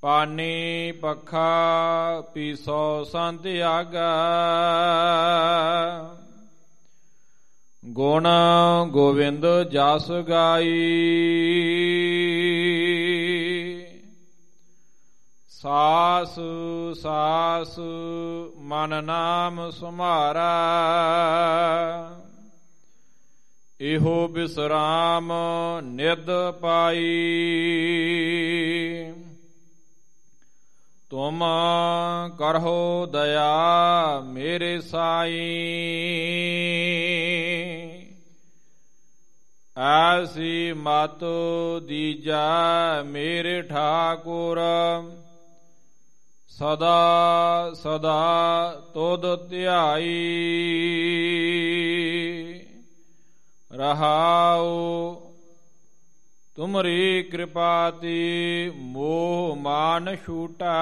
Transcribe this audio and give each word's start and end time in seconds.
ਪਾਣੀ 0.00 0.92
ਪੱਖਾ 0.92 2.20
ਪੀਸੋ 2.20 3.04
ਸੰਤ 3.04 3.46
ਆਗਾ। 3.46 4.14
ਗੁਣ 7.86 8.26
ਗੋਵਿੰਦ 8.90 9.46
ਜਸ 9.62 10.10
ਗਾਈ। 10.10 10.72
ਸਾਸ 15.48 16.38
ਸਾਸ, 16.98 17.78
ਮਨ 18.56 19.04
ਨਾਮ 19.04 19.70
ਸੁਮਾਰਾ। 19.70 20.54
ਇਹੋ 23.80 24.28
ਬਿਸਰਾਮ 24.28 25.32
ਨਿਦ 25.82 26.50
ਪਾਈ। 26.60 27.12
ਤੁਮ 31.10 31.44
ਕਰਹੋ 32.38 33.06
ਦਇਆ 33.06 34.20
ਮੇਰੇ 34.20 34.80
ਸਾਈ। 34.80 35.60
ਐਸੀ 39.84 40.72
ਮਤ 40.72 41.24
ਦੀਜਾ 41.86 42.52
ਮੇਰੇ 43.06 43.62
ਠਾਕੁਰ। 43.62 44.60
ਸਦਾ 46.48 47.70
ਸਦਾ 47.74 48.82
ਤੋਦ 48.94 49.48
ਧਿਆਈ। 49.48 50.26
ਰਹਾਉ 53.72 55.14
ਤੁਮਰੀ 56.56 57.22
ਕਿਰਪਾ 57.22 57.90
ਤੇ 57.90 58.72
ਮੋਹ 58.76 59.56
ਮਾਨ 59.56 60.16
ਛੂਟਾ। 60.26 60.76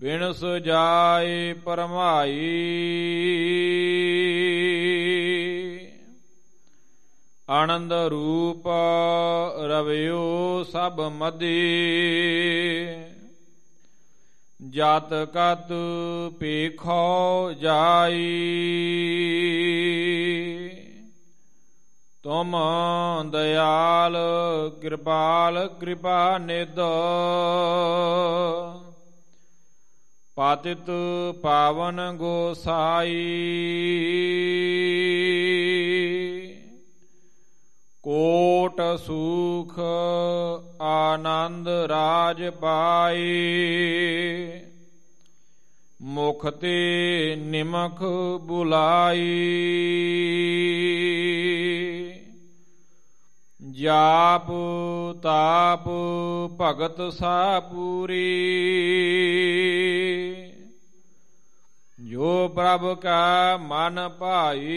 ਬਿਨ 0.00 0.32
ਸੁਜਾਏ 0.32 1.52
ਪਰਮਾਈ। 1.52 2.66
ਆਨੰਦ 7.50 7.92
ਰੂਪ 7.92 8.68
ਰਵਿਓ 9.62 10.62
ਸਭ 10.62 11.00
ਮਦੀ। 11.00 11.56
ਜਤ 14.70 15.14
ਕਤ 15.34 15.72
ਪੇਖੋ 16.40 17.52
ਜਾਈ। 17.52 18.28
ਤੁਮ 22.22 22.56
ਦਇਆਲ 23.30 24.16
ਕਿਰਪਾਲ 24.80 25.68
ਕਿਰਪਾ 25.80 26.38
ਨਿਦ 26.38 26.80
ਪਾਤਿਤ 30.34 30.90
ਪਾਵਨ 31.42 32.16
ਗੋਸਾਈ। 32.16 33.16
ਕੋਟ 38.02 38.80
ਸੁਖ 38.98 39.78
ਆਨੰਦ 40.82 41.68
ਰਾਜ 41.68 42.48
ਪਾਈ। 42.48 43.26
ਮੁਖ 46.02 46.46
ਤੇ 46.46 47.36
ਨਿਮਖ 47.38 48.02
ਬੁਲਾਈ। 48.40 49.40
ਜਾਪ 53.70 54.46
ਤਾਪ 55.22 55.88
ਭਗਤ 56.60 57.12
ਸਾ 57.12 57.60
ਪੂਰੀ। 57.60 58.46
ਜੋ 62.08 62.48
ਪ੍ਰਭ 62.48 62.94
ਕਾ 62.98 63.56
ਮਨ 63.56 64.08
ਭਾਈ, 64.08 64.76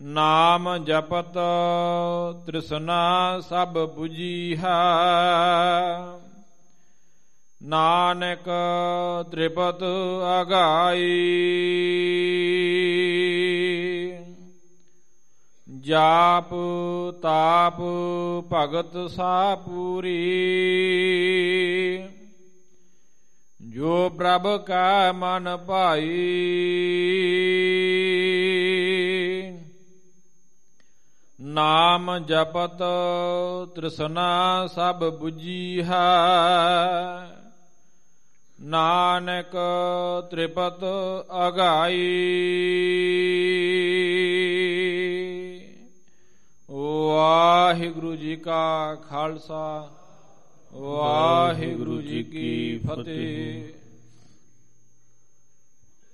ਨਾਮ 0.00 0.76
ਜਪਤ 0.84 1.38
ਤ੍ਰਿਸ਼ਨਾ 2.46 3.40
ਸਭ 3.40 3.76
부ਜੀਹਾ 3.98 4.80
ਨਾਨਕ 7.62 8.50
ਤ੍ਰਿਪਤ 9.30 9.84
ਅਗਾਈ, 10.40 11.12
ਜਾਪ 15.80 16.50
ਤਾਪ 17.22 17.80
ਭਗਤ 18.52 19.10
ਸਾ 19.10 19.54
ਪੂਰੀ। 19.54 20.20
ਜੋ 23.74 24.10
ਪ੍ਰਭ 24.10 24.64
ਕਾ 24.64 25.12
ਮਨ 25.12 25.56
ਭਾਈ। 25.56 26.08
ਨਾਮ 31.40 32.18
ਜਪਤ 32.18 32.82
ਤ੍ਰਿਸ਼ਨਾ 33.76 34.66
ਸਭ 34.66 35.14
부ਜੀਹਾ 35.22 36.02
ਨਾਨਕ 38.60 39.56
ਤ੍ਰਿਪਤ 40.30 40.84
ਅਗਾਈ। 41.48 42.12
ਵਾਹਿਗੁਰੂ 46.70 48.16
ਜੀ 48.16 48.36
ਕਾ 48.36 48.94
ਖਾਲਸਾ। 48.94 49.90
ਵਾਹਿਗੁਰੂ 50.74 52.02
ਜੀ 52.02 52.22
ਕੀ 52.22 52.78
ਫਤਿਹ। 52.78 53.72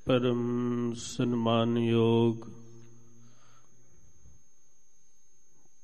ਪਰਮ 0.06 0.92
ਸਨਮਾਨਯੋਗ 0.96 2.48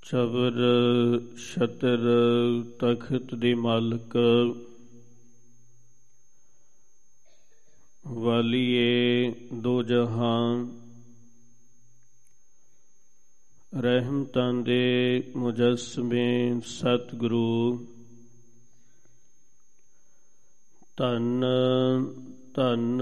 ਚਵਰ 0.02 0.52
ਛਤਰ 1.38 1.98
ਤਖਤ 2.80 3.34
ਦੇ 3.34 3.54
ਮਾਲਕ 3.54 4.16
ਵਾਲੀਏ 8.06 9.32
ਦੋ 9.54 9.82
ਜਹਾਨ 9.82 10.68
ਰਹਿਮਤਾਂ 13.80 14.54
ਦੇ 14.54 15.22
ਮੁਜਸਮੇ 15.36 16.60
ਸਤਿਗੁਰੂ 16.66 17.86
ਧੰਨ 20.98 21.44
ਧੰਨ 22.54 23.00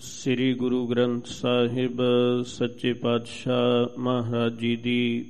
ਸ੍ਰੀ 0.00 0.52
ਗੁਰੂ 0.54 0.86
ਗ੍ਰੰਥ 0.86 1.26
ਸਾਹਿਬ 1.26 2.00
ਸੱਚੇ 2.46 2.92
ਪਾਤਸ਼ਾਹ 2.92 3.98
ਮਹਾਰਾਜ 3.98 4.58
ਜੀ 4.58 4.74
ਦੀ 4.76 5.24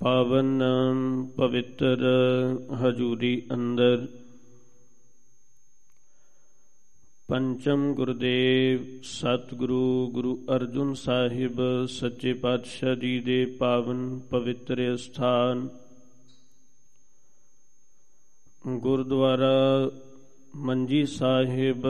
ਪਾਵਨ 0.00 0.62
ਪਵਿੱਤਰ 1.36 2.04
ਹਜੂਰੀ 2.82 3.42
ਅੰਦਰ 3.54 4.06
ਪੰਚਮ 7.28 7.92
ਗੁਰਦੇਵ 7.94 8.84
ਸਤਿਗੁਰੂ 9.02 10.10
ਗੁਰੂ 10.14 10.36
ਅਰਜੁਨ 10.50 10.94
ਸਾਹਿਬ 10.94 11.86
ਸੱਚੇ 11.90 12.32
ਪਾਤਸ਼ਾਹ 12.32 12.94
ਜੀ 12.94 13.18
ਦੇ 13.20 13.44
ਪਾਵਨ 13.58 14.20
ਪਵਿੱਤਰ 14.30 14.96
ਸਥਾਨ 14.96 15.68
ਗੁਰਦੁਆਰਾ 18.66 19.90
ਮੰਜੀ 20.56 21.06
ਸਾਹਿਬ, 21.06 21.82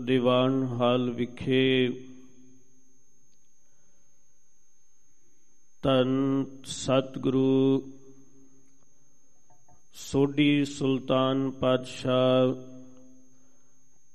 ਦੀਵਾਨ 0.00 0.62
ਹਾਲ 0.62 1.10
ਵਿਖੇ 1.10 1.88
ਤਨ 5.82 6.44
ਸਤਿਗੁਰੂ 6.64 7.82
ਸੋਢੀ 9.94 10.64
ਸੁਲਤਾਨ 10.64 11.50
ਪਾਤਸ਼ਾਹ, 11.50 12.54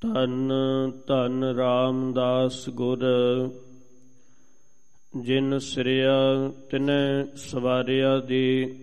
ਧੰਨ 0.01 0.51
ਧੰਨ 1.07 1.43
ਰਾਮਦਾਸ 1.43 2.69
ਗੁਰ, 2.69 3.05
ਜਿਨ 5.21 5.59
ਸ੍ਰਿਆ 5.59 6.49
ਤਿਨੈ 6.69 7.25
ਸਵਾਰਿਆ 7.35 8.19
ਦੇ 8.19 8.75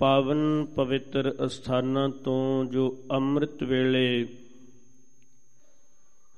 ਪਾਵਨ 0.00 0.66
ਪਵਿੱਤਰ 0.76 1.34
ਅਸਥਾਨਾਂ 1.44 2.08
ਤੋਂ 2.08 2.64
ਜੋ 2.64 3.04
ਅੰਮ੍ਰਿਤ 3.12 3.62
ਵੇਲੇ 3.62 4.26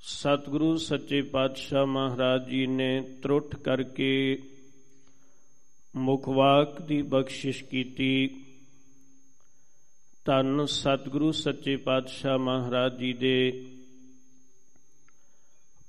ਸਤਿਗੁਰੂ 0.03 0.77
ਸੱਚੇ 0.77 1.23
ਪਾਤਸ਼ਾਹ 1.23 1.87
ਮਹਾਰਾਜ 1.87 2.49
ਜੀ 2.49 2.67
ਨੇ 2.67 3.01
ਤਰੁੱਠ 3.23 3.57
ਕਰਕੇ 3.57 4.39
ਮੁਖਵਾਕ 5.97 6.83
ਦੀ 6.83 7.03
ਬਖਸ਼ਿਸ਼ 7.03 7.65
ਕੀਤੀ, 7.65 8.29
ਧੰਨ 10.25 10.65
ਸਤਿਗੁਰੂ 10.65 11.33
ਸੱਚੇ 11.33 11.77
ਪਾਤਸ਼ਾਹ 11.77 12.39
ਮਹਾਰਾਜ 12.39 12.99
ਜੀ 12.99 13.13
ਦੇ 13.13 13.65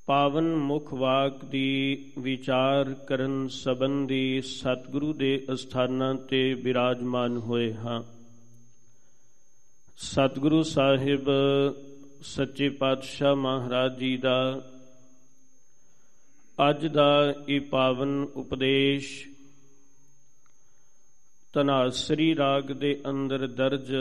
ਪਾਵਨ 0.06 0.56
ਮੁਖ 0.56 0.94
ਵਾਕ 0.94 1.46
ਦੀ 1.46 1.98
ਵਿਚਾਰ 2.20 2.94
ਕਰਨ 2.94 3.48
ਸੰਬੰਧੀ 3.48 4.42
ਸਤਿਗੁਰੂ 4.42 5.14
ਦੇ 5.14 5.46
ਅਸਥਾਨਾਂ 5.54 6.16
ਤੇ 6.16 6.56
ਬਿਰਾਜਮਾਨ 6.56 7.38
ਹੋਏ 7.38 7.74
ਹਾਂ। 7.74 8.04
ਸਤਿਗੁਰੂ 9.98 10.64
ਸਾਹਿਬ, 10.64 11.26
ਸੱਚੇ 12.22 12.70
ਪਾਤਸ਼ਾਹ 12.70 13.36
ਮਹਾਰਾਜ 13.36 13.98
ਜੀ 13.98 14.18
ਦਾ 14.18 14.62
ਅੱਜ 16.70 16.88
ਦਾ 16.88 17.34
ਇਹ 17.50 17.62
ਪਾਵਨ 17.62 18.28
ਉਪਦੇਸ਼ 18.36 19.28
ਤਨਾਸਰੀ 21.54 22.36
ਰਾਗ 22.36 22.64
ਦੇ 22.64 23.02
ਅੰਦਰ 23.10 23.48
ਦਰਜ 23.48 23.94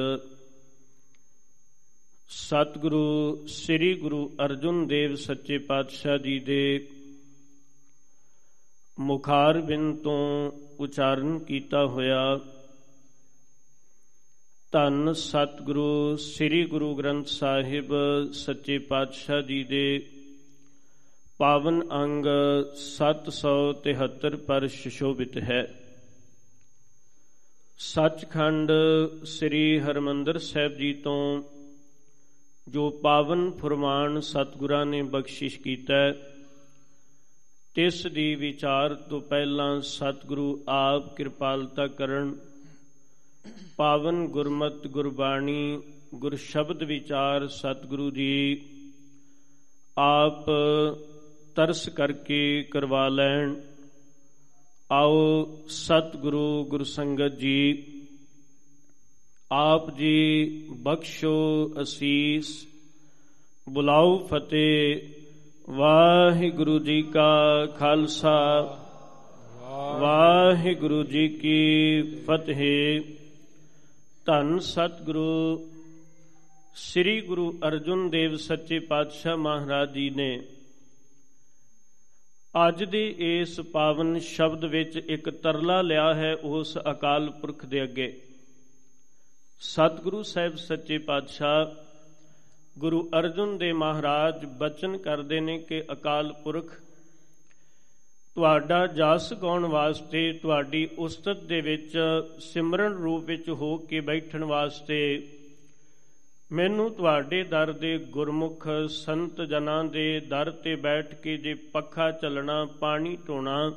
ਸਤਿਗੁਰੂ, 2.34 3.46
ਸ੍ਰੀ 3.46 3.94
ਗੁਰੂ 3.94 4.36
ਅਰਜੁਨ 4.44 4.86
ਦੇਵ 4.86 5.14
ਸੱਚੇ 5.14 5.58
ਪਾਤਸ਼ਾਹ 5.58 6.18
ਜੀ 6.18 6.38
ਦੇ 6.38 6.88
ਮੁਖਾਰ 9.00 9.60
ਬਿਨ 9.60 9.96
ਤੋਂ 9.96 10.52
ਉਚਾਰਨ 10.80 11.38
ਕੀਤਾ 11.38 11.86
ਹੋਇਆ 11.86 12.40
ਧੰਨ 14.72 15.12
ਸਤਿਗੁਰੂ, 15.12 16.16
ਸ੍ਰੀ 16.16 16.64
ਗੁਰੂ 16.64 16.94
ਗ੍ਰੰਥ 16.94 17.26
ਸਾਹਿਬ 17.26 17.94
ਸੱਚੇ 18.32 18.78
ਪਾਤਸ਼ਾਹ 18.78 19.42
ਜੀ 19.42 19.64
ਦੇ 19.64 20.06
ਪਾਵਨ 21.38 21.82
ਅੰਗ 21.92 22.26
773 22.76 24.36
ਪਰ 24.36 24.66
ਸ਼ਿਸ਼ੋਭਿਤ 24.66 25.38
ਹੈ। 25.38 25.62
ਸੱਚਖੰਡ 27.78 28.72
ਸ੍ਰੀ 29.24 29.78
ਹਰਮੰਦਰ 29.78 30.38
ਸਾਹਿਬ 30.38 30.72
ਜੀ 30.72 30.94
ਤੋਂ 30.94 31.42
ਜੋ 32.68 32.90
ਪਾਵਨ 32.90 33.50
ਫਰਮਾਨ 33.50 34.20
ਸਤਿਗੁਰਾਂ 34.20 34.86
ਨੇ 34.86 35.02
ਬਖਸ਼ਿਸ਼ 35.02 35.58
ਕੀਤਾ 35.60 36.12
ਤਿਸ 37.74 38.06
ਦੀ 38.06 38.34
ਵਿਚਾਰ 38.34 38.94
ਤੋਂ 38.94 39.20
ਪਹਿਲਾਂ 39.20 39.80
ਸਤਿਗੁਰੂ 39.80 40.64
ਆਪ 40.68 41.16
ਕਿਰਪਾਲਤਾ 41.16 41.86
ਕਰਨ, 41.86 42.36
ਪਾਵਨ 43.76 44.26
ਗੁਰਮਤ, 44.28 44.86
ਗੁਰਬਾਣੀ 44.86 45.82
ਗੁਰ 46.14 46.36
ਸ਼ਬਦ 46.36 46.82
ਵਿਚਾਰ 46.82 47.48
ਸਤਿਗੁਰੂ 47.48 48.10
ਜੀ 48.10 48.60
ਆਪ 49.98 50.50
ਤਰਸ 51.54 51.88
ਕਰਕੇ 51.88 52.62
ਕਰਵਾ 52.62 53.08
ਲੈਣ। 53.08 53.54
ਆਓ 54.92 55.46
ਸਤਿਗੁਰੂ 55.68 56.64
ਗੁਰ 56.64 56.84
ਸੰਗਤ 56.84 57.38
ਜੀ 57.38 57.84
ਆਪ 59.54 59.96
ਜੀ 59.96 60.44
ਬਖਸ਼ੋ 60.70 61.70
ਅਸੀਸ। 61.82 62.66
ਬੁਲਾਓ 63.68 64.18
ਫਤਿਹ। 64.18 65.00
ਵਾਹਿਗੁਰੂ 65.70 66.78
ਜੀ 66.78 67.02
ਕਾ 67.02 67.66
ਖਾਲਸਾ। 67.66 68.36
ਵਾਹਿਗੁਰੂ 70.00 71.02
ਜੀ 71.02 71.28
ਕੀ 71.28 72.02
ਫਤਿਹ। 72.02 73.00
ਧੰਨ 74.26 74.58
ਸਤਿਗੁਰੂ, 74.58 75.70
ਸ੍ਰੀ 76.74 77.20
ਗੁਰੂ 77.20 77.58
ਅਰਜੁਨ 77.66 78.10
ਦੇਵ 78.10 78.36
ਸੱਚੇ 78.36 78.78
ਪਾਤਸ਼ਾਹ 78.78 79.36
ਮਹਾਰਾਜ 79.36 79.92
ਜੀ 79.92 80.10
ਨੇ 80.10 80.42
ਅੱਜ 82.68 82.84
ਦੇ 82.84 83.14
ਇਸ 83.18 83.60
ਪਾਵਨ 83.60 84.18
ਸ਼ਬਦ 84.18 84.64
ਵਿੱਚ 84.64 84.96
ਇੱਕ 84.96 85.30
ਤਰਲਾ 85.30 85.82
ਲਿਆ 85.82 86.14
ਹੈ 86.14 86.34
ਉਸ 86.34 86.78
ਅਕਾਲ 86.90 87.30
ਪੁਰਖ 87.30 87.66
ਦੇ 87.66 87.82
ਅੱਗੇ। 87.82 88.20
ਸਤਿਗੁਰੂ 89.62 90.22
ਸਾਹਿਬ 90.22 90.54
ਸੱਚੇ 90.56 90.96
ਪਾਤਸ਼ਾਹ, 90.98 91.66
ਗੁਰੂ 92.76 93.10
ਅਰਜੁਨ 93.18 93.58
ਦੇ 93.58 93.72
ਮਹਾਰਾਜ 93.72 94.44
ਬਚਨ 94.58 94.96
ਕਰਦੇ 94.96 95.40
ਨੇ 95.40 95.58
ਕਿ 95.58 95.82
ਅਕਾਲ 95.92 96.32
ਪੁਰਖ, 96.32 96.72
ਤੁਹਾਡਾ 98.36 98.86
ਜਸ 98.86 99.32
ਗਾਉਣ 99.32 99.66
ਵਾਸਤੇ 99.66 100.32
ਤੁਹਾਡੀ 100.32 100.88
ਉਸਤਤ 100.98 101.42
ਦੇ 101.42 101.60
ਵਿੱਚ 101.60 101.96
ਸਿਮਰਨ 102.38 102.92
ਰੂਪ 102.92 103.24
ਵਿੱਚ 103.24 103.48
ਹੋ 103.50 103.76
ਕੇ 103.78 104.00
ਬੈਠਣ 104.00 104.44
ਵਾਸਤੇ 104.44 104.98
ਮੈਨੂੰ 106.50 106.90
ਤੁਹਾਡੇ 106.90 107.42
ਦਰ 107.44 107.72
ਦੇ 107.72 107.96
ਗੁਰਮੁਖ 107.98 108.68
ਸੰਤ 108.88 109.40
ਜਨਾਂ 109.42 109.84
ਦੇ 109.84 110.20
ਦਰ 110.20 110.50
ਤੇ 110.50 110.74
ਬੈਠ 110.76 111.14
ਕੇ 111.14 111.36
ਜੇ 111.36 111.54
ਪੱਖਾ 111.54 112.10
ਚੱਲਣਾ, 112.10 112.64
ਪਾਣੀ 112.64 113.16
ਢੋਣਾ 113.28 113.72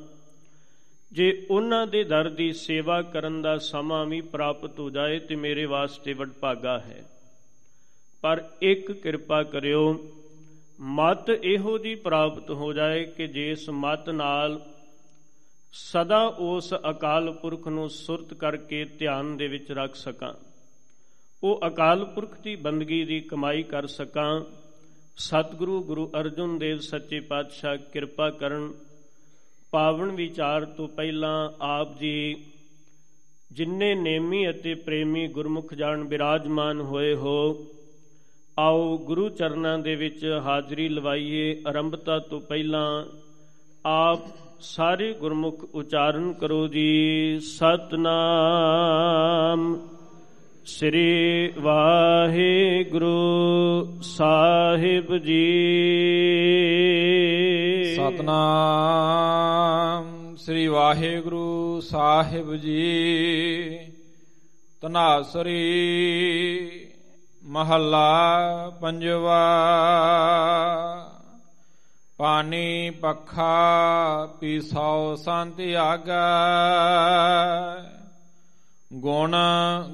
ਜੇ 1.15 1.45
ਉਹਨਾਂ 1.51 1.88
ਦੇ 1.88 2.03
ਦਰ 2.03 2.29
ਦੀ 2.29 2.53
ਸੇਵਾ 2.53 3.01
ਕਰਨ 3.01 3.41
ਦਾ 3.41 3.57
ਸਮਾਂ 3.57 4.06
ਵੀ 4.06 4.21
ਪ੍ਰਾਪਤ 4.21 4.79
ਹੋ 4.79 4.89
ਜਾਏ 4.89 5.19
ਤੇ 5.19 5.35
ਮੇਰੇ 5.35 5.65
ਵਾਸਤੇ 5.65 6.13
ਵਡਭਾਗਾ 6.13 6.79
ਹੈ। 6.79 7.06
ਪਰ 8.21 8.50
ਇੱਕ 8.62 8.91
ਕਿਰਪਾ 8.91 9.44
ਕਰਿਓ, 9.44 10.12
ਮਤ 10.79 11.29
ਇਹੋ 11.29 11.77
ਜੀ 11.77 11.95
ਪ੍ਰਾਪਤ 11.95 12.51
ਹੋ 12.51 12.73
ਜਾਏ 12.73 13.06
ਕਿ 13.06 13.27
ਜਿਸ 13.27 13.69
ਮਤ 13.69 14.09
ਨਾਲ 14.09 14.62
ਸਦਾ 15.71 16.25
ਉਸ 16.39 16.73
ਅਕਾਲ 16.89 17.31
ਪੁਰਖ 17.31 17.68
ਨੂੰ 17.68 17.89
ਸੁਰਤ 17.89 18.33
ਕਰਕੇ 18.33 18.85
ਧਿਆਨ 18.85 19.38
ਦੇ 19.38 19.47
ਵਿੱਚ 19.47 19.71
ਰੱਖ 19.71 19.95
ਸਕਾਂ। 19.95 20.33
ਉਹ 21.44 21.61
ਅਕਾਲ 21.68 22.06
ਪੁਰਖ 22.06 22.39
ਦੀ 22.39 22.56
ਬੰਦਗੀ 22.56 23.06
ਦੀ 23.06 23.19
ਕਮਾਈ 23.21 23.63
ਕਰ 23.63 23.88
ਸਕਾਂ। 23.88 24.41
ਸਤਿਗੁਰੂ 25.18 25.83
ਗੁਰੂ 25.83 26.11
ਅਰਜੁਨ 26.19 26.59
ਦੇਵ 26.59 26.80
ਸੱਚੇ 26.80 27.19
ਪਾਤਸ਼ਾਹ 27.19 27.78
ਕਿਰਪਾ 27.78 28.30
ਕਰਨ 28.30 28.73
ਪਾਵਨ 29.75 30.11
ਵਿਚਾਰ 30.11 30.65
ਤੋਂ 30.65 30.87
ਪਹਿਲਾਂ 30.87 31.49
ਆਪ 31.61 31.99
ਜੀ 31.99 32.35
ਜਿਨਨੇ 33.51 33.95
ਨੇਮੀ 33.95 34.49
ਅਤੇ 34.49 34.75
ਪ੍ਰੇਮੀ 34.75 35.27
ਗੁਰਮੁਖ 35.27 35.73
ਜਾਣ 35.73 36.03
ਬਿਰਾਜਮਾਨ 36.03 36.81
ਹੋਏ 36.81 37.15
ਹੋ, 37.15 37.65
ਆਓ 38.59 38.97
ਗੁਰੂ 38.97 39.29
ਚਰਨਾਂ 39.29 39.79
ਦੇ 39.79 39.95
ਵਿੱਚ 39.95 40.39
ਹਾਜ਼ਰੀ 40.44 40.89
ਲਵਾਈਏ। 40.89 41.63
ਆਰੰਭਤਾ 41.67 42.19
ਤੋਂ 42.19 42.41
ਪਹਿਲਾਂ 42.41 43.05
ਆਪ 43.85 44.19
ਸਾਰੇ 44.59 45.13
ਗੁਰਮੁਖ 45.13 45.75
ਉਚਾਰਨ 45.75 46.33
ਕਰੋ 46.33 46.67
ਜੀ। 46.67 47.39
ਸਤਨਾਮ। 47.39 49.87
ਸ੍ਰੀ 50.65 51.53
ਵਾਹਿਗੁਰੂ 51.61 53.07
ਸਾਹਿਬ 54.01 55.17
ਜੀ। 55.17 55.65
ਸਤਨਾਮ 57.95 60.35
ਸ੍ਰੀ 60.35 60.68
ਵਾਹਿਗੁਰੂ 60.68 61.81
ਸਾਹਿਬ 61.81 62.56
ਜੀ। 62.56 63.80
ਤਨਾਸਰੀ 64.81 65.92
ਮਹੱਲਾ 67.44 68.71
ਪੰਜਵਾ। 68.81 69.61
ਪਾਣੀ 72.18 72.90
ਪੱਖਾ 72.90 73.57
ਪੀਸਾਉ 74.40 75.16
ਸੰਤ 75.16 75.61
ਆਗਾ। 75.61 76.37
ਗੁਣ 78.94 79.35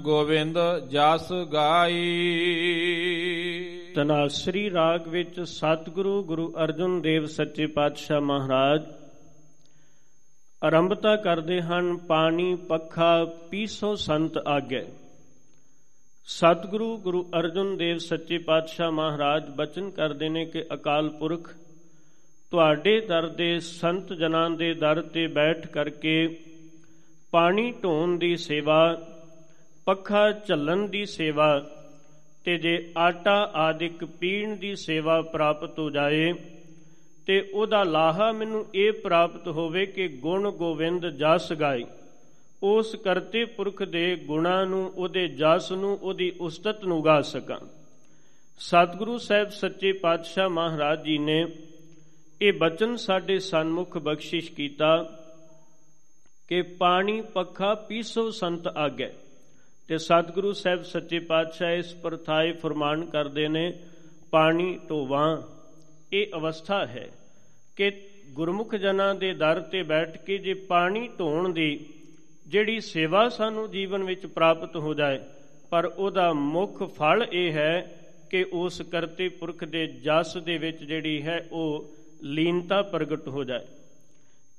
ਗੋਬਿੰਦ 0.01 0.58
ਜਸ 0.89 1.31
ਗਾਈ। 1.31 2.38
ਤਨਾਸਰੀ 3.95 4.71
ਰਾਗ 4.71 5.07
ਵਿੱਚ 5.07 5.41
ਸਤਿਗੁਰੂ 5.41 6.24
ਗੁਰੂ 6.24 6.53
ਅਰਜਨ 6.63 7.01
ਦੇਵ 7.01 7.25
ਸੱਚੇ 7.25 7.67
ਪਾਤਸ਼ਾਹ 7.67 8.21
ਮਹਾਰਾਜ 8.21 8.86
ਆਰੰਭਤਾ 10.63 11.15
ਕਰਦੇ 11.15 11.62
ਹਨ, 11.62 11.98
ਪਾਣੀ, 11.98 12.55
ਪੱਖਾ, 12.55 13.25
ਪੀਸੋ 13.25 13.95
ਸੰਤ 13.95 14.38
ਆਗੇ। 14.38 14.86
ਸਤਿਗੁਰੂ 16.25 16.98
ਗੁਰੂ 16.98 17.29
ਅਰਜਨ 17.39 17.77
ਦੇਵ 17.77 17.98
ਸੱਚੇ 17.98 18.38
ਪਾਤਸ਼ਾਹ 18.38 18.91
ਮਹਾਰਾਜ 18.91 19.50
ਬਚਨ 19.50 19.89
ਕਰਦੇ 19.89 20.29
ਨੇ 20.29 20.45
ਕਿ 20.45 20.65
ਅਕਾਲ 20.74 21.10
ਪੁਰਖ, 21.10 21.55
ਤੁਹਾਡੇ 22.51 23.01
ਦਰ 23.01 23.27
ਦੇ 23.27 23.60
ਸੰਤ 23.60 24.13
ਜਨਾਂ 24.13 24.50
ਦੇ 24.50 24.74
ਦਰ 24.74 25.01
ਤੇ 25.01 25.27
ਬੈਠ 25.27 25.67
ਕਰਕੇ 25.67 26.39
ਪਾਣੀ 27.31 27.74
ਢੋਣ 27.83 28.17
ਦੀ 28.17 28.38
ਸੇਵਾ, 28.38 29.01
ਪੱਖਾ 29.86 30.31
ਝੱਲਣ 30.31 30.88
ਦੀ 30.88 31.05
ਸੇਵਾ 31.05 31.69
ਤੇ 32.43 32.57
ਜੇ 32.57 32.91
ਆਟਾ 32.98 33.51
ਆਦਿਕ 33.53 34.05
ਪੀਣ 34.05 34.55
ਦੀ 34.55 34.75
ਸੇਵਾ 34.75 35.21
ਪ੍ਰਾਪਤ 35.21 35.79
ਹੋ 35.79 35.89
ਜਾਏ, 35.89 36.33
ਤੇ 37.25 37.51
ਉਹਦਾ 37.53 37.83
ਲਾਹਾ 37.83 38.31
ਮੈਨੂੰ 38.31 38.65
ਇਹ 38.75 38.91
ਪ੍ਰਾਪਤ 38.91 39.48
ਹੋਵੇ 39.48 39.86
ਕਿ 39.86 40.07
ਗੁਣ 40.07 40.51
ਗੋਵਿੰਦ 40.51 41.07
ਜਸ 41.07 41.53
ਗਾਈ 41.53 41.86
ਉਸ 42.63 42.95
ਕਰਤੇ 42.95 43.45
ਪੁਰਖ 43.45 43.83
ਦੇ 43.83 44.15
ਗੁਣਾ 44.15 44.65
ਨੂੰ, 44.65 44.91
ਉਹਦੇ 44.95 45.27
ਜਸ 45.27 45.71
ਨੂੰ, 45.71 46.00
ਉਹਦੀ 46.01 46.31
ਉਸਤਤ 46.41 46.83
ਨੂੰ 46.83 47.05
ਗਾ 47.05 47.21
ਸਕਾਂ। 47.21 47.60
ਸਤਿਗੁਰੂ 48.60 49.17
ਸਾਹਿਬ 49.17 49.50
ਸੱਚੇ 49.50 49.91
ਪਾਤਸ਼ਾਹ 49.91 50.50
ਮਹਾਰਾਜ 50.50 51.03
ਜੀ 51.03 51.17
ਨੇ 51.17 51.45
ਇਹ 52.41 52.53
ਬਚਨ 52.53 52.95
ਸਾਡੇ 52.95 53.39
ਸਨਮੁਖ 53.39 53.98
ਬਖਸ਼ਿਸ਼ 53.98 54.51
ਕੀਤਾ 54.51 55.10
ਕਿ 56.48 56.62
ਪਾਣੀ 56.62 57.21
ਪੱਖਾ 57.21 57.75
ਪੀਸੋ 57.75 58.29
ਸੰਤ 58.31 58.67
ਆਗੇ। 58.67 59.13
ਤੇ 59.88 59.97
ਸਤਿਗੁਰੂ 59.97 60.51
ਸਾਹਿਬ 60.53 60.83
ਸੱਚੇ 60.83 61.19
ਪਾਤਸ਼ਾਹ 61.19 61.71
ਇਸ 61.71 61.93
ਪਰਥਾਏ 61.93 62.51
ਫਰਮਾਨ 62.51 63.05
ਕਰਦੇ 63.05 63.47
ਨੇ, 63.47 63.71
ਪਾਣੀ 64.31 64.79
ਢੋਵਾਂ। 64.89 65.38
ਇਹ 66.13 66.27
ਅਵਸਥਾ 66.38 66.85
ਹੈ 66.85 67.09
ਕਿ 67.75 67.91
ਗੁਰਮੁਖ 68.29 68.75
ਜਨਾਂ 68.75 69.15
ਦੇ 69.15 69.33
ਦਰ 69.33 69.59
ਤੇ 69.61 69.83
ਬੈਠ 69.83 70.17
ਕੇ 70.17 70.38
ਜੇ 70.38 70.53
ਪਾਣੀ 70.53 71.07
ਢੋਣ 71.19 71.53
ਦੀ 71.53 71.85
ਜਿਹੜੀ 72.47 72.79
ਸੇਵਾ 72.79 73.27
ਸਾਨੂੰ 73.29 73.71
ਜੀਵਨ 73.71 74.03
ਵਿੱਚ 74.03 74.25
ਪ੍ਰਾਪਤ 74.25 74.75
ਹੋ 74.75 74.93
ਜਾਏ, 74.93 75.19
ਪਰ 75.69 75.85
ਉਹਦਾ 75.85 76.33
ਮੁੱਖ 76.33 76.83
ਫਲ 76.83 77.25
ਇਹ 77.31 77.51
ਹੈ 77.51 77.97
ਕਿ 78.29 78.45
ਉਸ 78.53 78.81
ਕਰਤੇ 78.81 79.29
ਪੁਰਖ 79.29 79.63
ਦੇ 79.63 79.85
ਜਸ 79.88 80.38
ਦੇ 80.38 80.57
ਵਿੱਚ 80.57 80.83
ਜਿਹੜੀ 80.83 81.21
ਹੈ 81.21 81.47
ਉਹ 81.51 81.91
ਲੀਨਤਾ 82.23 82.81
ਪ੍ਰਗਟ 82.81 83.27
ਹੋ 83.27 83.43
ਜਾਏ। 83.43 83.65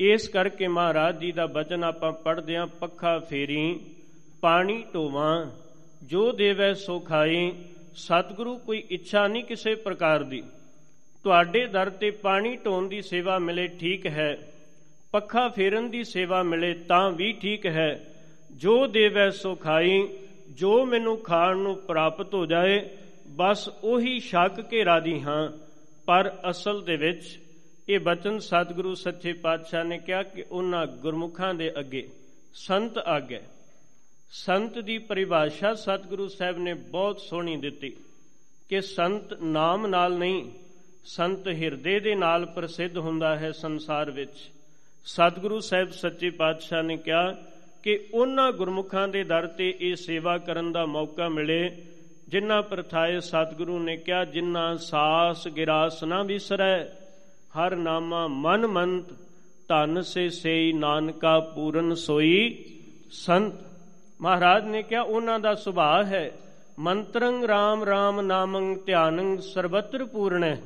ਇਸ 0.00 0.28
ਕਰਕੇ 0.28 0.68
ਮਹਾਰਾਜ 0.68 1.18
ਜੀ 1.18 1.32
ਦਾ 1.32 1.46
ਬਚਨ 1.46 1.84
ਆਪਾਂ 1.84 2.12
ਪੜ੍ਹਦੇ 2.12 2.56
ਆਂ, 2.56 2.66
ਪੱਖਾ 2.66 3.18
ਫੇਰੀ 3.18 3.80
ਪਾਣੀ 4.42 4.84
ਢੋਵਾਂ 4.94 5.50
ਜੋ 6.02 6.32
ਦੇਵੈ 6.32 6.74
ਸੋ 6.74 7.00
ਖਾਈ 7.00 7.52
ਸਤਿਗੁਰੂ 7.94 8.58
ਕੋਈ 8.58 8.82
ਇੱਛਾ 8.90 9.28
ਨਹੀਂ 9.28 9.44
ਕਿਸੇ 9.44 9.74
ਪ੍ਰਕਾਰ 9.74 10.22
ਦੀ। 10.22 10.42
ਤੁਹਾਡੇ 11.24 11.66
ਦਰ 11.66 11.90
ਤੇ 11.90 12.10
ਪਾਣੀ 12.10 12.56
ਢੋਣ 12.56 12.88
ਦੀ 12.88 13.02
ਸੇਵਾ 13.02 13.38
ਮਿਲੇ 13.38 13.68
ਠੀਕ 13.68 14.06
ਹੈ। 14.06 14.52
ਪੱਖਾ 15.12 15.48
ਫੇਰਨ 15.48 15.90
ਦੀ 15.90 16.04
ਸੇਵਾ 16.04 16.42
ਮਿਲੇ 16.42 16.74
ਤਾਂ 16.74 17.10
ਵੀ 17.10 17.32
ਠੀਕ 17.32 17.66
ਹੈ। 17.66 18.14
ਜੋ 18.50 18.86
ਦੇਵੈ 18.86 19.30
ਸੋ 19.30 19.54
ਖਾਈ 19.54 20.08
ਜੋ 20.50 20.86
ਮੈਨੂੰ 20.86 21.18
ਖਾਣ 21.18 21.56
ਨੂੰ 21.56 21.76
ਪ੍ਰਾਪਤ 21.76 22.34
ਹੋ 22.34 22.46
ਜਾਏ, 22.46 22.90
ਬਸ 23.28 23.68
ਉਹੀ 23.84 24.18
ਸ਼ੱਕ 24.20 24.60
ਕੇ 24.60 24.84
ਰਾਦੀ 24.84 25.20
ਹਾਂ। 25.20 25.50
ਪਰ 26.06 26.36
ਅਸਲ 26.50 26.82
ਦੇ 26.82 26.96
ਵਿੱਚ 26.96 27.40
ਇਹ 27.88 28.00
ਬਚਨ 28.00 28.38
ਸਤਿਗੁਰੂ 28.38 28.94
ਸੱਚੇ 28.94 29.32
ਪਾਤਸ਼ਾਹ 29.32 29.84
ਨੇ 29.84 29.98
ਕਿਹਾ 29.98 30.22
ਕਿ 30.22 30.44
ਉਹਨਾਂ 30.50 30.86
ਗੁਰਮੁਖਾਂ 30.86 31.54
ਦੇ 31.54 31.72
ਅੱਗੇ 31.78 32.08
ਸੰਤ 32.54 32.98
ਆਗੇ। 32.98 33.40
ਸੰਤ 34.34 34.78
ਦੀ 34.78 34.98
ਪਰਿਭਾਸ਼ਾ 34.98 35.74
ਸਤਿਗੁਰੂ 35.74 36.28
ਸਾਹਿਬ 36.28 36.58
ਨੇ 36.58 36.74
ਬਹੁਤ 36.74 37.20
ਸੋਹਣੀ 37.20 37.56
ਦਿੱਤੀ 37.56 37.88
ਕਿ 38.68 38.80
ਸੰਤ 38.80 39.32
ਨਾਮ 39.42 39.86
ਨਾਲ 39.86 40.18
ਨਹੀਂ, 40.18 40.50
ਸੰਤ 41.04 41.48
ਹਿਰਦੇ 41.48 42.00
ਦੇ 42.00 42.14
ਨਾਲ 42.14 42.46
ਪ੍ਰਸਿੱਧ 42.46 42.96
ਹੁੰਦਾ 42.98 43.36
ਹੈ 43.36 43.50
ਸੰਸਾਰ 43.52 44.10
ਵਿੱਚ। 44.10 44.50
ਸਤਿਗੁਰੂ 45.04 45.60
ਸਾਹਿਬ 45.60 45.90
ਸੱਚੇ 45.90 46.30
ਪਾਤਸ਼ਾਹ 46.30 46.82
ਨੇ 46.82 46.96
ਕਿਹਾ 46.96 47.30
ਕਿ 47.82 48.08
ਉਹਨਾਂ 48.14 48.52
ਗੁਰਮੁਖਾਂ 48.52 49.08
ਦੇ 49.08 49.24
ਦਰ 49.24 49.46
ਤੇ 49.46 49.74
ਇਹ 49.80 49.96
ਸੇਵਾ 49.96 50.38
ਕਰਨ 50.38 50.72
ਦਾ 50.72 50.86
ਮੌਕਾ 50.86 51.28
ਮਿਲੇ, 51.28 51.82
ਜਿਨ੍ਹਾਂ 52.28 52.62
ਪ੍ਰਥਾਏ 52.62 53.20
ਸਤਿਗੁਰੂ 53.20 53.78
ਨੇ 53.78 53.96
ਕਿਹਾ, 53.96 54.24
ਜਿਨ੍ਹਾਂ 54.24 54.76
ਸਾਸ 54.76 55.48
ਗਿਰਾਸ 55.48 56.04
ਨਾ 56.04 56.22
ਵਿਸਰੈ, 56.22 56.84
ਹਰ 57.58 57.76
ਨਾਮਾ 57.76 58.26
ਮਨ 58.26 58.66
ਮੰਤ, 58.66 59.12
ਧਨ 59.68 60.00
ਸੇ 60.02 60.28
ਸੇਈ 60.30 60.72
ਨਾਨਕਾ 60.72 61.40
ਪੂਰਨ 61.40 61.94
ਸੋਈ 61.94 62.64
ਸੰਤ। 63.10 63.71
ਮਹਾਰਾਜ 64.22 64.64
ਨੇ 64.64 64.82
ਕਿਹਾ, 64.82 65.02
ਉਹਨਾਂ 65.02 65.38
ਦਾ 65.38 65.54
ਸੁਭਾਅ 65.54 66.04
ਹੈ, 66.04 66.30
ਮੰਤਰੰ 66.78 67.44
RAM 67.44 67.82
RAM 67.84 68.20
ਨਾਮੰ 68.20 68.74
ਧਿਆਨੰ 68.86 69.36
ਸਰਬਤਰ 69.38 70.04
ਪੂਰਣੈ। 70.04 70.56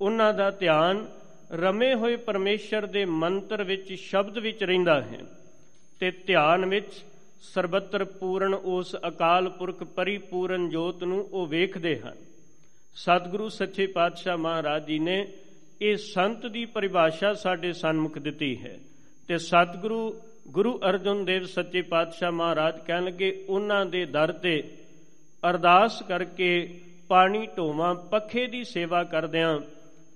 ਉਹਨਾਂ 0.00 0.34
ਦਾ 0.34 0.50
ਧਿਆਨ 0.50 1.06
ਰਮੇ 1.52 1.94
ਹੋਏ 1.94 2.16
ਪਰਮੇਸ਼ਰ 2.16 2.86
ਦੇ 2.86 3.04
ਮੰਤਰ 3.04 3.64
ਵਿੱਚ 3.64 3.92
ਸ਼ਬਦ 3.92 4.38
ਵਿੱਚ 4.38 4.64
ਰਹਿੰਦਾ 4.64 5.00
ਹੈ 5.02 5.20
ਤੇ 6.00 6.10
ਧਿਆਨ 6.10 6.66
ਵਿੱਚ 6.66 6.92
ਸਰਬਤਰ 7.42 8.04
ਪੂਰਨ 8.04 8.54
ਉਸ 8.54 8.96
ਅਕਾਲ 9.08 9.48
ਪੁਰਖ 9.48 9.84
ਪਰਿਪੂਰਨ 9.84 10.68
ਜੋਤ 10.68 11.04
ਨੂੰ 11.04 11.28
ਉਹ 11.32 11.46
ਵੇਖਦੇ 11.46 12.00
ਹਨ। 12.00 12.14
ਸਤਿਗੁਰੂ 12.96 13.48
ਸੱਚੇ 13.48 13.86
ਪਾਤਸ਼ਾਹ 13.86 14.36
ਮਹਾਰਾਜ 14.36 14.84
ਜੀ 14.84 14.98
ਨੇ 14.98 15.28
ਇਹ 15.80 15.96
ਸੰਤ 15.96 16.46
ਦੀ 16.46 16.64
ਪਰਿਭਾਸ਼ਾ 16.64 17.32
ਸਾਡੇ 17.34 17.72
ਸਨਮੁਖ 17.72 18.18
ਦਿੱਤੀ 18.18 18.56
ਹੈ 18.62 18.78
ਤੇ 19.28 19.38
ਸਤਿਗੁਰੂ 19.38 20.20
ਗੁਰੂ 20.48 20.78
ਅਰਜਨ 20.78 21.24
ਦੇਵ 21.24 21.44
ਸੱਚੇ 21.44 21.82
ਪਾਤਸ਼ਾਹ 21.82 22.32
ਮਹਾਰਾਜ 22.32 22.78
ਕਹਿਣ 22.86 23.04
ਲੱਗੇ, 23.04 23.44
ਉਹਨਾਂ 23.48 23.86
ਦੇ 23.86 24.04
ਦਰ 24.04 24.32
ਤੇ 24.32 24.76
ਅਰਦਾਸ 25.50 26.02
ਕਰਕੇ 26.02 26.80
ਪਾਣੀ 27.08 27.46
ਢੋਵਾਂ, 27.56 27.94
ਪੱਖੇ 27.94 28.46
ਦੀ 28.46 28.64
ਸੇਵਾ 28.64 29.04
ਕਰਦਿਆਂ 29.04 29.58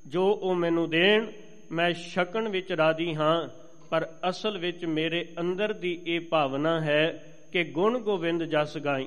ਜੋ 0.06 0.38
ਉਹ 0.42 0.54
ਮੈਨੂੰ 0.54 0.90
ਦੇਣ, 0.90 1.26
ਮੈਂ 1.72 1.92
ਛਕਣ 1.92 2.48
ਵਿੱਚ 2.48 2.72
ਰਾਜੀ 2.72 3.14
ਹਾਂ, 3.14 3.48
ਪਰ 3.90 4.08
ਅਸਲ 4.28 4.58
ਵਿੱਚ 4.58 4.84
ਮੇਰੇ 4.84 5.28
ਅੰਦਰ 5.40 5.72
ਦੀ 5.72 6.00
ਇਹ 6.06 6.20
ਭਾਵਨਾ 6.20 6.80
ਹੈ 6.80 7.36
ਕਿ 7.52 7.64
ਗੁਣ 7.64 7.98
ਗੋਬਿੰਦ 7.98 8.44
ਜਸ 8.44 8.78
ਗਾਈ। 8.78 9.06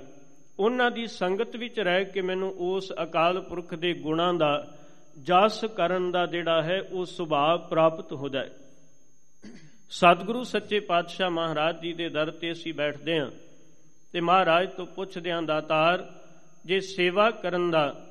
ਉਹਨਾਂ 0.59 0.91
ਦੀ 0.91 1.07
ਸੰਗਤ 1.07 1.55
ਵਿੱਚ 1.55 1.79
ਰਹਿ 1.79 2.05
ਕੇ 2.05 2.21
ਮੈਨੂੰ 2.21 2.51
ਉਸ 2.57 2.93
ਅਕਾਲ 3.03 3.41
ਪੁਰਖ 3.41 3.75
ਦੇ 3.75 3.93
ਗੁਣਾਂ 3.93 4.33
ਦਾ, 4.33 4.67
ਜਸ 5.23 5.65
ਕਰਨ 5.65 6.11
ਦਾ 6.11 6.25
ਜਿਹੜਾ 6.25 6.61
ਹੈ, 6.61 6.81
ਉਹ 6.91 7.05
ਸੁਭਾਅ 7.05 7.57
ਪ੍ਰਾਪਤ 7.57 8.13
ਹੋ 8.13 8.29
ਜਾਏ। 8.29 8.49
ਸਤਿਗੁਰੂ 9.91 10.43
ਸੱਚੇ 10.43 10.79
ਪਾਤਸ਼ਾਹ 10.79 11.29
ਮਹਾਰਾਜ 11.29 11.81
ਜੀ 11.81 11.93
ਦੇ 11.93 12.09
ਦਰ 12.09 12.31
ਤੇ 12.31 12.51
ਅਸੀਂ 12.51 12.73
ਬੈਠਦੇ 12.73 13.19
ਹਾਂ 13.19 13.31
ਤੇ 14.13 14.21
ਮਹਾਰਾਜ 14.21 14.69
ਤੋਂ 14.69 14.85
ਪੁੱਛਦੇ 14.85 15.31
ਹਾਂ 15.31 15.41
ਦਾਤਾਰ, 15.41 16.13
ਜੇ 16.65 16.79
ਸੇਵਾ 16.79 17.31
ਕਰਨ 17.31 17.71
ਦਾ 17.71 18.07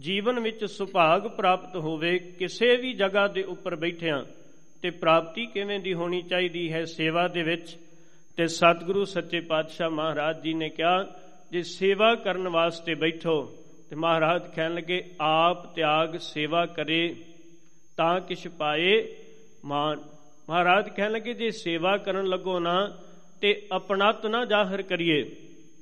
ਜੀਵਨ 0.00 0.40
ਵਿੱਚ 0.40 0.64
ਸੁਭਾਗ 0.64 1.26
ਪ੍ਰਾਪਤ 1.26 1.76
ਹੋਵੇ, 1.76 2.18
ਕਿਸੇ 2.18 2.76
ਵੀ 2.76 2.94
ਜਗ੍ਹਾ 2.94 3.28
ਦੇ 3.28 3.42
ਉੱਪਰ 3.42 3.76
ਬੈਠਿਆਂ, 3.76 4.24
ਤੇ 4.82 4.90
ਪ੍ਰਾਪਤੀ 4.90 5.46
ਕਿਵੇਂ 5.46 5.80
ਦੀ 5.80 5.94
ਹੋਣੀ 5.94 6.22
ਚਾਹੀਦੀ 6.22 6.72
ਹੈ 6.72 6.84
ਸੇਵਾ 6.84 7.28
ਦੇ 7.28 7.42
ਵਿੱਚ? 7.42 7.76
ਤੇ 8.36 8.46
ਸਤਿਗੁਰੂ 8.46 9.04
ਸੱਚੇ 9.04 9.40
ਪਾਤਸ਼ਾਹ 9.40 9.90
ਮਹਾਰਾਜ 9.90 10.40
ਜੀ 10.40 10.54
ਨੇ 10.54 10.68
ਕਿਹਾ, 10.68 11.06
ਜੇ 11.50 11.62
ਸੇਵਾ 11.62 12.14
ਕਰਨ 12.14 12.48
ਵਾਸਤੇ 12.48 12.94
ਬੈਠੋ, 12.94 13.56
ਤੇ 13.90 13.96
ਮਹਾਰਾਜ 13.96 14.42
ਕਹਿਣ 14.54 14.74
ਲੱਗੇ, 14.74 15.10
ਆਪ 15.20 15.74
ਤਿਆਗ 15.74 16.16
ਸੇਵਾ 16.18 16.66
ਕਰੇ, 16.66 17.16
ਤਾਂ 17.96 18.20
ਕਿਛ 18.20 18.48
ਪਾਏ 18.48 19.16
ਮਾਨ 19.64 20.17
ਮਹਾਰਾਜ 20.48 20.88
ਕਹਿਣ 20.88 21.12
ਲੱਗੇ, 21.12 21.34
ਜੇ 21.34 21.50
ਸੇਵਾ 21.50 21.96
ਕਰਨ 21.96 22.26
ਲੱਗੋ 22.26 22.58
ਨਾ, 22.58 22.98
ਤੇ 23.40 23.66
ਆਪਣਤ 23.72 24.26
ਨਾ 24.26 24.44
ਜ਼ਾਹਰ 24.44 24.82
ਕਰੀਏ। 24.82 25.22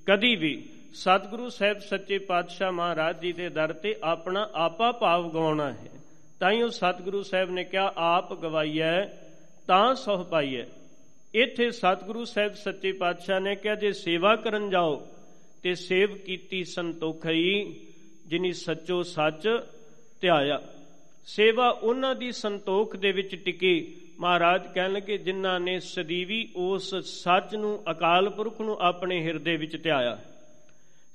ਕਦੀ 0.06 0.36
ਵੀ 0.36 0.68
ਸਤਿਗੁਰੂ 0.94 1.48
ਸਾਹਿਬ 1.48 1.78
ਸੱਚੇ 1.78 2.18
ਪਾਤਸ਼ਾਹ 2.18 2.72
ਮਹਾਰਾਜ 2.72 3.20
ਜੀ 3.20 3.32
ਦੇ 3.32 3.48
ਦਰ 3.48 3.72
ਤੇ 3.72 3.96
ਆਪਣਾ 4.02 4.50
ਆਪਾ 4.54 4.92
ਭਾਵ 4.92 5.30
ਗਵਾਉਣਾ 5.30 5.72
ਹੈ। 5.72 5.90
ਤਾਂ 6.40 6.52
ਹੀ 6.52 6.62
ਉਹ 6.62 6.70
ਸਤਿਗੁਰੂ 6.70 7.22
ਸਾਹਿਬ 7.22 7.50
ਨੇ 7.50 7.64
ਕਿਹਾ, 7.64 7.92
ਆਪ 7.96 8.42
ਗਵਾਈਐ, 8.42 9.04
ਤਾਂ 9.66 9.94
ਸੋਹ 9.94 10.24
ਪਾਈਐ। 10.24 10.64
ਇੱਥੇ 11.34 11.70
ਸਤਿਗੁਰੂ 11.70 12.24
ਸਾਹਿਬ 12.24 12.54
ਸੱਚੇ 12.54 12.92
ਪਾਤਸ਼ਾਹ 12.92 13.40
ਨੇ 13.40 13.54
ਕਿਹਾ, 13.54 13.74
ਜੇ 13.74 13.92
ਸੇਵਾ 13.92 14.36
ਕਰਨ 14.36 14.70
ਜਾਓ, 14.70 15.06
ਤੇ 15.62 15.74
ਸੇਵ 15.74 16.16
ਕੀਤੀ 16.18 16.64
ਸੰਤੋਖਈ, 16.64 17.80
ਜਿਨੀ 18.26 18.52
ਸੱਚੋ 18.52 19.02
ਸੱਚ 19.02 19.48
ਧਿਆਇਆ। 20.20 20.62
ਸੇਵਾ 21.26 21.68
ਉਹਨਾਂ 21.68 22.14
ਦੀ 22.14 22.32
ਸੰਤੋਖ 22.32 22.96
ਦੇ 22.96 23.12
ਵਿੱਚ 23.12 23.36
ਟਿਕੀ 23.44 23.94
ਮਹਾਰਾਜ 24.18 24.66
ਕਹਿਣ 24.74 24.92
ਲੱਗੇ, 24.92 25.18
ਜਿਨ੍ਹਾਂ 25.18 25.60
ਨੇ 25.60 25.80
ਸਦੀਵੀ 25.80 26.48
ਉਸ 26.56 26.94
ਸੱਚ 26.94 27.56
ਨੂੰ, 27.56 27.82
ਅਕਾਲ 27.90 28.30
ਪੁਰਖ 28.30 28.60
ਨੂੰ 28.60 28.78
ਆਪਣੇ 28.80 29.22
ਹਿਰਦੇ 29.22 29.56
ਵਿੱਚ 29.56 29.82
ਧਿਆਇਆ। 29.82 30.18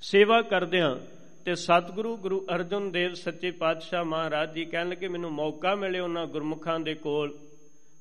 ਸੇਵਾ 0.00 0.42
ਕਰਦਿਆਂ 0.42 0.96
ਤੇ 1.44 1.54
ਸਤਿਗੁਰੂ 1.54 2.16
ਗੁਰੂ 2.16 2.46
ਅਰਜਨ 2.54 2.90
ਦੇਵ 2.90 3.14
ਸੱਚੇ 3.14 3.50
ਪਾਤਸ਼ਾਹ 3.50 4.04
ਮਹਾਰਾਜ 4.04 4.52
ਜੀ 4.52 4.64
ਕਹਿਣ 4.64 4.88
ਲੱਗੇ, 4.88 5.08
ਮੈਨੂੰ 5.08 5.30
ਮੌਕਾ 5.30 5.74
ਮਿਲੇ 5.74 6.00
ਉਹਨਾਂ 6.00 6.26
ਗੁਰਮੁਖਾਂ 6.26 6.80
ਦੇ 6.80 6.94
ਕੋਲ 6.94 7.38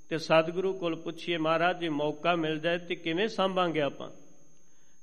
ਤੇ 0.09 0.17
ਸਤਿਗੁਰੂ 0.17 0.73
ਕੋਲ 0.73 0.95
ਪੁੱਛੀਏ, 0.95 1.37
ਮਹਾਰਾਜ 1.37 1.79
ਜੇ, 1.79 1.89
ਮੌਕਾ 1.89 2.35
ਮਿਲ 2.35 2.59
ਜਾਏ 2.59 2.77
ਤੇ 2.77 2.95
ਕਿਵੇਂ 2.95 3.27
ਸੰਭਾਂਗੇ 3.27 3.81
ਆਪਾਂ? 3.81 4.09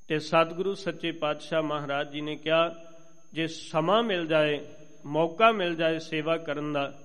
ਤੇ 0.08 0.18
ਸਤਿਗੁਰੂ 0.18 0.74
ਸੱਚੇ 0.74 1.12
ਪਾਤਸ਼ਾਹ 1.12 1.62
ਮਹਾਰਾਜ 1.62 2.10
ਜੀ 2.10 2.20
ਨੇ 2.20 2.36
ਕਿਹਾ, 2.36 2.74
ਜੇ 3.32 3.46
ਸਮਾਂ 3.46 4.02
ਮਿਲ 4.02 4.26
ਜਾਏ, 4.26 4.60
ਮੌਕਾ 5.06 5.52
ਮਿਲ 5.52 5.74
ਜਾਏ 5.74 5.98
ਸੇਵਾ 5.98 6.36
ਕਰਨ 6.36 6.72
ਦਾ 6.72 6.98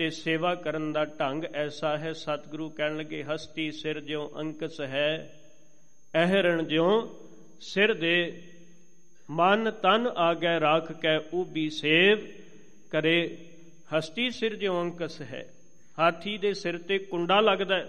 ਤੇ 0.00 0.08
ਸੇਵਾ 0.10 0.54
ਕਰਨ 0.54 0.92
ਦਾ 0.92 1.04
ਢੰਗ 1.04 1.44
ਐਸਾ 1.44 1.96
ਹੈ, 1.98 2.12
ਸਤਿਗੁਰੂ 2.12 2.68
ਕਹਿਣ 2.70 2.96
ਲੱਗੇ, 2.96 3.22
ਹਸਤੀ 3.24 3.70
ਸਿਰ 3.70 4.00
ਜਿਉ 4.00 4.28
ਅੰਕਸ 4.38 4.80
ਹੈ, 4.80 5.40
ਅਹਰਣ 6.14 6.62
ਜਿਉ 6.62 7.18
ਸਿਰ 7.60 7.92
ਦੇ 7.94 8.42
ਮਨ 9.28 9.70
ਤਨ 9.70 10.06
ਆਗੈ 10.16 10.60
ਰਾਖ 10.60 10.90
ਕੈ 10.92 11.16
ਉਬੀ 11.32 11.68
ਸੇਵ 11.70 12.26
ਕਰੇ। 12.90 13.18
ਹਸਤੀ 13.88 14.30
ਸਿਰ 14.30 14.56
ਜਿਉ 14.56 14.80
ਅੰਕਸ 14.82 15.20
ਹੈ, 15.22 15.44
ਹਾਥੀ 15.98 16.38
ਦੇ 16.38 16.54
ਸਿਰ 16.54 16.78
ਤੇ 16.78 16.98
ਕੁੰਡਾ 16.98 17.40
ਲੱਗਦਾ 17.40 17.84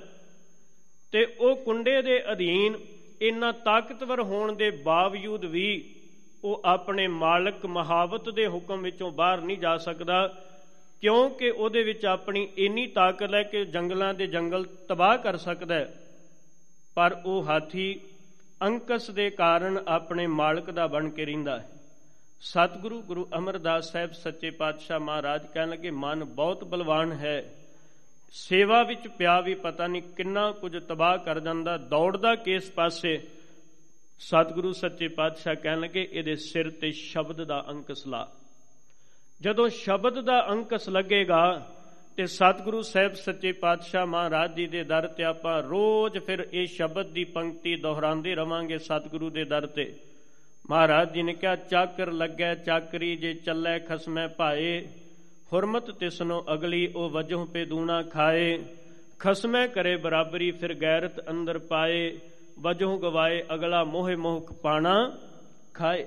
ਤੇ 1.14 1.26
ਉਹ 1.40 1.56
ਕੁੰਡੇ 1.56 2.02
ਦੇ 2.02 2.22
ਅਧੀਨ 2.32 2.76
ਇੰਨਾ 3.22 3.52
ਤਾਕਤਵਰ 3.52 4.22
ਹੋਣ 4.22 4.56
ਦੇ 4.56 4.72
ਬਾਵਜੂਦ 4.72 5.46
ਵੀ 5.46 5.68
ਉਹ 6.44 6.62
ਆਪਣੇ 6.66 7.08
ਮਾਲਕ 7.08 7.66
ਮਹਾਵਤ 7.66 8.30
ਦੇ 8.30 8.48
ਹੁਕਮ 8.48 8.82
ਵਿੱਚੋਂ 8.82 9.12
ਬਾਹਰ 9.12 9.42
ਨਹੀਂ 9.42 9.58
ਜਾ 9.58 9.78
ਸਕਦਾ। 9.78 10.26
ਕਿਉਂਕਿ 11.02 11.50
ਉਹਦੇ 11.50 11.84
ਵਿੱਚ 11.84 12.06
ਆਪਣੀ 12.06 12.50
ਇੰਨੀ 12.58 12.88
ਤਾਕਤ 12.88 13.34
ਹੈ 13.34 13.44
ਕਿ 13.44 13.66
ਜੰਗਲਾਂ 13.66 14.14
ਦੇ 14.14 14.28
ਜੰਗਲ 14.28 14.66
ਤਬਾਹ 14.88 15.18
ਕਰ 15.18 15.38
ਸਕਦਾ 15.38 15.76
ਹੈ। 15.76 15.94
ਪਰ 16.96 17.22
ਉਹ 17.26 17.44
ਹਾਥੀ 17.44 18.00
ਅੰਕਸ 18.62 19.10
ਦੇ 19.10 19.30
ਕਾਰਨ 19.30 19.84
ਆਪਣੇ 19.88 20.28
ਮਾਲਕ 20.28 20.72
ਦਾ 20.72 20.88
ਬਣ 20.88 21.10
ਕੇ 21.10 21.26
ਰਹਿੰਦਾ 21.26 21.60
ਹੈ। 21.60 21.70
ਸਤਿਗੁਰੂ 22.42 23.02
ਗੁਰੂ 23.02 23.28
ਅਮਰਦਾਸ 23.38 23.92
ਸਾਹਿਬ 23.92 24.12
ਸੱਚੇ 24.12 24.50
ਪਾਤਸ਼ਾਹ 24.50 25.00
ਮਹਾਰਾਜ 25.00 25.46
ਕਹਿਣ 25.54 25.70
ਲੱਗੇ, 25.70 25.92
ਮਨ 25.92 26.24
ਬਹੁਤ 26.24 26.64
ਬਲਵਾਨ 26.64 27.12
ਹੈ। 27.12 27.56
ਸੇਵਾ 28.32 28.84
ਵਿੱਚ 28.84 29.08
ਪਿਆ 29.08 29.42
ਵੀ 29.42 29.56
ਪਤਾ 29.56 29.88
ਨਹੀਂ 29.88 30.02
ਕਿੰਨਾ 30.02 30.52
ਕੁਝ 30.52 30.78
ਤਬਾਹ 30.78 31.18
ਕਰ 31.18 31.40
ਜਾਂਦਾ, 31.40 31.78
ਦੌੜਦਾ 31.78 32.36
ਕਿਸ 32.36 32.72
ਪਾਸੇ? 32.72 33.28
ਸਤਿਗੁਰੂ 34.20 34.74
ਸੱਚੇ 34.74 35.08
ਪਾਤਸ਼ਾਹ 35.08 35.56
ਕਹਿਣ 35.56 35.80
ਲੱਗੇ, 35.80 36.10
ਇਹਦੇ 36.12 36.36
ਸਿਰ 36.36 36.70
ਤੇ 36.70 36.92
ਸ਼ਬਦ 36.92 37.44
ਦਾ 37.44 37.66
ਅੰਕਸ 37.70 38.08
ਲਾ। 38.08 38.32
ਜਦੋਂ 39.42 39.70
ਸ਼ਬਦ 39.70 40.22
ਦਾ 40.22 40.48
ਅੰਕਸ 40.50 40.90
ਲੱਗੇਗਾ 40.90 41.68
ਤੇ 42.18 42.26
ਸਤਿਗੁਰੂ 42.26 42.82
ਸਾਹਿਬ 42.82 43.14
ਸੱਚੇ 43.14 43.52
ਪਾਤਸ਼ਾਹ 43.52 44.06
ਮਹਾਰਾਜ 44.06 44.54
ਜੀ 44.54 44.68
ਦੇ 44.68 44.84
ਦਰ 44.84 45.08
ਤੇ 45.08 45.24
ਆਪਾਂ 45.24 45.64
ਰੋਜ਼ 45.64 46.18
ਫਿਰ 46.18 46.48
ਇਹ 46.54 46.68
ਸ਼ਬਦ 46.68 47.08
ਦੀ 47.08 47.24
ਪੰਕਤੀ 47.24 47.76
ਦੁਹਰਾਉਂਦੇ 47.76 48.36
ਰਵਾਂਗੇ 48.36 48.78
ਸਤਿਗੁਰੂ 48.78 49.30
ਦੇ 49.30 49.44
ਦਰ 49.44 49.68
ਤੇ। 49.68 49.96
ਮਹਾਰਾਜ 50.70 51.12
ਜੀ 51.12 51.24
ਨੇ 51.24 51.34
ਕਿਹਾ, 51.34 51.56
ਚਾਕਰ 51.56 52.12
ਲੱਗੈ, 52.12 52.56
ਚਾਕਰੀ 52.56 53.16
ਜੇ 53.16 53.34
ਚੱਲੈ 53.34 53.80
ਖਸਮੈ 53.80 54.28
ਭਾਏ, 54.28 54.88
ਹੁਰਮਤ 55.54 55.92
ਤਿਸਨੋ 55.92 56.46
ਅਗਲੀ 56.54 56.88
ਉਹ 56.96 57.10
ਵਜੋਂ 57.10 57.46
ਪੇ 57.46 57.66
ਦੂਣਾ 57.66 58.02
ਖਾਏ। 58.02 58.64
ਖਸਮੈ 59.20 59.68
ਕਰੇ 59.68 59.96
ਬਰਾਬਰੀ 59.96 60.52
ਫਿਰ 60.52 60.74
ਗੈਰਤ 60.82 61.30
ਅੰਦਰ 61.30 61.58
ਪਾਏ 61.60 62.20
ਵਜੋਂ 62.60 63.00
ਗਵਾਏ 63.00 63.44
ਅਗਲਾ 63.54 63.84
ਮੋਹ 63.84 64.10
ਮੋਹ 64.18 64.54
ਪਾਣਾ 64.54 65.18
ਖਾਏ। 65.74 66.06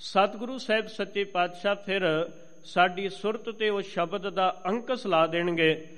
ਸਤਿਗੁਰੂ 0.00 0.58
ਸਾਹਿਬ 0.58 0.86
ਸੱਚੇ 0.86 1.24
ਪਾਤਸ਼ਾਹ 1.24 1.74
ਫਿਰ 1.74 2.30
ਸਾਡੀ 2.64 3.08
ਸੁਰਤ 3.08 3.50
ਤੇ 3.50 3.68
ਉਹ 3.68 3.82
ਸ਼ਬਦ 3.82 4.28
ਦਾ 4.28 4.62
ਅੰਕਸ 4.66 5.06
ਲਾ 5.06 5.26
ਦੇਣਗੇ 5.26 5.88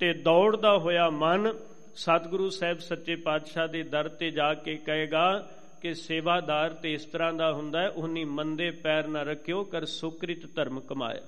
ਤੇ 0.00 0.12
ਦੌੜਦਾ 0.12 0.78
ਹੋਇਆ 0.78 1.10
ਮਨ 1.10 1.52
ਸਤਿਗੁਰੂ 1.94 2.50
ਸਾਹਿਬ 2.50 2.78
ਸੱਚੇ 2.78 3.16
ਪਾਤਸ਼ਾਹ 3.16 3.68
ਦੇ 3.68 3.82
ਦਰ 3.82 4.08
ਤੇ 4.08 4.30
ਜਾ 4.30 4.54
ਕੇ 4.54 4.76
ਕਹੇਗਾ 4.76 5.48
ਕਿ 5.80 5.94
ਸੇਵਾਦਾਰ 5.94 6.70
ਤੇ 6.72 6.92
ਇਸ 6.92 7.04
ਤਰ੍ਹਾਂ 7.04 7.32
ਦਾ 7.32 7.52
ਹੁੰਦਾ 7.52 7.80
ਹੈ, 7.80 7.88
ਉਨੀ 7.88 8.24
ਮੰਦੇ 8.24 8.70
ਪੈਰ 8.70 9.06
ਨਾ 9.06 9.22
ਰੱਖਿਓ, 9.22 9.64
ਕਰ 9.64 9.84
ਸੁਕ੍ਰਿਤ 9.84 10.54
ਧਰਮ 10.54 10.80
ਕਮਾਇਆ। 10.80 11.20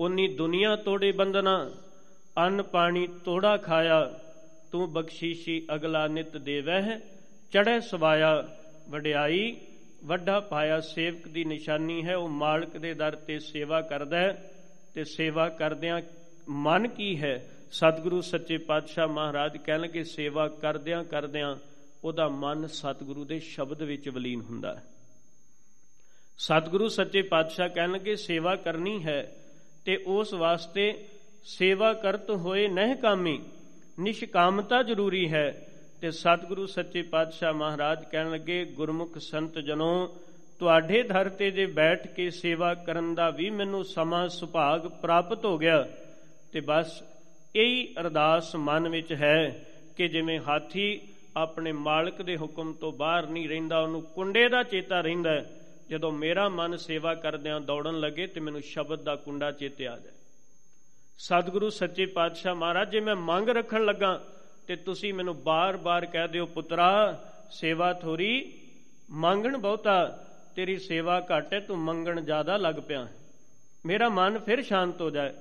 ਉਨੀ 0.00 0.28
ਦੁਨੀਆ 0.28 0.76
ਤੋੜੇ 0.76 1.12
ਬੰਦਨਾ 1.12 1.70
ਅੰਨ 2.38 2.62
ਪਾਣੀ 2.62 3.06
ਤੋੜਾ 3.06 3.56
ਖਾਇਆ, 3.56 4.20
ਤੂੰ 4.72 4.92
ਬਖਸ਼ੀਸ਼ੀ 4.92 5.66
ਅਗਲਾ 5.74 6.06
ਨਿਤ 6.06 6.36
ਦੇਵਹਿ 6.36 6.98
ਚੜੈ 7.52 7.80
ਸਵਾਇਆ, 7.80 8.48
ਵਡਿਆਈ 8.88 9.56
ਵੱਡਾ 10.04 10.40
ਪਾਇਆ 10.40 10.80
ਸੇਵਕ 10.80 11.28
ਦੀ 11.28 11.44
ਨਿਸ਼ਾਨੀ 11.44 12.04
ਹੈ, 12.04 12.16
ਉਹ 12.16 12.28
ਮਾਲਕ 12.28 12.76
ਦੇ 12.76 12.94
ਦਰ 12.94 13.16
ਤੇ 13.16 13.38
ਸੇਵਾ 13.38 13.80
ਕਰਦਾ 13.80 14.18
ਹੈ 14.18 14.52
ਤੇ 14.94 15.04
ਸੇਵਾ 15.04 15.48
ਕਰਦਿਆਂ 15.48 16.00
ਮਨ 16.48 16.88
ਕੀ 16.88 17.22
ਹੈ? 17.22 17.50
ਸਤਿਗੁਰੂ 17.72 18.20
ਸੱਚੇ 18.20 18.58
ਪਾਤਸ਼ਾਹ 18.58 19.08
ਮਹਾਰਾਜ 19.08 19.56
ਕਹਿਣਗੇ, 19.56 20.04
ਸੇਵਾ 20.04 20.48
ਕਰਦਿਆਂ 20.48 21.04
ਕਰਦਿਆਂ 21.04 21.56
ਉਹਦਾ 22.04 22.28
ਮਨ 22.28 22.66
ਸਤਿਗੁਰੂ 22.66 23.24
ਦੇ 23.24 23.38
ਸ਼ਬਦ 23.38 23.82
ਵਿੱਚ 23.82 24.08
ਵਲੀਨ 24.08 24.40
ਹੁੰਦਾ 24.40 24.74
ਹੈ। 24.74 24.84
ਸਤਿਗੁਰੂ 26.38 26.88
ਸੱਚੇ 26.88 27.22
ਪਾਤਸ਼ਾਹ 27.22 27.68
ਕਹਿਣਗੇ, 27.68 28.16
ਸੇਵਾ 28.16 28.56
ਕਰਨੀ 28.56 29.04
ਹੈ 29.04 29.36
ਤੇ 29.84 29.96
ਉਸ 30.06 30.34
ਵਾਸਤੇ 30.34 31.08
ਸੇਵਾ 31.44 31.92
ਕਰਤ 31.92 32.30
ਹੋਏ 32.30 32.68
ਨਹਿ 32.68 32.94
ਕਾਮੀ, 32.94 33.44
ਨਿਸ਼ਕਾਮਤਾ 34.00 34.82
ਜ਼ਰੂਰੀ 34.82 35.32
ਹੈ 35.32 35.67
ਤੇ 36.00 36.10
ਸਤਿਗੁਰੂ 36.10 36.66
ਸੱਚੇ 36.66 37.02
ਪਾਤਸ਼ਾਹ 37.02 37.52
ਮਹਾਰਾਜ 37.52 38.04
ਕਹਿਣ 38.04 38.30
ਲੱਗੇ, 38.30 38.64
ਗੁਰਮੁਖ 38.64 39.18
ਸੰਤ 39.18 39.58
ਜਨੋ, 39.58 40.16
ਤੁਹਾਡੇ 40.58 41.02
ਦਰ 41.02 41.28
ਤੇ 41.28 41.50
ਜੇ 41.50 41.66
ਬੈਠ 41.66 42.06
ਕੇ 42.06 42.30
ਸੇਵਾ 42.30 42.74
ਕਰਨ 42.74 43.14
ਦਾ 43.14 43.30
ਵੀ 43.30 43.50
ਮੈਨੂੰ 43.50 43.84
ਸਮਾਂ 43.84 44.28
ਸੁਭਾਗ 44.28 44.86
ਪ੍ਰਾਪਤ 44.86 45.44
ਹੋ 45.44 45.58
ਗਿਆ, 45.58 45.88
ਤੇ 46.52 46.60
ਬਸ 46.60 47.02
ਇਹੀ 47.56 47.94
ਅਰਦਾਸ 48.00 48.56
ਮਨ 48.56 48.88
ਵਿੱਚ 48.88 49.12
ਹੈ 49.12 49.66
ਕਿ 49.96 50.08
ਜਿਵੇਂ 50.08 50.40
ਹਾਥੀ 50.40 51.00
ਆਪਣੇ 51.36 51.72
ਮਾਲਕ 51.72 52.22
ਦੇ 52.22 52.36
ਹੁਕਮ 52.36 52.72
ਤੋਂ 52.72 52.92
ਬਾਹਰ 52.92 53.26
ਨਹੀਂ 53.26 53.48
ਰਹਿੰਦਾ, 53.48 53.80
ਉਹਨੂੰ 53.80 54.02
ਕੁੰਡੇ 54.02 54.48
ਦਾ 54.48 54.62
ਚੇਤਾ 54.62 55.00
ਰਹਿੰਦਾ 55.00 55.44
ਜਦੋਂ 55.90 56.12
ਮੇਰਾ 56.12 56.48
ਮਨ 56.48 56.76
ਸੇਵਾ 56.76 57.14
ਕਰਦਿਆਂ 57.14 57.60
ਦੌੜਨ 57.60 58.00
ਲੱਗੇ, 58.00 58.26
ਤੇ 58.26 58.40
ਮੈਨੂੰ 58.40 58.60
ਸ਼ਬਦ 58.60 59.02
ਦਾ 59.02 59.16
ਕੁੰਡਾ 59.16 59.52
ਚੇਤੇ 59.52 59.88
ਆ 59.88 59.98
ਜਾਏ। 59.98 60.12
ਸਤਿਗੁਰੂ 61.18 61.70
ਸੱਚੇ 61.70 62.06
ਪਾਤਸ਼ਾਹ 62.06 62.54
ਮਹਾਰਾਜ, 62.54 62.90
ਜੇ 62.90 63.00
ਮੈਂ 63.00 63.16
ਮੰਗ 63.16 63.48
ਰੱਖਣ 63.48 63.84
ਲੱਗਾ 63.84 64.24
ਤੇ 64.68 64.76
ਤੁਸੀਂ 64.76 65.14
ਮੈਨੂੰ 65.14 65.42
ਬਾਰ-ਬਾਰ 65.42 66.06
ਕਹਿ 66.06 66.28
ਦਿਓ, 66.28 66.46
ਪੁੱਤਰਾ, 66.46 67.18
ਸੇਵਾ 67.50 67.92
ਥੋੜੀ 67.92 68.52
ਮੰਗਣ 69.10 69.56
ਬਹੁਤਾ, 69.56 70.26
ਤੇਰੀ 70.56 70.78
ਸੇਵਾ 70.78 71.20
ਘੱਟ 71.20 71.54
ਹੈ, 71.54 71.60
ਤੂੰ 71.60 71.78
ਮੰਗਣ 71.78 72.20
ਜ਼ਿਆਦਾ 72.20 72.56
ਲੱਗ 72.56 72.74
ਪਿਆ 72.74 73.06
ਮੇਰਾ 73.86 74.08
ਮਨ 74.08 74.38
ਫਿਰ 74.38 74.62
ਸ਼ਾਂਤ 74.62 75.00
ਹੋ 75.00 75.10
ਜਾਏ। 75.10 75.32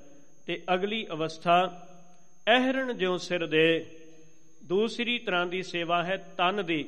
ਤੇ 0.46 0.64
ਅਗਲੀ 0.74 1.08
ਅਵਸਥਾ, 1.08 1.88
ਅਹਰਣ 2.48 2.94
ਜਿਉ 2.94 3.18
ਸਿਰ 3.18 3.48
ਦੇ, 3.48 3.86
ਦੂਸਰੀ 4.64 5.20
ਤਰ੍ਹਾਂ 5.20 5.46
ਦੀ 5.46 5.64
ਸੇਵਾ 5.64 6.04
ਹੈ 6.04 6.18
ਤਨ 6.38 6.66
ਦੀ। 6.66 6.84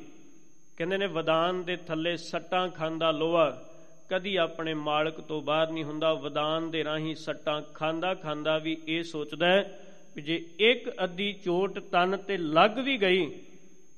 ਕਹਿੰਦੇ 0.76 0.98
ਨੇ, 0.98 1.06
ਵਦਾਨ 1.06 1.62
ਦੇ 1.62 1.76
ਥੱਲੇ 1.76 2.16
ਸੱਟਾਂ 2.16 2.68
ਖਾਂਦਾ 2.68 3.10
ਲੋਹਾ, 3.10 3.64
ਕਦੀ 4.08 4.36
ਆਪਣੇ 4.36 4.74
ਮਾਲਕ 4.74 5.20
ਤੋਂ 5.20 5.42
ਬਾਹਰ 5.42 5.70
ਨਹੀਂ 5.70 5.84
ਹੁੰਦਾ, 5.84 6.14
ਵਦਾਨ 6.14 6.70
ਦੇ 6.70 6.84
ਰਾਹੀਂ 6.84 7.14
ਸੱਟਾਂ 7.14 7.62
ਖਾਂਦਾ 7.74 8.14
ਖਾਂਦਾ 8.14 8.58
ਵੀ 8.58 8.76
ਇਹ 8.88 9.02
ਸੋਚਦਾ 9.02 9.46
ਹੈ 9.46 9.86
ਕਿ 10.14 10.20
ਜੇ 10.20 10.42
ਇੱਕ 10.58 10.90
ਅੱਧੀ 11.04 11.32
ਚੋਟ 11.32 11.78
ਤਨ 11.92 12.16
ਤੇ 12.16 12.36
ਲੱਗ 12.36 12.78
ਵੀ 12.78 13.00
ਗਈ 13.00 13.26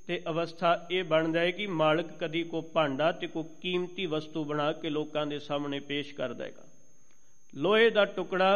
ਤੇ 0.06 0.20
ਅਵਸਥਾ 0.28 0.86
ਇਹ 0.90 1.04
ਬਣ 1.04 1.32
ਜਾਏਗੀ 1.32 1.66
ਮਾਲਕ 1.66 2.06
ਕਦੀ 2.20 2.42
ਕੋ 2.42 2.60
ਭਾਂਡਾ 2.62 3.12
ਤੇ 3.12 3.26
ਕੋ 3.26 3.42
ਕੀਮਤੀ 3.42 4.06
ਵਸਤੂ 4.06 4.44
ਬਣਾ 4.44 4.72
ਕੇ 4.72 4.90
ਲੋਕਾਂ 4.90 5.26
ਦੇ 5.26 5.38
ਸਾਹਮਣੇ 5.38 5.80
ਪੇਸ਼ 5.80 6.14
ਕਰ 6.14 6.32
ਦੇਗਾ। 6.32 6.64
ਲੋਹੇ 7.54 7.90
ਦਾ 7.90 8.04
ਟੁਕੜਾ 8.04 8.52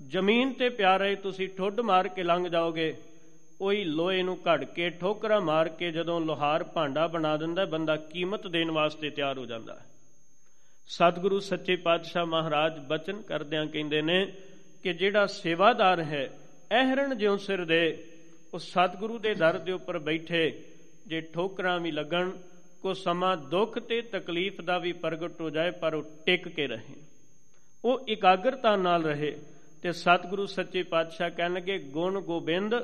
ਜ਼ਮੀਨ 0.00 0.52
ਤੇ 0.52 0.68
ਪਿਆ 0.68 0.96
ਰਹੇ 0.96 1.14
ਤੁਸੀਂ 1.16 1.48
ਠੁੱਡ 1.48 1.80
ਮਾਰ 1.80 2.08
ਕੇ 2.08 2.22
ਲੰਘ 2.22 2.48
ਜਾਓਗੇ, 2.48 2.94
ਉਹੀ 3.60 3.84
ਲੋਹੇ 3.84 4.22
ਨੂੰ 4.22 4.38
ਘੜ 4.48 4.64
ਕੇ 4.64 4.90
ਠੋਕਰਾ 4.90 5.40
ਮਾਰ 5.40 5.68
ਕੇ 5.68 5.90
ਜਦੋਂ 5.90 6.20
ਲੋਹਾਰ 6.20 6.64
ਭਾਂਡਾ 6.64 7.06
ਬਣਾ 7.06 7.36
ਦਿੰਦਾ, 7.36 7.64
ਬੰਦਾ 7.64 7.96
ਕੀਮਤ 7.96 8.46
ਦੇਣ 8.46 8.70
ਵਾਸਤੇ 8.70 9.10
ਤਿਆਰ 9.10 9.38
ਹੋ 9.38 9.46
ਜਾਂਦਾ 9.46 9.74
ਹੈ। 9.74 9.86
ਸਤਿਗੁਰੂ 10.88 11.40
ਸੱਚੇ 11.40 11.76
ਪਾਤਸ਼ਾਹ 11.76 12.26
ਮਹਾਰਾਜ 12.26 12.78
ਬਚਨ 12.78 13.22
ਕਰਦਿਆਂ 13.22 13.66
ਕਹਿੰਦੇ 13.66 14.02
ਨੇ 14.02 14.24
ਕਿ 14.82 14.92
ਜਿਹੜਾ 14.92 15.26
ਸੇਵਾਦਾਰ 15.26 16.00
ਹੈ 16.00 16.28
ਅਹਰਣ 16.70 17.14
ਜਿਉ 17.14 17.36
ਸਿਰ 17.36 17.64
ਦੇ, 17.64 18.04
ਉਹ 18.54 18.58
ਸਤਿਗੁਰੂ 18.58 19.18
ਦੇ 19.18 19.34
ਦਰ 19.34 19.58
ਦੇ 19.58 19.72
ਉੱਪਰ 19.72 19.98
ਬੈਠੇ, 19.98 20.64
ਜੇ 21.06 21.20
ਠੋਕਰਾਂ 21.20 21.80
ਵੀ 21.80 21.90
ਲੱਗਣ, 21.90 22.30
ਕੋ 22.82 22.92
ਸਮਾਂ 22.92 23.36
ਦੁੱਖ 23.36 23.78
ਤੇ 23.78 24.02
ਤਕਲੀਫ 24.02 24.60
ਦਾ 24.60 24.78
ਵੀ 24.78 24.92
ਪ੍ਰਗਟ 24.92 25.40
ਹੋ 25.40 25.50
ਜਾਏ, 25.50 25.70
ਪਰ 25.70 25.94
ਉਹ 25.94 26.02
ਟਿਕ 26.26 26.48
ਕੇ 26.48 26.66
ਰਹੇ। 26.66 26.94
ਉਹ 27.84 28.00
ਇਕਾਗਰਤਾ 28.08 28.76
ਨਾਲ 28.76 29.04
ਰਹੇ 29.04 29.38
ਤੇ 29.82 29.92
ਸਤਿਗੁਰੂ 29.92 30.46
ਸੱਚੇ 30.46 30.82
ਪਾਤਸ਼ਾਹ 30.82 31.30
ਕਹਿਣਗੇ 31.30 31.78
ਗੁਣ 31.78 32.20
ਗੋਬਿੰਦ, 32.20 32.74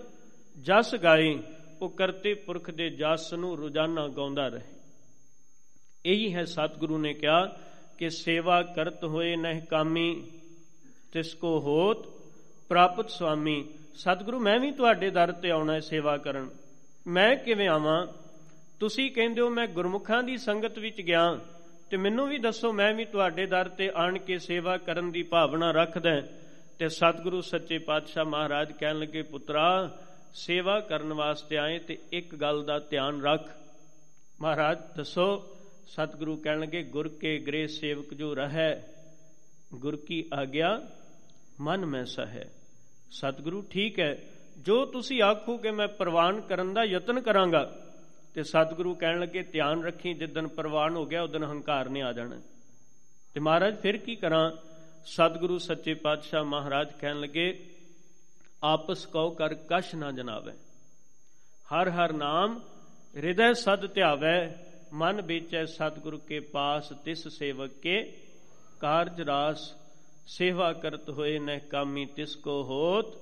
ਜਸ 0.62 0.94
ਗਾਈ, 0.94 1.38
ਉਹ 1.82 1.88
ਕਰਤੇ 1.88 2.34
ਪੁਰਖ 2.34 2.70
ਦੇ 2.70 2.90
ਜਸ 2.90 3.34
ਨੂੰ 3.34 3.56
ਰੋਜ਼ਾਨਾ 3.58 4.08
ਗਾਉਂਦਾ 4.08 4.48
ਰਹੇ। 4.48 4.72
ਇਹੀ 6.06 6.34
ਹੈ 6.34 6.44
ਸਤਿਗੁਰੂ 6.44 6.98
ਨੇ 6.98 7.14
ਕਿਹਾ 7.14 7.46
ਕਿ 7.98 8.10
ਸੇਵਾ 8.10 8.62
ਕਰਤ 8.62 9.04
ਹੋਏ, 9.04 9.36
ਨਹਿ 9.36 9.60
ਕਾਮੀ, 9.60 10.30
ਤਿਸ 11.12 11.34
ਕੋ 11.34 11.60
ਹੋਤ 11.60 12.13
ਪ੍ਰਾਪਤ 12.68 13.10
ਸੁਆਮੀ 13.10 13.68
ਸਤਿਗੁਰੂ, 13.94 14.38
ਮੈਂ 14.38 14.60
ਵੀ 14.60 14.70
ਤੁਹਾਡੇ 14.72 15.10
ਦਰ 15.10 15.32
ਤੇ 15.32 15.50
ਆਉਣਾ 15.50 15.74
ਹੈ 15.74 15.80
ਸੇਵਾ 15.80 16.16
ਕਰਨ। 16.16 16.50
ਮੈਂ 17.06 17.36
ਕਿਵੇਂ 17.36 17.68
ਆਵਾਂ? 17.68 18.06
ਤੁਸੀਂ 18.80 19.10
ਕਹਿੰਦੇ 19.10 19.40
ਹੋ, 19.40 19.50
ਮੈਂ 19.50 19.66
ਗੁਰਮੁਖਾਂ 19.66 20.22
ਦੀ 20.22 20.36
ਸੰਗਤ 20.36 20.78
ਵਿੱਚ 20.78 21.00
ਗਿਆ, 21.00 21.40
ਤੇ 21.90 21.96
ਮੈਨੂੰ 21.96 22.28
ਵੀ 22.28 22.38
ਦੱਸੋ, 22.38 22.72
ਮੈਂ 22.72 22.94
ਵੀ 22.94 23.04
ਤੁਹਾਡੇ 23.04 23.46
ਦਰ 23.46 23.68
ਤੇ 23.68 23.90
ਆਣ 23.94 24.18
ਕੇ 24.18 24.38
ਸੇਵਾ 24.38 24.76
ਕਰਨ 24.76 25.12
ਦੀ 25.12 25.22
ਭਾਵਨਾ 25.22 25.70
ਰੱਖਦਾ 25.70 26.22
ਤੇ 26.78 26.88
ਸਤਿਗੁਰੂ 26.88 27.40
ਸੱਚੇ 27.40 27.78
ਪਾਤਸ਼ਾਹ 27.78 28.24
ਮਹਾਰਾਜ 28.24 28.72
ਕਹਿਣ 28.72 28.98
ਲੱਗੇ, 28.98 29.22
ਪੁੱਤਰਾ, 29.22 29.96
ਸੇਵਾ 30.34 30.80
ਕਰਨ 30.80 31.12
ਵਾਸਤੇ 31.12 31.56
ਆਏ 31.58 31.78
ਤੇ 31.78 31.98
ਇੱਕ 32.12 32.34
ਗੱਲ 32.34 32.64
ਦਾ 32.64 32.78
ਧਿਆਨ 32.78 33.22
ਰੱਖ। 33.22 33.50
ਮਹਾਰਾਜ, 34.40 34.78
ਦੱਸੋ, 34.96 35.56
ਸਤਿਗੁਰੂ 35.86 36.36
ਕਹਿਣ 36.36 36.60
ਲੱਗੇ, 36.60 36.82
ਗੁਰ 36.82 37.08
ਕੇ 37.08 37.38
ਗ੍ਰੇ 37.38 37.66
ਸੇਵਕ 37.66 38.14
ਜੋ 38.14 38.34
ਰਹੈ 38.34 38.82
ਗੁਰ 39.74 39.96
ਕੀ 39.96 40.24
ਆਗਿਆ? 40.34 40.80
ਮਨ 41.60 41.86
ਮੈਂ 41.86 42.04
ਸਹਿ 42.04 42.44
ਸਤਿਗੁਰੂ 43.10 43.62
ਠੀਕ 43.62 44.00
ਹੈ। 44.00 44.16
ਜੋ 44.58 44.86
ਤੁਸੀਂ 44.86 45.22
ਆਖੋ 45.22 45.56
ਕਿ 45.56 45.70
ਮੈਂ 45.70 45.88
ਪ੍ਰਵਾਨ 45.88 46.40
ਕਰਨ 46.40 46.74
ਦਾ 46.74 46.84
ਯਤਨ 46.84 47.20
ਕਰਾਂਗਾ, 47.20 47.76
ਤੇ 48.34 48.42
ਸਤਿਗੁਰੂ 48.42 48.94
ਕਹਿਣ 48.94 49.20
ਲੱਗੇ, 49.20 49.42
ਧਿਆਨ 49.42 49.84
ਰੱਖੀ 49.84 50.14
ਜਿੱਦਨ 50.14 50.48
ਪ੍ਰਵਾਨ 50.48 50.96
ਹੋ 50.96 51.06
ਗਿਆ 51.06 51.22
ਉਦਨ 51.22 51.44
ਹੰਕਾਰ 51.44 51.88
ਨੇ 51.88 52.02
ਆ 52.02 52.12
ਜਾਣਾ। 52.12 52.40
ਤੇ 53.34 53.40
ਮਹਾਰਾਜ 53.40 53.80
ਫਿਰ 53.80 53.96
ਕੀ 53.96 54.16
ਕਰਾਂ? 54.16 54.52
ਸਤਿਗੁਰੂ 55.04 55.58
ਸੱਚੇ 55.58 55.94
ਪਾਤਸ਼ਾਹ 55.94 56.44
ਮਹਾਰਾਜ 56.44 56.92
ਕਹਿਣ 56.92 57.20
ਲੱਗੇ, 57.20 57.70
ਆਪਸ 58.62 59.06
ਕਉ 59.06 59.30
ਕਰ 59.30 59.54
ਕਸ਼ 59.54 59.94
ਨਾ 59.94 60.12
ਜਨਾਵੇ। 60.12 60.52
ਹਰ 61.74 61.90
ਹਰ 61.90 62.12
ਨਾਮ 62.12 62.60
ਹਿਰਦੈ 63.16 63.52
ਸਦ 63.52 63.94
ਧਿਆਵੈ, 63.94 64.56
ਮਨ 64.92 65.22
ਵਿਚੈ 65.22 65.64
ਸਤਿਗੁਰੂ 65.64 66.18
ਕੇ 66.18 66.40
ਪਾਸ, 66.40 66.88
ਤਿਸ 66.88 67.28
ਸੇਵਕ 67.28 67.70
ਕੇ 67.70 68.16
ਕਾਰਜ 68.80 69.20
ਰਾਸ 69.20 69.74
ਸੇਵਾ 70.26 70.72
ਕਰਤ 70.72 71.10
ਹੋਏ 71.10 71.38
ਨਹਿ 71.38 71.60
ਕਾਮੀ 71.60 72.06
ਤਿਸ 72.06 72.36
ਕੋ 72.36 72.64
ਹੋਤ। 72.64 73.14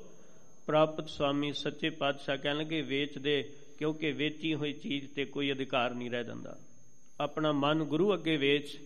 ਪ੍ਰਾਪਤ 0.67 1.09
ਸੁਆਮੀ 1.09 1.53
ਸੱਚੇ 1.53 1.91
ਪਾਤਸ਼ਾਹ 1.91 2.37
ਕਹਿਣ 2.37 2.57
ਲੱਗੇ, 2.57 2.83
ਵੇਚ 2.83 3.19
ਦੇ, 3.19 3.53
ਕਿਉਂਕਿ 3.79 4.12
ਵੇਚੀ 4.12 4.55
ਹੋਈ 4.55 4.73
ਚੀਜ਼ 4.73 5.09
ਤੇ 5.15 5.25
ਕੋਈ 5.25 5.53
ਅਧਿਕਾਰ 5.53 5.95
ਨਹੀਂ 5.95 6.11
ਰਹਿ 6.11 6.25
ਜਾਂਦਾ। 6.25 6.59
ਆਪਣਾ 7.21 7.53
ਮਨ 7.53 7.85
ਗੁਰੂ 7.85 8.15
ਅੱਗੇ 8.15 8.37
ਵੇਚ। 8.37 8.81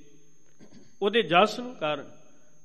ਉਹਦੇ 1.03 1.23
ਜਸ 1.23 1.61
ਨੂੰ 1.61 1.75
ਕਰ 1.75 2.05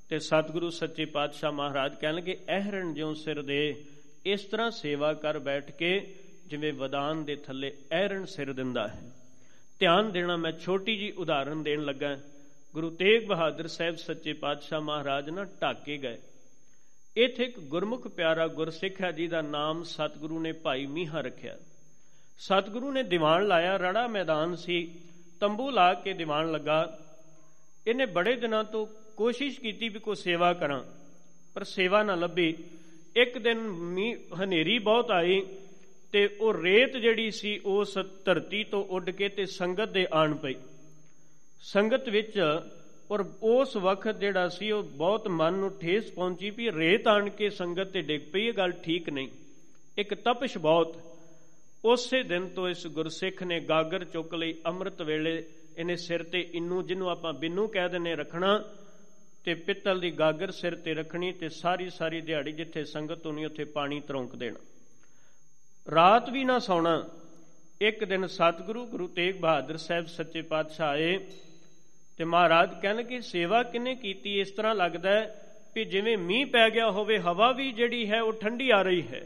ਤੇ 0.10 0.20
ਸਤਿਗੁਰੂ 0.20 0.70
ਸੱਚੇ 0.70 1.06
ਪਾਤਸ਼ਾਹ 1.06 1.52
ਮਹਾਰਾਜ 1.52 1.96
ਕਹਿਣ 1.96 2.16
ਲੱਗੇ 2.16 2.38
ਅਹਰਣ 2.50 2.94
ਜਿਉ 2.94 3.14
ਸਿਰ 3.14 3.42
ਦੇ, 3.42 3.84
ਇਸ 4.26 4.42
ਤਰ੍ਹਾਂ 4.42 4.72
ਸੇਵਾ 4.72 5.14
ਕਰ 5.14 5.40
ਬੈਠ 5.40 5.72
ਕੇ 5.72 6.16
ਜਿਵੇਂ 6.48 6.74
ਵਦਾਨ 6.74 7.24
ਦੇ 7.26 7.36
ਥੱਲੇ 7.36 7.72
ਅਹਰਣ 7.92 8.26
ਸਿਰ 8.26 8.54
ਦਿੰਦਾ 8.54 8.88
ਹੈ। 8.88 9.12
ਧਿਆਨ 9.80 10.12
ਦੇਣਾ, 10.12 10.38
ਮੈਂ 10.38 10.52
ਛੋਟੀ 10.52 10.98
ਜੀ 10.98 11.12
ਉਦਾਹਰਨ 11.12 11.64
ਦੇਣ 11.64 11.82
ਲੱਗਾ। 11.82 12.18
ਗੁਰੂ 12.74 12.90
ਤੇਗ 12.90 13.26
ਬਹਾਦਰ 13.28 13.68
ਸਾਹਿਬ 13.68 13.96
ਸੱਚੇ 13.96 14.34
ਪਾਤਸ਼ਾਹ 14.34 14.82
ਮਹਾਰਾਜ 14.82 15.30
ਨਾ 15.30 15.44
ਢਾਕੇ 15.62 15.98
ਗਏ। 15.98 16.18
ਇੱਥੇ 17.16 17.44
ਇੱਕ 17.44 17.60
ਗੁਰਮੁਖ 17.62 18.08
ਪਿਆਰਾ 18.08 18.48
ਗੁਰਸਿੱਖ 18.48 19.02
ਹੈ 19.02 19.12
ਜਿਹਦਾ 19.12 19.42
ਨਾਮ 19.42 19.82
ਸਤਿਗੁਰੂ 19.84 20.40
ਨੇ 20.40 20.52
ਭਾਈ 20.60 20.86
ਮੀਹਾ 20.88 21.22
ਰੱਖਿਆ। 21.22 21.58
ਸਤਿਗੁਰੂ 22.40 22.92
ਨੇ 22.92 23.04
ਦੀਵਾਨ 23.04 23.48
ਲਾਇਆ, 23.48 23.76
ਰੜਾ 23.78 24.06
ਮੈਦਾਨ 24.08 24.56
ਸੀ, 24.56 24.80
ਤੰਬੂ 25.42 25.70
ਲਾ 25.72 25.94
ਕੇ 25.94 26.14
ਦੀਵਾਨ 26.14 26.52
ਲੱਗਾ। 26.52 26.98
ਇਹਨੇ 27.88 28.06
ਬੜੇ 28.06 28.36
ਦਿਨਾਂ 28.36 28.64
ਤੋਂ 28.64 28.86
ਕੋਸ਼ਿਸ਼ 29.18 29.60
ਕੀਤੀ 29.60 29.90
ਵੀ 29.90 30.00
ਕੋਈ 30.00 30.16
ਸੇਵਾ 30.16 30.54
ਕਰਾਂ, 30.54 30.82
ਪਰ 31.56 31.64
ਸੇਵਾ 31.66 32.04
ਨਾ 32.04 32.16
ਲੱਭੀ। 32.16 32.54
ਇੱਕ 33.16 33.38
ਦਿਨ 33.38 33.60
ਮੀ, 33.60 34.14
ਹਨੇਰੀ 34.44 34.80
ਬਹੁਤ 34.80 35.12
ਆਈ 35.12 35.42
ਤੇ 36.14 36.28
ਉਹ 36.40 36.54
ਰੇਤ 36.54 36.98
ਜਿਹੜੀ 36.98 37.32
ਸੀ, 37.32 37.60
ਉਸ 37.60 37.98
ਧਰਤੀ 38.26 38.64
ਤੋਂ 38.64 38.84
ਉੱਡ 38.86 39.10
ਕੇ 39.10 39.30
ਤੇ 39.30 39.46
ਸੰਗਤ 39.52 39.90
ਦੇ 39.90 40.08
ਆਣ 40.14 40.36
ਪਈ। 40.36 40.56
ਸੰਗਤ 41.62 42.10
ਵਿੱਚ 42.10 42.40
ਔਰ 43.12 43.26
ਉਸ 43.44 43.76
ਵਕਤ 43.78 44.20
ਜਿਹੜਾ 44.20 44.50
ਸੀ 44.50 44.72
ਉਹ 44.72 44.84
ਬਹੁਤ 44.84 45.28
ਮਨ 45.28 45.54
ਨੂੰ 45.54 45.80
ਠੇਸ 45.80 46.12
ਪਹੁੰਚੀ 46.12 46.50
ਵੀ 46.50 46.72
ਰੇਤ 46.72 47.08
ਆਣ 47.08 47.30
ਕੇ 47.30 47.50
ਸੰਗਤ 47.50 47.84
ਤੇ 47.84 48.02
ਡਿੱਗ 48.02 48.22
ਪਈ, 48.34 48.46
ਇਹ 48.46 48.54
ਗੱਲ 48.54 48.72
ਠੀਕ 48.72 49.10
ਨਹੀਂ। 49.10 49.28
ਇੱਕ 49.98 50.14
ਤਪਸ਼ 50.14 50.58
ਬਹੁਤ। 50.58 50.96
ਉਸੇ 51.86 52.24
ਦਿਨ 52.24 52.48
ਤੋਂ 52.48 52.70
ਇਸ 52.70 52.88
ਗੁਰਸਿੱਖ 52.88 53.44
ਨੇ 53.44 53.60
ਗਾਗਰ 53.60 54.04
ਚੁੱਕ 54.04 54.34
ਲਈ, 54.34 54.54
ਅੰਮ੍ਰਿਤ 54.66 55.02
ਵੇਲੇ 55.02 55.44
ਇਹਨੇ 55.78 55.96
ਸਿਰ 55.96 56.24
ਤੇ 56.24 56.50
ਇੰਨੂ, 56.54 56.82
ਜਿਹਨੂੰ 56.82 57.10
ਆਪਾਂ 57.10 57.34
ਬਿੰਨੂ 57.34 57.68
ਕਹਿ 57.68 57.90
ਦਿੰਨੇ 57.90 58.16
ਰੱਖਣਾ 58.16 58.64
ਤੇ 59.44 59.54
ਪਿੱਤਲ 59.54 60.00
ਦੀ 60.00 60.12
ਗਾਗਰ 60.12 60.52
ਸਿਰ 60.52 60.76
ਤੇ 60.76 60.94
ਰੱਖਣੀ 60.94 61.32
ਤੇ 61.32 61.50
ਸਾਰੀ 61.50 61.90
ਸਾਰੀ 61.90 62.22
ਦਿਹਾੜੀ 62.22 62.52
ਜਿੱਥੇ 62.52 62.84
ਸੰਗਤ 62.84 63.26
ਹੋਣੀ, 63.26 63.46
ਉੱਥੇ 63.46 63.64
ਪਾਣੀ 63.64 64.00
ਤਰੌਂਕ 64.00 64.36
ਦੇਣਾ। 64.36 64.60
ਰਾਤ 65.96 66.30
ਵੀ 66.30 66.44
ਨਾ 66.44 66.60
ਸੌਣਾ। 66.60 67.10
ਇੱਕ 67.82 68.04
ਦਿਨ 68.04 68.28
ਸਤਿਗੁਰੂ 68.28 68.86
ਗੁਰੂ 68.86 69.08
ਤੇਗ 69.08 69.36
ਬਹਾਦਰ 69.36 69.78
ਸਾਹਿਬ 69.78 70.06
ਸੱਚੇ 70.06 70.42
ਪਾਤਸ਼ਾਹ 70.42 70.90
ਆਏ। 70.90 71.18
ਤੇ 72.22 72.26
ਮਹਾਰਾਜ 72.26 72.82
ਕਹਿਣ 72.82 73.04
ਕਿ 73.04 73.22
ਸੇਵਾ 73.22 73.64
ਕਿਨੇ 73.64 73.96
ਕੀਤੀ? 73.96 74.40
ਇਸ 74.40 74.52
ਤਰ੍ਹਾਂ 74.52 74.76
ਲੱਗਦਾ 74.76 75.10
ਹੈ 75.10 75.46
ਕਿ 75.76 75.86
ਜਿਵੇਂ 75.86 76.18
ਮੀਂਹ 76.18 76.46
ਪੈ 76.46 76.70
ਗਿਆ 76.70 76.92
ਹੋਵੇ, 76.92 77.20
ਹਵਾ 77.20 77.52
ਵੀ 77.52 77.72
ਜਿਹੜੀ 77.72 78.12
ਹੈ 78.12 78.22
ਉਹ 78.22 78.34
ਠੰਡੀ 78.34 78.70
ਆ 78.70 78.82
ਰਹੀ 78.82 79.08
ਹੈ 79.08 79.22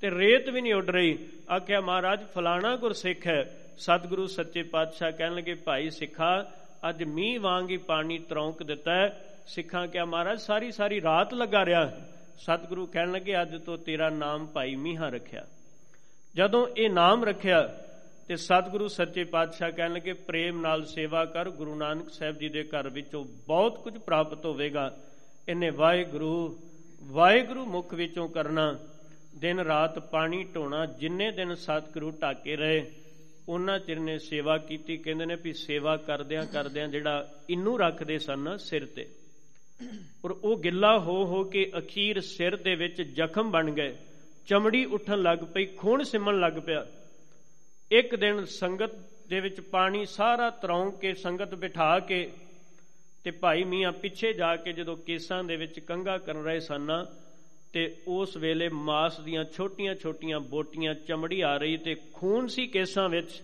ਤੇ 0.00 0.10
ਰੇਤ 0.10 0.48
ਵੀ 0.48 0.60
ਨਹੀਂ 0.60 0.74
ਉੱਡ 0.74 0.90
ਰਹੀ। 0.90 1.18
ਆਖਿਆ, 1.56 1.80
ਮਹਾਰਾਜ, 1.80 2.26
ਫਲਾਣਾ 2.34 2.76
ਗੁਰਸਿੱਖ 2.76 3.26
ਹੈ। 3.26 3.58
ਸਤਿਗੁਰੂ 3.78 4.26
ਸੱਚੇ 4.26 4.62
ਪਾਤਸ਼ਾਹ 4.62 5.12
ਕਹਿਣ 5.12 5.34
ਲੱਗੇ, 5.34 5.54
ਭਾਈ 5.54 5.90
ਸਿੱਖਾ, 5.90 6.50
ਅੱਜ 6.88 7.04
ਮੀਂਹ 7.04 7.40
ਵਾਂਗ 7.40 7.70
ਹੀ 7.70 7.76
ਪਾਣੀ 7.76 8.18
ਤਰੌਂਕ 8.18 8.62
ਦਿੱਤਾ 8.62 8.94
ਹੈ। 8.94 9.38
ਸਿੱਖਾਂ 9.46 9.86
ਕਿਹਾ 9.86 10.04
ਮਹਾਰਾਜ, 10.04 10.40
ਸਾਰੀ 10.40 10.72
ਸਾਰੀ 10.72 11.02
ਰਾਤ 11.02 11.34
ਲੱਗਾ 11.34 11.64
ਰਿਹਾ 11.64 11.92
ਸਤਿਗੁਰੂ 12.38 12.86
ਕਹਿਣ 12.86 13.12
ਲੱਗੇ, 13.12 13.42
ਅੱਜ 13.42 13.60
ਤੋਂ 13.62 13.78
ਤੇਰਾ 13.78 14.10
ਨਾਮ 14.10 14.46
ਭਾਈ 14.46 14.76
ਮੀਹਾ 14.76 15.08
ਰੱਖਿਆ। 15.08 15.46
ਜਦੋਂ 16.36 16.68
ਇਹ 16.76 16.90
ਨਾਮ 16.90 17.24
ਰੱਖਿਆ 17.24 17.76
ਤੇ 18.32 18.36
ਸਤਿਗੁਰੂ 18.36 18.88
ਸੱਚੇ 18.88 19.24
ਪਾਤਸ਼ਾਹ 19.24 19.70
ਕਹਿਣ 19.70 19.92
ਲੱਗੇ, 19.92 20.12
ਪ੍ਰੇਮ 20.12 20.60
ਨਾਲ 20.60 20.84
ਸੇਵਾ 20.84 21.24
ਕਰ, 21.24 21.50
ਗੁਰੂ 21.50 21.74
ਨਾਨਕ 21.74 22.10
ਸਾਹਿਬ 22.10 22.38
ਜੀ 22.38 22.48
ਦੇ 22.48 22.62
ਘਰ 22.62 22.88
ਵਿੱਚੋਂ 22.88 23.24
ਬਹੁਤ 23.46 23.82
ਕੁਝ 23.82 23.98
ਪ੍ਰਾਪਤ 23.98 24.46
ਹੋਵੇਗਾ। 24.46 24.96
ਇਹਨੇ 25.48 25.70
ਵਾਹਿਗੁਰੂ 25.70 26.58
ਵਾਹਿਗੁਰੂ 27.02 27.64
ਮੁਖ 27.66 27.94
ਵਿੱਚੋਂ 27.94 28.28
ਕਰਨਾ। 28.28 28.78
ਦਿਨ 29.36 29.58
ਰਾਤ 29.60 29.98
ਪਾਣੀ 29.98 30.44
ਢੋਣਾ, 30.44 30.86
ਜਿੰਨੇ 30.86 31.30
ਦਿਨ 31.30 31.54
ਸਤਿਗੁਰੂ 31.54 32.10
ਢਾਕੇ 32.22 32.56
ਰਹੇ, 32.56 32.90
ਉਹਨਾਂ 33.48 33.78
ਚਿਰ 33.78 34.00
ਨੇ 34.00 34.18
ਸੇਵਾ 34.18 34.56
ਕੀਤੀ। 34.58 34.96
ਕਹਿੰਦੇ 34.96 35.26
ਨੇ 35.26 35.36
ਵੀ 35.42 35.52
ਸੇਵਾ 35.52 35.96
ਕਰਦਿਆਂ 35.96 36.46
ਕਰਦਿਆਂ 36.46 36.88
ਜਿਹੜਾ 36.88 37.28
ਇੰਨੂ 37.50 37.76
ਰੱਖਦੇ 37.78 38.18
ਸਨ 38.18 38.56
ਸਿਰ 38.56 38.86
ਤੇ, 38.86 39.08
ਔਰ 40.24 40.30
ਉਹ 40.30 40.58
ਗਿੱਲਾ 40.58 40.98
ਹੋ 40.98 41.24
ਹੋ 41.26 41.44
ਕੇ 41.44 41.70
ਅਖੀਰ 41.78 42.20
ਸਿਰ 42.20 42.56
ਦੇ 42.56 42.74
ਵਿੱਚ 42.74 43.02
ਜ਼ਖਮ 43.02 43.50
ਬਣ 43.50 43.70
ਗਏ। 43.70 43.96
ਚਮੜੀ 44.46 44.84
ਉੱਠਣ 44.84 45.22
ਲੱਗ 45.22 45.38
ਪਈ, 45.38 45.66
ਖੂਨ 45.66 46.02
ਸਿਮਣ 46.02 46.40
ਲੱਗ 46.40 46.62
ਪਿਆ। 46.66 46.86
ਇੱਕ 47.92 48.16
ਦਿਨ 48.16 48.44
ਸੰਗਤ 48.44 48.90
ਦੇ 49.28 49.40
ਵਿੱਚ 49.40 49.60
ਪਾਣੀ 49.60 50.06
ਸਾਰਾ 50.06 50.50
ਤਰੌਂ 50.50 50.92
ਕੇ 50.92 51.14
ਸੰਗਤ 51.14 51.54
ਬਿਠਾ 51.54 52.00
ਕੇ 52.00 52.32
ਤੇ 53.24 53.30
ਭਾਈ 53.30 53.64
ਮੀਆਂ 53.64 53.92
ਪਿੱਛੇ 53.92 54.32
ਜਾ 54.32 54.56
ਕੇ 54.56 54.72
ਜਦੋਂ 54.72 54.96
ਕੇਸਾਂ 54.96 55.44
ਦੇ 55.44 55.56
ਵਿੱਚ 55.56 55.80
ਕੰਗਾ 55.80 56.18
ਕਰਨ 56.18 56.42
ਰਹੇ 56.44 56.60
ਸਨ 56.60 57.06
ਤੇ 57.72 57.96
ਉਸ 58.08 58.36
ਵੇਲੇ 58.36 58.68
ਮਾਸ 58.68 59.20
ਦੀਆਂ 59.20 59.44
ਛੋਟੀਆਂ-ਛੋਟੀਆਂ 59.44 60.40
ਬੋਟੀਆਂ 60.40 60.94
ਚਮੜੀ 60.94 61.40
ਆ 61.40 61.56
ਰਹੀ 61.56 61.76
ਤੇ 61.76 61.96
ਖੂਨ 62.12 62.46
ਸੀ 62.46 62.66
ਕੇਸਾਂ 62.66 63.08
ਵਿੱਚ। 63.08 63.42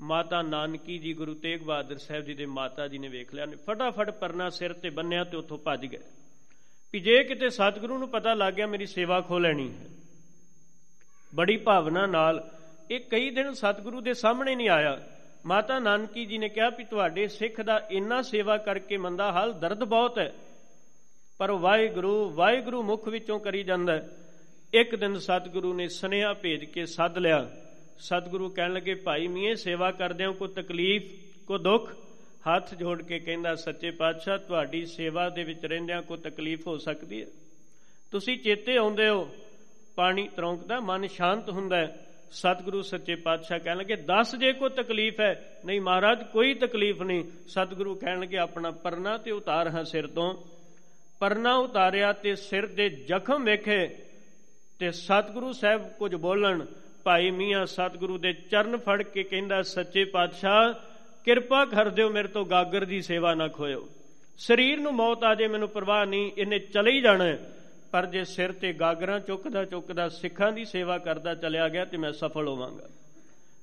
ਮਾਤਾ 0.00 0.42
ਨਾਨਕੀ 0.42 0.98
ਜੀ, 0.98 1.14
ਗੁਰੂ 1.14 1.34
ਤੇਗ 1.34 1.60
ਬਹਾਦਰ 1.60 1.98
ਸਾਹਿਬ 1.98 2.24
ਜੀ 2.24 2.34
ਦੇ 2.34 2.46
ਮਾਤਾ 2.46 2.88
ਜੀ 2.88 2.98
ਨੇ 2.98 3.08
ਵੇਖ 3.08 3.34
ਲਿਆ 3.34 3.46
ਨੇ 3.46 3.56
ਫਟਾਫਟ 3.56 4.10
ਪਰਨਾ 4.10 4.50
ਸਿਰ 4.50 4.72
ਤੇ 4.72 4.90
ਬੰਨਿਆ 4.90 5.24
ਤੇ 5.24 5.36
ਉੱਥੋਂ 5.36 5.58
ਭੱਜ 5.58 5.86
ਗਏ। 5.86 5.98
ਵੀ 6.92 7.00
ਜੇ 7.00 7.24
ਕਿਤੇ 7.24 7.50
ਸਤਿਗੁਰੂ 7.50 7.98
ਨੂੰ 7.98 8.08
ਪਤਾ 8.08 8.34
ਲੱਗ 8.34 8.54
ਗਿਆ 8.54 8.66
ਮੇਰੀ 8.66 8.86
ਸੇਵਾ 8.86 9.20
ਖੋ 9.20 9.38
ਲੈਣੀ 9.38 9.72
ਹੈ। 9.72 9.86
ਬੜੀ 11.34 11.56
ਭਾਵਨਾ 11.56 12.06
ਨਾਲ 12.06 12.57
ਇਹ 12.90 13.00
ਕਈ 13.00 13.30
ਦਿਨ 13.30 13.52
ਸਤਿਗੁਰੂ 13.52 14.00
ਦੇ 14.00 14.14
ਸਾਹਮਣੇ 14.14 14.54
ਨਹੀਂ 14.54 14.68
ਆਇਆ। 14.68 15.00
ਮਾਤਾ 15.46 15.78
ਨਾਨਕੀ 15.78 16.26
ਜੀ 16.26 16.38
ਨੇ 16.38 16.48
ਕਿਹਾ 16.48 16.70
ਵੀ 16.70 16.84
ਤੁਹਾਡੇ 16.84 17.28
ਸਿੱਖ 17.28 17.60
ਦਾ 17.60 17.86
ਇੰਨਾ 17.90 18.22
ਸੇਵਾ 18.22 18.56
ਕਰਕੇ 18.56 18.96
ਮੰਦਾ 18.96 19.32
ਹਾਲ 19.32 19.52
ਦਰਦ 19.52 19.84
ਬਹੁਤ 19.84 20.18
ਹੈ। 20.18 20.32
ਪਰ 21.38 21.52
ਵਾਹਿਗੁਰੂ 21.52 22.30
ਵਾਹਿਗੁਰੂ 22.30 22.82
ਮੁਖ 22.82 23.08
ਵਿੱਚੋਂ 23.08 23.40
ਕਰੀ 23.40 23.62
ਜਾਂਦਾ 23.62 24.02
ਇੱਕ 24.74 24.96
ਦਿਨ 24.96 25.18
ਸਤਿਗੁਰੂ 25.18 25.74
ਨੇ 25.74 25.88
ਸਨੇਹਾ 25.88 26.34
ਭੇਜ 26.34 26.64
ਕੇ 26.64 26.86
ਸੱਦ 26.86 27.18
ਲਿਆ। 27.18 27.50
ਸਤਿਗੁਰੂ 27.98 28.48
ਕਹਿਣ 28.48 28.72
ਲੱਗੇ, 28.72 28.94
ਭਾਈ 28.94 29.26
ਮੀਏ 29.26 29.54
ਸੇਵਾ 29.54 29.90
ਕਰਦਿਆਂ 29.90 30.32
ਕੋ 30.32 30.46
ਤਕਲੀਫ 30.46 31.02
ਕੋ 31.46 31.58
ਦੁੱਖ? 31.58 31.96
ਹੱਥ 32.38 32.74
ਜੋੜ 32.74 33.02
ਕੇ 33.02 33.18
ਕਹਿੰਦਾ, 33.18 33.54
ਸੱਚੇ 33.54 33.90
ਪਾਤਸ਼ਾਹ, 33.90 34.38
ਤੁਹਾਡੀ 34.38 34.86
ਸੇਵਾ 34.86 35.28
ਦੇ 35.28 35.44
ਵਿੱਚ 35.44 35.66
ਰਹਿੰਦਿਆਂ 35.66 36.02
ਕੋ 36.02 36.16
ਤਕਲੀਫ 36.16 36.66
ਹੋ 36.66 36.76
ਸਕਦੀ 36.76 37.20
ਹੈ। 37.22 37.26
ਤੁਸੀਂ 38.10 38.38
ਚੇਤੇ 38.38 38.76
ਆਉਂਦੇ 38.76 39.08
ਹੋ। 39.08 39.30
ਪਾਣੀ 39.96 40.28
ਤਰੌਂਕਦਾ, 40.36 40.80
ਮਨ 40.80 41.06
ਸ਼ਾਂਤ 41.06 41.50
ਹੁੰਦਾ 41.50 41.88
ਸਤਿਗੁਰੂ 42.30 42.82
ਸੱਚੇ 42.82 43.14
ਪਾਤਸ਼ਾਹ 43.14 43.58
ਕਹਿਣ 43.58 43.76
ਲੱਗੇ 43.76 43.96
ਦੱਸ 43.96 44.36
ਜੇ 44.36 44.52
ਕੋ 44.52 44.68
ਤਕਲੀਫ 44.68 45.20
ਹੈ। 45.20 45.60
ਨਹੀਂ 45.64 45.80
ਮਹਾਰਾਜ, 45.80 46.22
ਕੋਈ 46.22 46.54
ਤਕਲੀਫ 46.54 47.02
ਨਹੀਂ। 47.02 47.24
ਸਤਿਗੁਰੂ 47.48 47.94
ਕਹਿਣ 47.94 48.20
ਲੱਗੇ 48.20 48.36
ਆਪਣਾ 48.36 48.70
ਪਰਨਾ 48.70 49.16
ਤੇ 49.16 49.30
ਉਤਾਰ 49.30 49.68
ਹਾਂ 49.68 49.84
ਸਿਰ 49.84 50.06
ਤੋਂ। 50.06 50.34
ਪਰਨਾ 51.20 51.54
ਉਤਾਰਿਆ 51.54 52.12
ਤੇ 52.12 52.36
ਸਿਰ 52.36 52.66
ਦੇ 52.66 52.88
ਜ਼ਖਮ 52.88 53.44
ਵੇਖੇ 53.44 53.88
ਤੇ 54.78 54.90
ਸਤਿਗੁਰੂ 54.90 55.52
ਸਾਹਿਬ 55.52 55.88
ਕੁਝ 55.98 56.14
ਬੋਲਣ, 56.14 56.64
ਭਾਈ 57.04 57.30
ਮੀਆਂ, 57.30 57.66
ਸਤਿਗੁਰੂ 57.66 58.18
ਦੇ 58.18 58.32
ਚਰਨ 58.32 58.76
ਫੜ 58.76 59.02
ਕੇ 59.02 59.22
ਕਹਿੰਦਾ, 59.22 59.62
ਸੱਚੇ 59.62 60.04
ਪਾਤਸ਼ਾਹ, 60.04 60.72
ਕਿਰਪਾ 61.24 61.64
ਕਰ 61.64 61.88
ਦਿਓ 61.88 62.10
ਮੇਰੇ 62.10 62.28
ਤੋਂ 62.28 62.44
ਗਾਗਰ 62.46 62.84
ਦੀ 62.84 63.02
ਸੇਵਾ 63.02 63.34
ਨਾ 63.34 63.48
ਖੋਇਓ। 63.48 63.88
ਸਰੀਰ 64.38 64.80
ਨੂੰ 64.80 64.92
ਮੌਤ 64.92 65.24
ਆ 65.24 65.34
ਜੇ, 65.34 65.48
ਮੈਨੂੰ 65.48 65.68
ਪਰਵਾਹ 65.68 66.06
ਨਹੀਂ, 66.06 66.32
ਇਹਨੇ 66.38 66.58
ਚਲੇ 66.58 66.92
ਹੀ 66.92 67.00
ਜਾਣਾ 67.00 67.24
ਪਰ 67.90 68.06
ਜੇ 68.06 68.24
ਸਿਰ 68.24 68.52
ਤੇ 68.52 68.72
ਗਾਗਰਾਂ 68.72 69.20
ਚੁੱਕਦਾ 69.20 69.64
ਚੁੱਕਦਾ 69.64 70.08
ਸਿੱਖਾਂ 70.08 70.52
ਦੀ 70.52 70.64
ਸੇਵਾ 70.64 70.98
ਕਰਦਾ 70.98 71.34
ਚਲਿਆ 71.34 71.68
ਗਿਆ 71.68 71.84
ਤੇ 71.84 71.96
ਮੈਂ 71.96 72.12
ਸਫਲ 72.12 72.48
ਹੋਵਾਂਗਾ। 72.48 72.88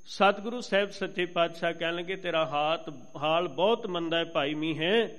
ਸਤਿਗੁਰੂ 0.06 0.62
ਸਾਹਿਬ 0.62 0.90
ਸੱਚੇ 0.90 1.26
ਪਾਤਸ਼ਾਹ 1.26 1.74
ਕਹਿਣ 1.74 1.96
ਲੱਗੇ 1.96 2.16
ਤੇਰਾ 2.16 2.46
ਹਾਤ, 2.46 2.94
ਹਾਲ 3.18 3.48
ਬਹੁਤ 3.48 3.88
ਮੰਦਾ 3.88 4.18
ਹੈ 4.18 4.26
ਭਾਈ 4.26 4.54
ਮੀ 4.54 4.80
ਹੈ। 4.80 5.10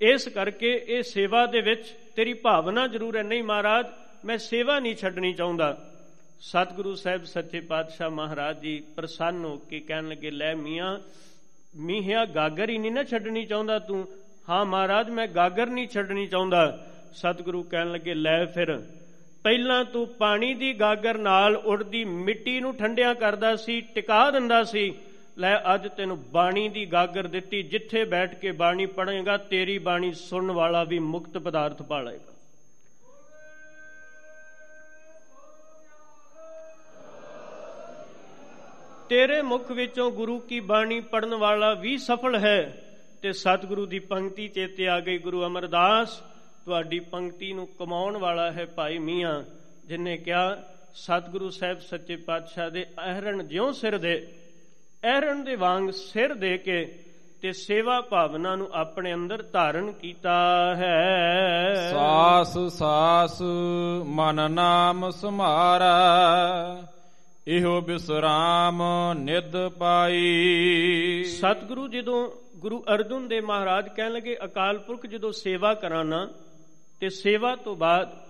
ਇਸ 0.00 0.28
ਕਰਕੇ 0.28 0.84
ਇਹ 0.88 1.02
ਸੇਵਾ 1.02 1.46
ਦੇ 1.46 1.60
ਵਿੱਚ 1.60 1.94
ਤੇਰੀ 2.16 2.34
ਭਾਵਨਾ 2.34 2.86
ਜ਼ਰੂਰ 2.86 3.16
ਹੈ। 3.16 3.22
ਨਹੀਂ 3.22 3.42
ਮਹਾਰਾਜ, 3.42 3.86
ਮੈਂ 4.24 4.38
ਸੇਵਾ 4.38 4.78
ਨਹੀਂ 4.78 4.96
ਛੱਡਣੀ 4.96 5.32
ਚਾਹੁੰਦਾ। 5.32 5.92
ਸਤਿਗੁਰੂ 6.40 6.94
ਸਾਹਿਬ 6.94 7.24
ਸੱਚੇ 7.24 7.60
ਪਾਤਸ਼ਾਹ 7.60 8.10
ਮਹਾਰਾਜ 8.10 8.60
ਜੀ 8.60 8.84
ਪ੍ਰਸੰਨ 8.96 9.44
ਹੋ 9.44 9.56
ਕੇ 9.56 9.80
ਕਹਿਣ 9.80 10.08
ਲੱਗੇ, 10.08 10.30
ਲੈ 10.30 10.54
ਮੀਆਂ, 10.54 10.98
ਮੀਹਿਆ 11.76 12.24
ਗਾਗਰ 12.24 12.70
ਹੀ 12.70 12.78
ਨਹੀਂ 12.78 12.92
ਨਾ 12.92 13.04
ਛੱਡਣੀ 13.04 13.46
ਚਾਹੁੰਦਾ 13.46 13.78
ਤੂੰ। 13.78 14.08
ਹਾਂ 14.50 14.64
ਮਹਾਰਾਜ, 14.64 15.10
ਮੈਂ 15.10 15.26
ਗਾਗਰ 15.26 15.66
ਨਹੀਂ 15.66 15.88
ਛੱਡਣੀ 15.88 16.26
ਚਾਹੁੰਦਾ। 16.26 16.86
ਸਤਿਗੁਰੂ 17.12 17.62
ਕਹਿਣ 17.62 17.92
ਲੱਗੇ, 17.92 18.14
ਲੈ 18.14 18.44
ਫਿਰ, 18.46 18.76
ਪਹਿਲਾਂ 19.44 19.84
ਤੂੰ 19.84 20.06
ਪਾਣੀ 20.08 20.54
ਦੀ 20.54 20.72
ਗਾਗਰ 20.72 21.18
ਨਾਲ 21.18 21.56
ਉੜਦੀ 21.56 22.04
ਮਿੱਟੀ 22.04 22.60
ਨੂੰ 22.60 22.74
ਠੰਡਿਆ 22.76 23.14
ਕਰਦਾ 23.14 23.56
ਸੀ, 23.56 23.80
ਟਿਕਾ 23.80 24.30
ਦਿੰਦਾ 24.30 24.62
ਸੀ। 24.64 24.94
ਲੈ 25.38 25.56
ਅੱਜ 25.74 25.88
ਤੈਨੂੰ 25.88 26.18
ਬਾਣੀ 26.30 26.68
ਦੀ 26.68 26.86
ਗਾਗਰ 26.86 27.26
ਦਿੱਤੀ, 27.26 27.62
ਜਿੱਥੇ 27.62 28.04
ਬੈਠ 28.04 28.34
ਕੇ 28.34 28.52
ਬਾਣੀ 28.52 28.86
ਪੜ੍ਹੇਗਾ, 28.86 29.36
ਤੇਰੀ 29.36 29.78
ਬਾਣੀ 29.78 30.12
ਸੁਣਨ 30.12 30.50
ਵਾਲਾ 30.50 30.84
ਵੀ 30.84 30.98
ਮੁਕਤ 30.98 31.38
ਪਦਾਰਥ 31.38 31.82
ਪਾਲੇਗਾ। 31.82 32.32
ਤੇਰੇ 39.08 39.42
ਮੁਖ 39.42 39.70
ਵਿੱਚੋਂ 39.70 40.10
ਗੁਰੂ 40.10 40.38
ਕੀ 40.38 40.60
ਬਾਣੀ 40.60 41.00
ਪੜਨ 41.00 41.34
ਵਾਲਾ 41.34 41.74
ਵੀ 41.74 41.98
ਸਫਲ 41.98 42.36
ਹੈ, 42.36 42.82
ਤੇ 43.22 43.32
ਸਤਿਗੁਰੂ 43.32 43.86
ਦੀ 43.86 43.98
ਪੰਕਤੀ 43.98 44.48
ਚੇਤੇ 44.48 44.88
ਆ 44.88 45.00
ਗਈ 45.00 45.18
ਗੁਰੂ 45.18 45.44
ਅਮਰਦਾਸ। 45.46 46.22
ਤੁਹਾਡੀ 46.66 47.00
ਪੰਕਤੀ 47.00 47.52
ਨੂੰ 47.52 47.68
ਕਮਾਉਣ 47.78 48.16
ਵਾਲਾ 48.16 48.52
ਹੈ 48.52 48.66
ਭਾਈ 48.66 48.98
ਮੀਆਂ 48.98 49.42
ਜਿਨੇ 49.84 50.16
ਕਿਹਾ 50.16 50.56
ਸਤਿਗੁਰੂ 50.94 51.50
ਸਾਹਿਬ 51.50 51.80
ਸੱਚੇ 51.80 52.16
ਪਾਤਸ਼ਾਹ 52.16 52.70
ਦੇ 52.70 52.86
ਅਹਰਣ 53.06 53.42
ਜਿਉਂ 53.42 53.72
ਸਿਰ 53.72 53.98
ਦੇ 53.98 54.28
ਅਹਰਣ 55.04 55.44
ਦੇ 55.44 55.56
ਵਾਂਗ 55.56 55.90
ਸਿਰ 55.90 56.34
ਦੇ 56.34 56.58
ਕੇ 56.58 56.98
ਤੇ 57.42 57.52
ਸੇਵਾ 57.52 58.00
ਭਾਵਨਾ 58.00 58.56
ਨੂੰ 58.56 58.68
ਆਪਣੇ 58.72 59.14
ਅੰਦਰ 59.14 59.42
ਧਾਰਨ 59.52 59.92
ਕੀਤਾ 59.92 60.74
ਹੈ। 60.76 61.74
ਸਾਸ 61.92 62.58
ਸਾਸ 62.58 63.42
ਮਨ 64.04 64.50
ਨਾਮ 64.50 65.10
ਸਮਾਰਾ 65.10 65.94
ਇਹੋ 67.46 67.80
ਬਿਸਰਾਮ 67.80 68.82
ਨਿਦ 69.14 69.68
ਪਾਈ। 69.68 71.24
ਸਤਿਗੁਰੂ 71.24 71.88
ਜਦੋਂ 71.88 72.30
ਗੁਰੂ 72.56 72.84
ਅਰਜੁਨ 72.94 73.28
ਦੇ 73.28 73.40
ਮਹਾਰਾਜ 73.40 73.88
ਕਹਿਣ 73.88 74.12
ਲੱਗੇ 74.12 74.36
ਅਕਾਲ 74.44 74.78
ਪੁਰਖ 74.78 75.06
ਜਦੋਂ 75.06 75.32
ਸੇਵਾ 75.32 75.74
ਕਰਾਣਾ 75.74 76.28
ਤੇ 77.00 77.10
ਸੇਵਾ 77.10 77.56
ਤੋਂ 77.56 77.76
ਬਾਅਦ 77.76 78.26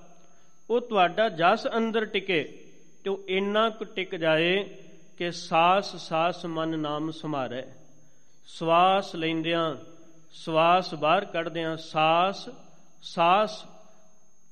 ਉਹ 0.71 0.81
ਤੁਹਾਡਾ 0.81 1.29
ਜਸ 1.29 1.67
ਅੰਦਰ 1.77 2.05
ਟਿਕੇ 2.05 2.65
ਤੇ 3.05 3.11
ਉਹ 3.11 3.25
ਇੰਨਾ 3.29 3.71
ਕੁ 3.71 3.85
ਟਿਕ 3.85 4.15
ਜਾਏ 4.15 4.65
ਕਿ 5.19 5.33
ਸਾਸ 5.33 5.97
ਸਾਸ 5.97 6.47
ਮਨ 6.47 6.79
ਨਾਮ 6.79 7.11
ਸਮਾਰੇ। 7.11 7.63
ਸਵਾਸ 8.47 9.17
ਲੈਂਦਿਆਂ, 9.17 9.77
ਸਵਾਸ 10.33 10.95
ਬਾਹਰ 10.95 11.25
ਕੱਢਦਿਆਂ 11.25 11.77
ਸਾਸ 11.77 12.49
ਸਾਸ 13.03 13.65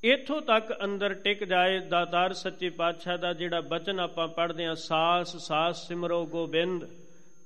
ਇਥੋਂ 0.03 0.41
ਤੱਕ 0.41 0.83
ਅੰਦਰ 0.83 1.13
ਟਿਕ 1.13 1.43
ਜਾਏ, 1.43 1.79
ਦਾਤਾਰ 1.79 2.33
ਸੱਚੇ 2.33 2.69
ਪਾਤਸ਼ਾਹ 2.69 3.17
ਦਾ 3.17 3.33
ਜਿਹੜਾ 3.33 3.61
ਬਚਨ 3.61 3.99
ਆਪਾਂ 3.99 4.27
ਪੜ੍ਹਦੇ 4.27 4.65
ਆ 4.65 4.75
ਸਾਸ 4.75 5.37
ਸਾਸ 5.37 5.87
ਸਿਮਰੋ 5.87 6.25
ਗੋਬਿੰਦ, 6.25 6.85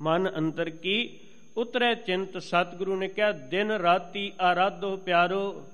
ਮਨ 0.02 0.32
ਅੰਦਰ 0.38 0.70
ਕੀ? 0.70 1.20
ਉਤਰੇ 1.58 1.96
ਚਿੰਤ 1.96 2.38
ਸਤਿਗੁਰੂ 2.38 2.96
ਨੇ 2.96 3.08
ਕਿਹਾ, 3.08 3.32
ਦਿਨ 3.32 3.72
ਰਾਤੀ 3.72 4.34
ਆਰਾਧੋ 4.42 4.98
ਪਿਆਰੋ 4.98 5.68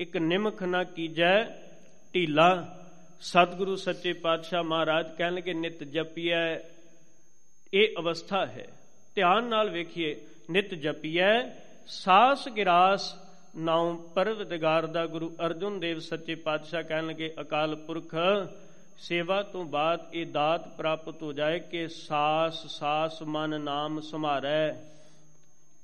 ਇੱਕ 0.00 0.16
ਨਿਮਖ 0.16 0.62
ਨਾ 0.62 0.84
ਕੀਜੈ 0.84 1.44
ਢੀਲਾ। 2.14 2.76
ਸਤਿਗੁਰੂ 3.20 3.76
ਸੱਚੇ 3.76 4.12
ਪਾਤਸ਼ਾਹ 4.12 4.62
ਮਹਾਰਾਜ 4.62 5.06
ਕਹਿਣ 5.18 5.34
ਲਗੇ 5.34 5.54
ਨਿਤ 5.54 5.84
ਜਪੀਐ, 5.84 6.58
ਇਹ 7.74 7.88
ਅਵਸਥਾ 7.98 8.46
ਹੈ। 8.46 8.66
ਧਿਆਨ 9.14 9.44
ਨਾਲ 9.44 9.70
ਵੇਖੀਏ, 9.70 10.16
ਨਿਤ 10.50 10.74
ਜਪੀਐ, 10.74 11.42
ਸਾਸ 11.86 12.48
ਗਿਰਾਸ 12.48 13.14
ਨਾਉ 13.56 13.94
ਪਰਵਦਗਾਰ 14.14 14.86
ਦਾ 14.86 15.06
ਗੁਰੂ 15.06 15.36
ਅਰਜੁਨ 15.46 15.80
ਦੇਵ 15.80 15.98
ਸੱਚੇ 15.98 16.34
ਪਾਤਸ਼ਾਹ 16.34 16.82
ਕਹਿਣ 16.82 17.06
ਲਗੇ 17.06 17.34
ਅਕਾਲ 17.40 17.76
ਪੁਰਖ, 17.76 18.14
ਸੇਵਾ 18.98 19.42
ਤੋਂ 19.42 19.64
ਬਾਅਦ 19.64 20.00
ਇਹ 20.14 20.26
ਦਾਤ 20.26 20.76
ਪ੍ਰਾਪਤ 20.76 21.22
ਹੋ 21.22 21.32
ਜਾਏ 21.32 21.58
ਕਿ 21.58 21.88
ਸਾਸ 21.88 22.66
ਸਾਸ 22.66 23.22
ਮਨ 23.22 23.60
ਨਾਮ 23.60 24.00
ਸਮਾਰੈ 24.00 24.74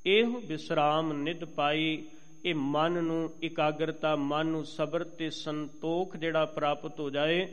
ਇਹ 0.07 0.25
ਵਿਸਰਾਮ 0.25 1.13
ਨਿਦ 1.13 1.45
ਪਾਈ 1.45 2.05
ਇਹ 2.47 2.55
ਮਨ 2.55 2.93
ਨੂੰ 2.93 3.31
ਇਕਾਗਰਤਾ 3.43 4.17
ਮਨ 4.17 4.47
ਨੂੰ 4.47 4.65
ਸਬਰ 4.65 5.05
ਤੇ 5.05 5.31
ਸੰਤੋਖ 5.31 6.17
ਜਿਹੜਾ 6.17 6.45
ਪ੍ਰਾਪਤ 6.45 7.01
ਹੋ 7.01 7.11
ਜਾਏ 7.11 7.49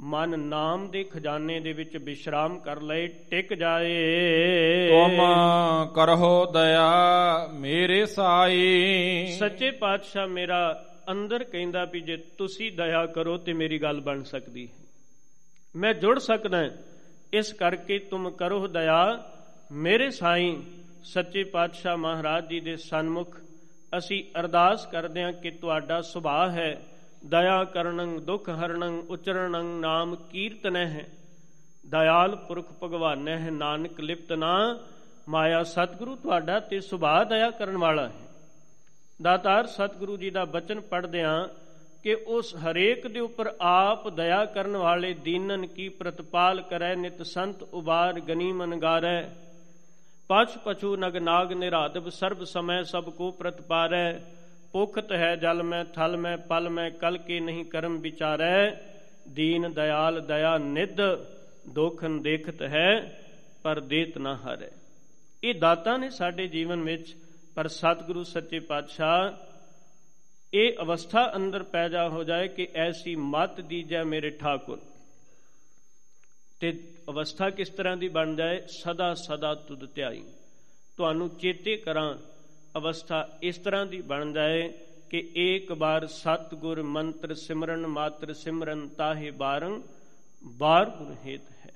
ਮਨ 0.00 0.40
ਨਾਮ 0.40 0.90
ਦੇ 0.90 1.04
ਖਜ਼ਾਨੇ 1.04 1.60
ਦੇ 1.60 1.72
ਵਿੱਚ 1.72 1.96
ਵਿਸ਼ਰਾਮ 1.96 2.58
ਕਰ 2.58 2.80
ਲਏ 2.80 3.06
ਟਿਕ 3.06 3.54
ਜਾਏ। 3.54 4.88
ਤੁਮ 4.88 5.22
ਕਰਹੋ 5.94 6.52
ਦਇਆ 6.52 6.90
ਮੇਰੇ 7.52 8.06
ਸਾਈ। 8.06 9.26
ਸੱਚੇ 9.38 9.70
ਪਾਤਸ਼ਾਹ 9.70 10.26
ਮੇਰਾ 10.26 10.84
ਅੰਦਰ 11.10 11.44
ਕਹਿੰਦਾ 11.44 11.84
ਵੀ 11.84 12.00
ਜੇ 12.00 12.16
ਤੁਸੀਂ 12.16 12.72
ਦਇਆ 12.72 13.06
ਕਰੋ 13.06 13.36
ਤੇ 13.36 13.52
ਮੇਰੀ 13.52 13.78
ਗੱਲ 13.78 14.00
ਬਣ 14.00 14.22
ਸਕਦੀ 14.22 14.68
ਹੈ। 14.68 14.72
ਮੈਂ 15.76 15.94
ਜੁੜ 15.94 16.18
ਸਕਦਾ 16.18 16.70
ਇਸ 17.32 17.52
ਕਰਕੇ 17.52 17.98
ਤੁਮ 17.98 18.30
ਕਰੋ 18.30 18.66
ਦਇਆ 18.66 19.30
ਮੇਰੇ 19.72 20.10
ਸਾਈ। 20.10 20.62
ਸੱਚੇ 21.04 21.44
ਪਾਤਸ਼ਾਹ 21.44 21.96
ਮਹਾਰਾਜ 21.96 22.48
ਜੀ 22.48 22.60
ਦੇ 22.60 22.76
ਸਨਮੁਖ 22.76 23.36
ਅਸੀਂ 23.98 24.24
ਅਰਦਾਸ 24.40 24.86
ਕਰਦੇ 24.86 25.22
ਹਾਂ 25.22 25.32
ਕਿ 25.32 25.50
ਤੁਹਾਡਾ 25.50 26.02
ਸੁਭਾਅ 26.02 26.48
ਹੈ, 26.48 26.82
ਦਇਆ 27.26 27.64
ਕਰਨੰ, 27.64 28.24
ਦੁਖ 28.24 28.48
ਹਰਣੰ 28.48 29.02
ਉਚਰਣੰ 29.10 29.64
ਨਾਮ 29.64 30.16
ਕੀਰਤਨੈ 30.16 30.86
ਹੈ। 30.86 31.08
ਦਇਆਲ 31.86 32.36
ਪੁਰਖ 32.36 32.66
ਭਗਵਾਨੈ 32.82 33.38
ਹੈ, 33.38 33.50
ਨਾਨਕ 33.50 34.00
ਲਿਪਤ 34.00 34.32
ਨਾ, 34.32 34.78
ਮਾਇਆ 35.28 35.62
ਸਤਿਗੁਰੂ 35.62 36.16
ਤੁਹਾਡਾ 36.16 36.60
ਤੇ 36.60 36.80
ਸੁਭਾਅ 36.80 37.24
ਦਇਆ 37.24 37.50
ਕਰਨ 37.50 37.76
ਵਾਲਾ 37.76 38.08
ਹੈ। 38.08 38.12
ਦਾਤਾਰ 39.22 39.66
ਸਤਿਗੁਰੂ 39.66 40.16
ਜੀ 40.16 40.30
ਦਾ 40.30 40.44
ਬਚਨ 40.44 40.80
ਪੜਦਿਆਂ 40.80 41.48
ਕਿ 42.02 42.14
ਉਸ 42.14 42.56
ਹਰੇਕ 42.56 43.06
ਦੇ 43.06 43.20
ਉੱਪਰ 43.20 43.54
ਆਪ 43.60 44.08
ਦਇਆ 44.08 44.44
ਕਰਨ 44.44 44.76
ਵਾਲੇ 44.76 45.14
ਦੀਨਨ 45.14 45.66
ਕੀ 45.66 45.88
ਪ੍ਰਤਪਾਲ 45.88 46.62
ਕਰੈ, 46.62 46.94
ਨਿਤ 46.94 47.22
ਸੰਤ 47.22 47.62
ਉਬਾਰ 47.62 48.20
ਗਨੀ 48.20 48.52
ਮਨਗਾਰੈ। 48.52 49.45
ਪਛ 50.28 50.56
ਪਛੂ 50.64 50.96
ਨਗ 50.96 51.16
ਨਾਗ 51.16 51.52
ਨਿਰਾਦਬ 51.52 52.08
ਸਰਬ 52.08 52.44
ਸਮੈ 52.44 52.82
ਸਭ 52.82 53.04
ਕੋ 53.04 53.30
ਪ੍ਰਤਪਾਰੈ 53.30 54.12
ਪੁਖਤ 54.72 55.12
ਹੈ 55.12 55.36
ਜਲ 55.36 55.62
ਮੈਂ, 55.62 55.84
ਥਲ 55.84 56.16
ਮੈਂ, 56.16 56.38
ਪਲ 56.38 56.68
ਮੈਂ, 56.68 56.90
ਕਲ 56.90 57.18
ਕੇ 57.18 57.40
ਨਹੀਂ 57.40 57.64
ਕਰਮ 57.64 58.00
ਵਿਚਾਰੈ। 58.00 58.70
ਦੀਨ 59.28 59.72
ਦਇਆਲ 59.72 60.20
ਦਇਆ 60.20 60.58
ਨਿਦ 60.58 61.00
ਦੋਖਨ 61.68 62.22
ਦੇਖਤ 62.22 62.62
ਹੈ, 62.62 63.20
ਪਰ 63.62 63.80
ਦੇਤ 63.80 64.18
ਨਾ 64.18 64.36
ਹਰੈ। 64.36 64.70
ਇਹ 65.44 65.54
ਦਾਤਾ 65.54 65.96
ਨੇ 65.96 66.10
ਸਾਡੇ 66.10 66.48
ਜੀਵਨ 66.48 66.82
ਵਿੱਚ, 66.82 67.16
ਪਰ 67.54 67.68
ਸਤਿਗੁਰੂ 67.68 68.24
ਸੱਚੇ 68.24 68.60
ਪਾਤਸ਼ਾਹ, 68.60 69.32
ਇਹ 70.54 70.72
ਅਵਸਥਾ 70.82 71.32
ਅੰਦਰ 71.36 71.62
ਪੈਦਾ 71.62 72.08
ਹੋ 72.08 72.24
ਜਾਏ 72.24 72.48
ਕਿ 72.48 72.68
ਐਸੀ 72.74 73.16
ਮਤ 73.16 73.60
ਦੀਜੈ 73.60 74.04
ਮੇਰੇ 74.04 74.30
ਠਾਕੁਰ। 74.30 74.78
ਤੇ 76.60 76.72
ਅਵਸਥਾ 77.10 77.50
ਕਿਸ 77.50 77.68
ਤਰ੍ਹਾਂ 77.68 77.96
ਦੀ 77.96 78.08
ਬਣ 78.08 78.36
ਜਾਏ? 78.36 78.60
ਸਦਾ 78.66 79.14
ਸਦਾ 79.14 79.54
ਤੁਧ 79.54 79.94
ਧਿਆਈ। 79.94 80.24
ਤੁਹਾਨੂੰ 80.96 81.28
ਚੇਤੇ 81.28 81.76
ਕਰਾਂ, 81.76 82.18
ਅਵਸਥਾ 82.76 83.38
ਇਸ 83.42 83.58
ਤਰ੍ਹਾਂ 83.58 83.86
ਦੀ 83.86 84.00
ਬਣ 84.00 84.32
ਜਾਏ 84.32 84.72
ਕਿ 85.10 85.32
ਇੱਕ 85.34 85.72
ਵਾਰ 85.72 86.06
ਸਤਗੁਰ 86.06 86.82
ਮੰਤਰ 86.82 87.34
ਸਿਮਰਨ 87.34 87.86
ਮਾਤਰ 87.86 88.32
ਸਿਮਰਨ 88.32 88.88
ਤਾਹੇ 88.88 89.30
ਬਾਰੰ, 89.30 89.82
ਬਾਰ 90.44 90.90
ਗੁਰ 90.90 91.16
ਹੇਤ 91.26 91.50
ਹੈ। 91.66 91.72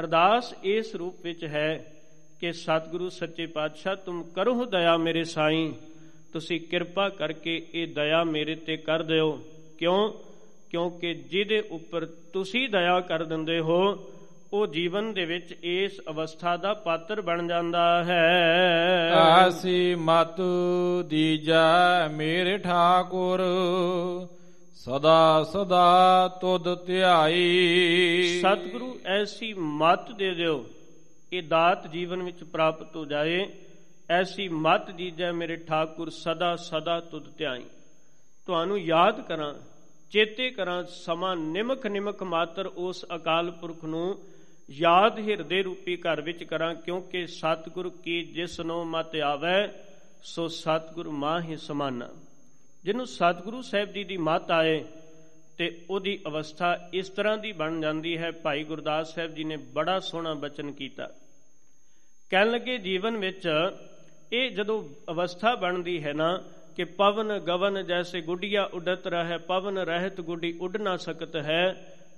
ਅਰਦਾਸ 0.00 0.54
ਇਸ 0.62 0.94
ਰੂਪ 0.94 1.14
ਵਿੱਚ 1.22 1.44
ਹੈ 1.44 1.96
ਕਿ 2.40 2.52
ਸਤਿਗੁਰੂ 2.52 3.08
ਸੱਚੇ 3.08 3.46
ਪਾਤਸ਼ਾਹ, 3.46 3.96
ਤੁਮ 3.96 4.22
ਕਰੋ 4.22 4.64
ਦਇਆ 4.64 4.96
ਮੇਰੇ 4.96 5.24
ਸਾਈਂ, 5.24 5.72
ਤੁਸੀਂ 6.32 6.60
ਕਿਰਪਾ 6.60 7.08
ਕਰਕੇ 7.08 7.66
ਇਹ 7.74 7.86
ਦਇਆ 7.86 8.24
ਮੇਰੇ 8.24 8.54
ਤੇ 8.54 8.76
ਕਰ 8.76 9.02
ਦਿਓ। 9.02 9.42
ਕਿਉਂ? 9.78 10.29
ਕਿਉਂਕਿ 10.70 11.14
ਜਿਹਦੇ 11.14 11.60
ਉੱਪਰ 11.70 12.06
ਤੁਸੀਂ 12.32 12.68
ਦਇਆ 12.68 13.00
ਕਰ 13.00 13.24
ਦਿੰਦੇ 13.24 13.60
ਹੋ 13.60 13.78
ਉਹ 14.52 14.66
ਜੀਵਨ 14.66 15.12
ਦੇ 15.12 15.24
ਵਿੱਚ 15.24 15.52
ਇਸ 15.62 16.00
ਅਵਸਥਾ 16.10 16.56
ਦਾ 16.56 16.74
ਪਾਤਰ 16.74 17.20
ਬਣ 17.20 17.46
ਜਾਂਦਾ 17.46 18.04
ਹੈ। 18.04 19.10
ਆਸੀ 19.14 19.94
ਮਤ 19.94 20.40
ਦੀਜਾ 21.06 22.08
ਮੇਰੇ 22.12 22.58
ਠਾਕੁਰ 22.58 23.40
ਸਦਾ 24.74 25.44
ਸਦਾ 25.44 26.28
ਤੁਧ 26.40 26.74
ਧਿਆਈ। 26.86 28.40
ਸਤਿਗੁਰੂ 28.40 28.98
ਐਸੀ 29.06 29.52
ਮਤ 29.58 30.12
ਦੇ 30.12 30.34
ਦਿਓ 30.34 30.64
ਇਹ 31.32 31.42
ਦਾਤ 31.42 31.86
ਜੀਵਨ 31.86 32.22
ਵਿੱਚ 32.22 32.44
ਪ੍ਰਾਪਤ 32.44 32.96
ਹੋ 32.96 33.04
ਜਾਏ। 33.04 33.46
ਐਸੀ 34.10 34.48
ਮਤ 34.48 34.90
ਦੀਜੈ 34.90 35.32
ਮੇਰੇ 35.32 35.56
ਠਾਕੁਰ 35.56 36.10
ਸਦਾ 36.10 36.56
ਸਦਾ 36.56 37.00
ਤੁਧ 37.00 37.24
ਧਿਆਈ। 37.38 37.64
ਤੁਹਾਨੂੰ 38.46 38.78
ਯਾਦ 38.80 39.20
ਕਰਾਂ 39.20 39.54
ਚੇਤੇ 40.10 40.50
ਕਰਾਂ 40.50 40.82
ਸਮਾਂ 40.84 41.34
ਨਿਮਕ 41.36 41.86
ਨਿਮਕ 41.86 42.22
ਮਾਤਰ 42.22 42.66
ਉਸ 42.66 43.04
ਅਕਾਲ 43.14 43.50
ਪੁਰਖ 43.50 43.84
ਨੂੰ 43.84 44.18
ਯਾਦ 44.68 45.18
ਹਿਰਦੇ 45.18 45.62
ਰੂਪੀ 45.62 45.96
ਘਰ 45.96 46.20
ਵਿੱਚ 46.20 46.42
ਕਰਾਂ, 46.44 46.74
ਕਿਉਂਕਿ 46.74 47.26
ਸਤਿਗੁਰ 47.26 47.88
ਕੀ 48.04 48.22
ਜਿਸ 48.34 48.60
ਨੂੰ 48.60 48.86
ਮਤ 48.86 49.16
ਆਵੇ, 49.16 49.68
ਸੋ 50.22 50.48
ਸਤਿਗੁਰ 50.48 51.08
ਮਾਂ 51.08 51.40
ਹੀ 51.40 51.56
ਸਮਾਨਾ। 51.56 52.08
ਜਿਹਨੂੰ 52.84 53.06
ਸਤਿਗੁਰੂ 53.06 53.62
ਸਾਹਿਬ 53.62 53.92
ਜੀ 53.92 54.04
ਦੀ 54.04 54.16
ਮਤ 54.16 54.50
ਆਏ 54.50 54.82
ਤੇ 55.58 55.70
ਉਹਦੀ 55.90 56.18
ਅਵਸਥਾ 56.26 56.76
ਇਸ 56.92 57.08
ਤਰ੍ਹਾਂ 57.08 57.36
ਦੀ 57.38 57.52
ਬਣ 57.52 57.80
ਜਾਂਦੀ 57.80 58.16
ਹੈ, 58.18 58.30
ਭਾਈ 58.32 58.64
ਗੁਰਦਾਸ 58.64 59.14
ਸਾਹਿਬ 59.14 59.34
ਜੀ 59.34 59.44
ਨੇ 59.44 59.56
ਬੜਾ 59.74 59.98
ਸੋਹਣਾ 60.00 60.34
ਬਚਨ 60.34 60.72
ਕੀਤਾ। 60.72 61.08
ਕਹਿਣ 62.30 62.50
ਲੱਗੇ 62.50 62.78
ਜੀਵਨ 62.78 63.16
ਵਿੱਚ 63.16 63.48
ਇਹ 64.32 64.50
ਜਦੋਂ 64.50 64.82
ਅਵਸਥਾ 65.10 65.54
ਬਣਦੀ 65.54 66.02
ਹੈ 66.04 66.12
ਨਾ 66.12 66.30
ਕਿ 66.80 66.84
ਪਵਨ 66.98 67.38
ਗਵਨ 67.38 67.82
ਜੈਸੇ 67.86 68.20
ਗੁੱਡੀਆਂ 68.20 68.64
ਉਡਤ 68.74 69.06
ਰਹੇ 69.06 69.36
ਪਵਨ 69.38 69.78
ਰਹਿਤ 69.78 70.20
ਗੁੱਡੀ 70.20 70.52
ਉਡ 70.60 70.76
ਨਾ 70.76 70.96
ਸਕਤ 70.96 71.36
ਹੈ 71.36 71.64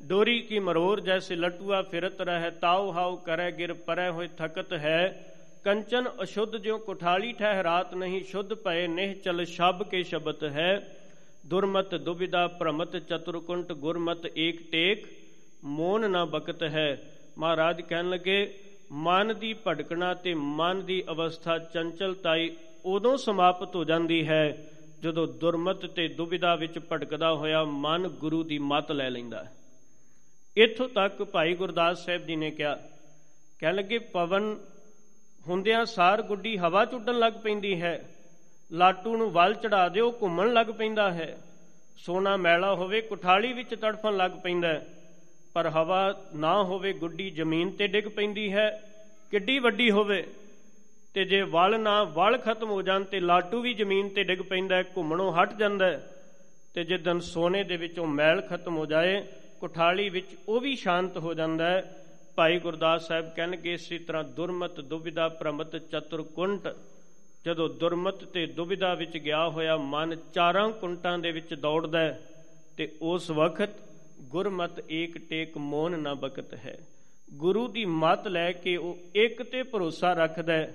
ਡੋਰੀ 0.03 0.39
ਕੀ 0.41 0.59
ਮਰੋਰ 0.59 1.01
ਜੈਸੇ 1.01 1.37
ਲਟੂਆ 1.37 1.81
ਫਿਰਤ 1.83 2.21
ਰਹੇ 2.21 2.51
ਤਾਉ 2.61 2.93
ਹਾਉ 2.93 3.17
ਕਰੇ 3.17 3.51
ਗਿਰ 3.53 3.73
ਪਰੇ 3.87 4.09
ਹੋਏ 4.09 4.29
ਥਕਤ 4.39 4.73
ਹੈ 4.75 5.27
ਕੰਚਨ 5.65 6.09
ਅਸ਼ੁੱਧ 6.23 6.57
ਜਿਉ 6.57 6.79
ਕੁਠਾਲੀ 6.79 7.33
ਠਹਿਰਾਤ 7.33 7.95
ਨਹੀਂ 7.95 8.23
ਸ਼ੁੱਧ 8.25 8.55
ਭਏ 8.55 8.87
ਨਿਹ 8.87 9.15
ਚਲ 9.25 9.45
ਸ਼ਬ 9.47 9.83
ਕੇ 9.83 10.03
ਸ਼ਬਤ 10.03 10.45
ਹੈ 10.53 10.71
ਦੁਰਮਤ 11.45 11.95
ਦੁਬਿਦਾ 12.01 12.47
ਭ੍ਰਮਤ 12.59 12.97
ਚਤੁਰਕੁੰਟ 12.99 13.73
ਗੁਰਮਤ 13.81 14.27
ਏਕ 14.37 14.63
ਟੇਕ 14.73 15.07
ਮੋਨ 15.71 16.11
ਨਾ 16.11 16.25
ਬਕਤ 16.31 16.63
ਹੈ 16.73 16.91
ਮਹਾਰਾਜ 17.39 17.81
ਕਹਿਣ 17.81 18.11
ਲੱਗੇ 18.11 18.53
ਮਨ 19.01 19.35
ਦੀ 19.41 19.55
ਭਟਕਣਾ 19.65 20.15
ਤੇ 20.15 20.35
ਮਨ 20.35 20.85
ਦੀ 20.85 21.03
ਅਵਸਥਾ 21.11 21.59
ਚੰਚਲਤਾਈ 21.65 22.51
ਉਦੋਂ 22.85 23.17
ਸਮਾਪਤ 23.17 23.77
ਹੋ 23.77 23.85
ਜਾਂਦੀ 23.85 24.29
ਹੈ 24.29 24.69
ਜਦੋਂ 25.01 25.27
ਦੁਰਮਤ 25.29 25.87
ਤੇ 25.87 26.09
ਦੁਬਿਧਾ 26.09 26.55
ਵਿੱਚ 26.55 26.79
ਭਟਕਦਾ 26.79 27.35
ਹੋਇਆ 27.35 27.65
ਮਨ 27.65 28.09
ਗੁਰੂ 28.09 28.43
ਦੀ 28.43 28.59
ਮਤ 28.59 28.93
ਲੈ 28.93 29.11
ਲੈਂਦਾ 29.11 29.45
ਹੈ। 29.45 29.53
ਇੱਥੋਂ 30.57 30.89
ਤੱਕ 30.89 31.23
ਭਾਈ 31.23 31.55
ਗੁਰਦਾਸ 31.55 32.05
ਸਾਹਿਬ 32.05 32.27
ਜੀ 32.27 32.37
ਨੇ 32.37 32.51
ਕਿਹਾ 32.51 32.75
ਕਹਿ 33.59 33.73
ਲੱਗੇ, 33.73 33.99
ਪਵਨ, 33.99 34.59
ਹੁੰਦਿਆਂ 35.49 35.85
ਸਾਰ 35.85 36.23
ਗੁੱਡੀ 36.23 36.59
ਹਵਾ 36.59 36.85
ਚ 36.85 36.95
ਉੱਡਣ 36.95 37.19
ਲੱਗ 37.19 37.33
ਪੈਂਦੀ 37.33 37.83
ਹੈ। 37.83 38.05
ਲਾਟੂ 38.73 39.17
ਨੂੰ 39.17 39.31
ਵੱਲ 39.31 39.55
ਚੜਾ 39.55 39.89
ਦਿਓ, 39.89 40.19
ਘੁੰਮਣ 40.23 40.53
ਲੱਗ 40.53 40.67
ਪੈਂਦਾ 40.67 41.11
ਹੈ। 41.13 41.39
ਸੋਨਾ 41.97 42.37
ਮੈਲਾ 42.37 42.75
ਹੋਵੇ, 42.75 43.01
ਕੁਠਾਲੀ 43.01 43.53
ਵਿੱਚ 43.53 43.75
ਤੜਫਣ 43.75 44.17
ਲੱਗ 44.17 44.31
ਪੈਂਦਾ 44.31 44.81
ਪਰ 45.55 45.69
ਹਵਾ 45.69 46.23
ਨਾ 46.35 46.63
ਹੋਵੇ, 46.63 46.93
ਗੁੱਡੀ 46.93 47.31
ਜ਼ਮੀਨ 47.31 47.71
ਤੇ 47.71 47.87
ਡਿੱਗ 47.87 48.05
ਪੈਂਦੀ 48.05 48.53
ਹੈ। 48.53 48.83
ਕਿੱਡੀ 49.31 49.59
ਵੱਡੀ 49.59 49.91
ਹੋਵੇ 49.91 50.27
ਤੇ 51.15 51.25
ਜੇ 51.25 51.43
ਵਲ 51.43 51.81
ਨਾ 51.81 52.05
ਵਲ 52.05 52.39
ਖਤਮ 52.39 52.71
ਹੋ 52.71 52.83
ਜਾਣ 52.83 53.05
ਤੇ 53.05 53.21
ਲਾਟੂ 53.21 53.61
ਵੀ 53.61 53.75
ਜ਼ਮੀਨ 53.75 54.09
ਤੇ 54.09 54.23
ਡਿੱਗ 54.23 54.39
ਪੈਂਦਾ 54.39 54.77
ਹੈ, 54.77 54.83
ਘੁੰਮਣੋਂ 54.83 55.33
ਹਟ 55.33 55.57
ਜਾਂਦਾ 55.57 55.87
ਹੈ। 55.87 56.09
ਤੇ 56.75 56.85
ਜਿੱਦਨ 56.85 57.21
ਸੋਨੇ 57.21 57.65
ਦੇ 57.65 57.77
ਵਿੱਚੋਂ 57.77 58.07
ਮੈਲ 58.07 58.41
ਖਤਮ 58.41 58.77
ਹੋ 58.77 58.87
ਜਾਏ, 58.87 59.25
ਕੁਠਾਲੀ 59.61 60.09
ਵਿੱਚ 60.09 60.27
ਉਹ 60.49 60.61
ਵੀ 60.61 60.77
ਸ਼ਾਂਤ 60.77 61.19
ਹੋ 61.19 61.35
ਜਾਂਦਾ 61.35 61.67
ਹੈ। 61.67 62.07
ਭਾਈ 62.37 62.59
ਗੁਰਦਾਸ 62.59 63.09
ਸਾਹਿਬ 63.09 63.35
ਕਹਿਣਗੇ, 63.37 63.73
ਇਸੇ 63.73 63.99
ਤਰ੍ਹਾਂ 63.99 64.25
ਦੁਰਮਤ 64.25 64.81
ਦੁਬਿਧਾ 64.81 65.29
ਪ੍ਰਮਤ 65.29 65.77
ਚਤੁਰਕੁੰਟ। 65.77 66.69
ਜਦੋਂ 67.47 67.69
ਦੁਰਮਤ 67.69 68.25
ਤੇ 68.25 68.47
ਦੁਬਿਧਾ 68.47 68.95
ਵਿੱਚ 68.95 69.17
ਗਿਆ 69.17 69.49
ਹੋਇਆ 69.49 69.77
ਮਨ 69.77 70.17
ਚਾਰਾਂ 70.35 70.71
ਕੁੰਟਾਂ 70.71 71.19
ਦੇ 71.19 71.33
ਵਿੱਚ 71.33 71.55
ਦੌੜਦਾ 71.55 72.15
ਤੇ 72.77 72.93
ਉਸ 73.03 73.31
ਵਕਤ 73.31 73.71
ਗੁਰਮਤ 74.21 74.93
ਏਕ 74.93 75.19
ਟੇਕ 75.29 75.59
ਮੋਨ 75.59 75.99
ਨਾ 75.99 76.15
ਬਕਤ 76.15 76.55
ਹੈ। 76.55 76.79
ਗੁਰੂ 77.35 77.69
ਦੀ 77.69 77.85
ਮਤ 77.85 78.29
ਲੈ 78.29 78.53
ਕੇ 78.53 78.77
ਉਹ 78.77 78.99
ਇੱਕ 79.15 79.43
ਤੇ 79.43 79.63
ਭਰੋਸਾ 79.63 80.13
ਰੱਖਦਾ 80.13 80.67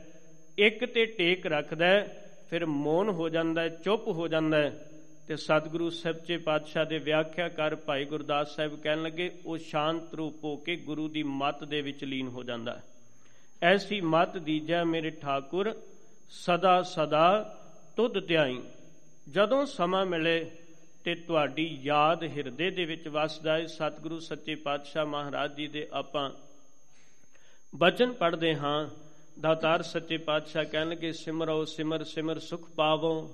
ਇੱਕ 0.57 0.85
ਤੇ 0.85 1.05
ਟੇਕ 1.05 1.45
ਰੱਖਦਾ 1.45 2.05
ਫਿਰ 2.49 2.65
ਮੌਨ 2.65 3.09
ਹੋ 3.09 3.29
ਜਾਂਦਾ 3.29 3.61
ਹੈ, 3.61 3.69
ਚੁੱਪ 3.69 4.07
ਹੋ 4.07 4.27
ਜਾਂਦਾ 4.27 4.57
ਹੈ। 4.57 4.91
ਤੇ 5.27 5.35
ਸਤਿਗੁਰੂ 5.35 5.89
ਸੱਚੇ 5.89 6.37
ਪਾਤਸ਼ਾਹ 6.37 6.85
ਦੇ 6.85 6.97
ਵਿਆਖਿਆਕਾਰ 6.97 7.75
ਭਾਈ 7.75 8.05
ਗੁਰਦਾਸ 8.05 8.55
ਸਾਹਿਬ 8.55 8.81
ਕਹਿਣ 8.81 9.03
ਲੱਗੇ, 9.03 9.31
ਉਹ 9.45 9.57
ਸ਼ਾਂਤ 9.57 10.13
ਰੂਪ 10.13 10.43
ਹੋ 10.43 10.55
ਕੇ 10.55 10.75
ਗੁਰੂ 10.75 11.07
ਦੀ 11.07 11.23
ਮੱਤ 11.23 11.63
ਦੇ 11.63 11.81
ਵਿੱਚ 11.81 12.03
ਲੀਨ 12.03 12.27
ਹੋ 12.27 12.43
ਜਾਂਦਾ 12.43 12.75
ਹੈ। 12.75 12.83
ਐਸੀ 13.63 14.01
ਮਤ 14.01 14.37
ਦੀਜੈ 14.37 14.83
ਮੇਰੇ 14.83 15.09
ਠਾਕੁਰ, 15.09 15.81
ਸਦਾ 16.29 16.81
ਸਦਾ 16.81 17.57
ਤੁਧ 17.95 18.27
ਧਿਆਈ। 18.27 18.61
ਜਦੋਂ 19.29 19.65
ਸਮਾਂ 19.65 20.05
ਮਿਲੇ 20.05 20.51
ਤੇ 21.03 21.15
ਤੁਹਾਡੀ 21.15 21.79
ਯਾਦ 21.81 22.23
ਹਿਰਦੇ 22.23 22.71
ਦੇ 22.71 22.85
ਵਿੱਚ 22.85 23.07
ਵਸਦਾ 23.07 23.53
ਹੈ, 23.53 23.65
ਸਤਿਗੁਰੂ 23.65 24.19
ਸੱਚੇ 24.19 24.55
ਪਾਤਸ਼ਾਹ 24.55 25.05
ਮਹਾਰਾਜ 25.05 25.55
ਜੀ 25.55 25.67
ਦੇ 25.67 25.87
ਆਪਾਂ 25.93 26.31
ਬਚਨ 27.75 28.13
ਪੜ੍ਹਦੇ 28.13 28.55
ਹਾਂ 28.55 28.89
ਦਾਤਾਰ 29.41 29.81
ਸੱਚੇ 29.81 30.17
ਪਾਤਸ਼ਾਹ 30.17 30.65
ਕਹਿਣ 30.65 30.89
ਲੱਗੇ 30.89 31.11
ਸਿਮਰੋ 31.11 31.65
ਸਿਮਰ 31.65 32.03
ਸਿਮਰ 32.03 32.39
ਸੁਖ 32.39 32.69
ਪਾਵੋ 32.75 33.33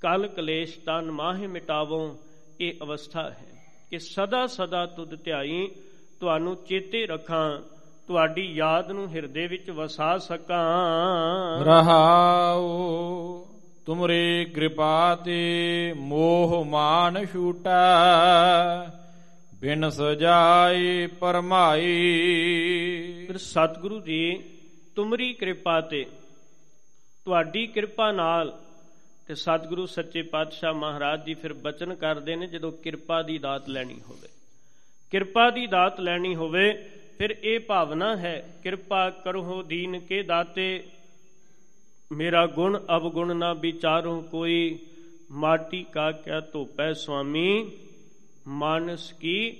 ਕਲ 0.00 0.26
ਕਲੇਸ਼ 0.26 0.78
ਤਨ 0.78 1.10
ਮਾਹਿ 1.10 1.46
ਮਿਟਾਵੋ 1.46 2.16
ਇਹ 2.60 2.74
ਅਵਸਥਾ 2.82 3.30
ਹੈ 3.30 3.66
ਕਿ 3.90 3.98
ਸਦਾ 3.98 4.46
ਸਦਾ 4.46 4.86
ਤੁਧ 4.86 5.24
ਧਿਆਈ 5.24 5.68
ਤੁਹਾਨੂੰ 6.20 6.56
ਚੇਤੇ 6.56 7.06
ਰੱਖਾਂ 7.06 7.58
ਤੁਹਾਡੀ 8.08 8.42
ਯਾਦ 8.42 8.90
ਨੂੰ 8.90 9.08
ਹਿਰਦੇ 9.08 9.46
ਵਿੱਚ 9.46 9.70
ਵਸਾ 9.70 10.18
ਸਕਾਂ। 10.18 11.64
ਰਹਾਉ 11.64 12.68
ਤੁਮਰੀ 13.86 14.44
ਕਿਰਪਾ 14.44 15.14
ਤੇ 15.24 15.92
ਮੋਹ 15.96 16.64
ਮਾਨ 16.64 17.26
ਛੂਟਾ 17.26 17.80
ਬਿਨ 19.54 19.90
ਸਜਾਈ 19.90 21.06
ਪਰਮਾਈ। 21.06 21.90
ਫਿਰ 23.26 23.38
ਸਤਿਗੁਰੂ 23.38 24.00
ਜੀ 24.00 24.44
ਤੁਮਰੀ 24.96 25.32
ਕਿਰਪਾ 25.32 25.80
ਤੇ 25.80 26.06
ਤੁਹਾਡੀ 27.24 27.66
ਕਿਰਪਾ 27.66 28.12
ਨਾਲ 28.12 28.60
ਤੇ 29.26 29.34
ਸਤਿਗੁਰੂ 29.34 29.86
ਸੱਚੇ 29.86 30.22
ਪਾਤਸ਼ਾਹ 30.22 30.74
ਮਹਾਰਾਜ 30.74 31.24
ਜੀ 31.24 31.34
ਫਿਰ 31.34 31.52
ਬਚਨ 31.52 31.94
ਕਰਦੇ 31.94 32.36
ਨੇ 32.36 32.46
ਜਦੋਂ 32.46 32.72
ਕਿਰਪਾ 32.72 33.22
ਦੀ 33.22 33.38
ਦਾਤ 33.38 33.68
ਲੈਣੀ 33.68 34.00
ਹੋਵੇ। 34.00 34.28
ਕਿਰਪਾ 35.10 35.50
ਦੀ 35.50 35.66
ਦਾਤ 35.66 36.00
ਲੈਣੀ 36.00 36.34
ਹੋਵੇ, 36.34 36.90
ਫਿਰ 37.18 37.36
ਇਹ 37.42 37.60
ਭਾਵਨਾ 37.60 38.16
ਹੈ, 38.16 38.54
ਕਿਰਪਾ 38.62 39.10
ਕਰੋ 39.10 39.62
ਦੀਨ 39.62 40.00
ਕੇ 40.00 40.22
ਦਾਤੇ। 40.22 40.84
ਮੇਰਾ 42.12 42.46
ਗੁਣ 42.46 42.80
ਅਵਗੁਣ 42.96 43.36
ਨਾ 43.36 43.52
ਵਿਚਾਰੋ 43.52 44.20
ਕੋਈ 44.20 44.78
ਮਾਟੀ 45.30 45.84
ਕਾ 45.84 46.12
ਕਿਆ 46.12 46.40
ਧੋਪੈ 46.40 46.92
ਸੁਆਮੀ, 46.92 47.70
ਮਾਨਸ 48.46 49.12
ਕੀ 49.12 49.56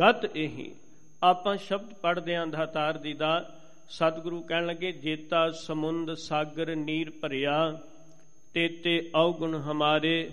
ਗਤ 0.00 0.36
ਇਹੀ। 0.36 0.74
ਆਪਾਂ 1.22 1.56
ਸ਼ਬਦ 1.56 1.94
ਪੜਦੇ 1.94 2.34
ਆਂ 2.36 2.46
ਧਾਤਾਰ 2.46 2.98
ਦੀ 2.98 3.12
ਦਾ 3.14 3.55
ਸਤਿਗੁਰੂ 3.90 4.40
ਕਹਿਣ 4.42 4.66
ਲੱਗੇ, 4.66 4.92
ਜੇਤਾ 4.92 5.50
ਸਮੁੰਦ 5.50 6.14
ਸਾਗਰ 6.14 6.74
ਨੀਰ 6.76 7.10
ਭਰਿਆ, 7.10 7.78
ਤੇਤੇ 8.54 9.10
ਔਗੁਣ 9.14 9.54
ਹਮਾਰੇ, 9.54 10.30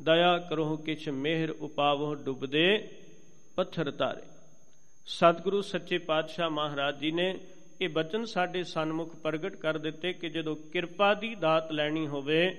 ਦਇਆ 0.00 0.38
ਕਰੋ 0.38 0.76
ਕਿਛ 0.76 1.08
ਮਿਹਰ 1.08 1.50
ਉਪਾਵੋ 1.60 2.14
ਡੁੱਬਦੇ 2.14 2.88
ਪੱਥਰ 3.56 3.90
ਤਾਰੇ। 3.90 4.22
ਸਤਿਗੁਰੂ 5.06 5.60
ਸੱਚੇ 5.62 5.98
ਪਾਤਸ਼ਾਹ 5.98 6.50
ਮਹਾਰਾਜ 6.50 6.98
ਜੀ 6.98 7.10
ਨੇ 7.10 7.34
ਇਹ 7.80 7.88
ਬਚਨ 7.88 8.24
ਸਾਡੇ 8.24 8.62
ਸਨਮੁਖ 8.62 9.14
ਪ੍ਰਗਟ 9.16 9.56
ਕਰ 9.56 9.78
ਦਿੱਤੇ 9.78 10.12
ਕਿ 10.12 10.28
ਜਦੋਂ 10.28 10.56
ਕਿਰਪਾ 10.72 11.14
ਦੀ 11.14 11.34
ਦਾਤ 11.34 11.72
ਲੈਣੀ 11.72 12.06
ਹੋਵੇ 12.06 12.50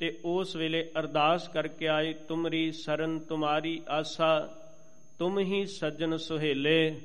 ਤੇ 0.00 0.18
ਉਸ 0.24 0.56
ਵੇਲੇ 0.56 0.90
ਅਰਦਾਸ 0.98 1.48
ਕਰਕੇ 1.48 1.88
ਆਏ, 1.88 2.12
ਤੁਮਰੀ 2.12 2.72
ਸਰਨ, 2.72 3.18
ਤੁਮਾਰੀ 3.18 3.80
ਆਸਾ, 3.88 4.48
ਤੁਮ 5.18 5.38
ਹੀ 5.38 5.64
ਸੱਜਣ 5.66 6.16
ਸੁਹੇਲੇ 6.16 7.00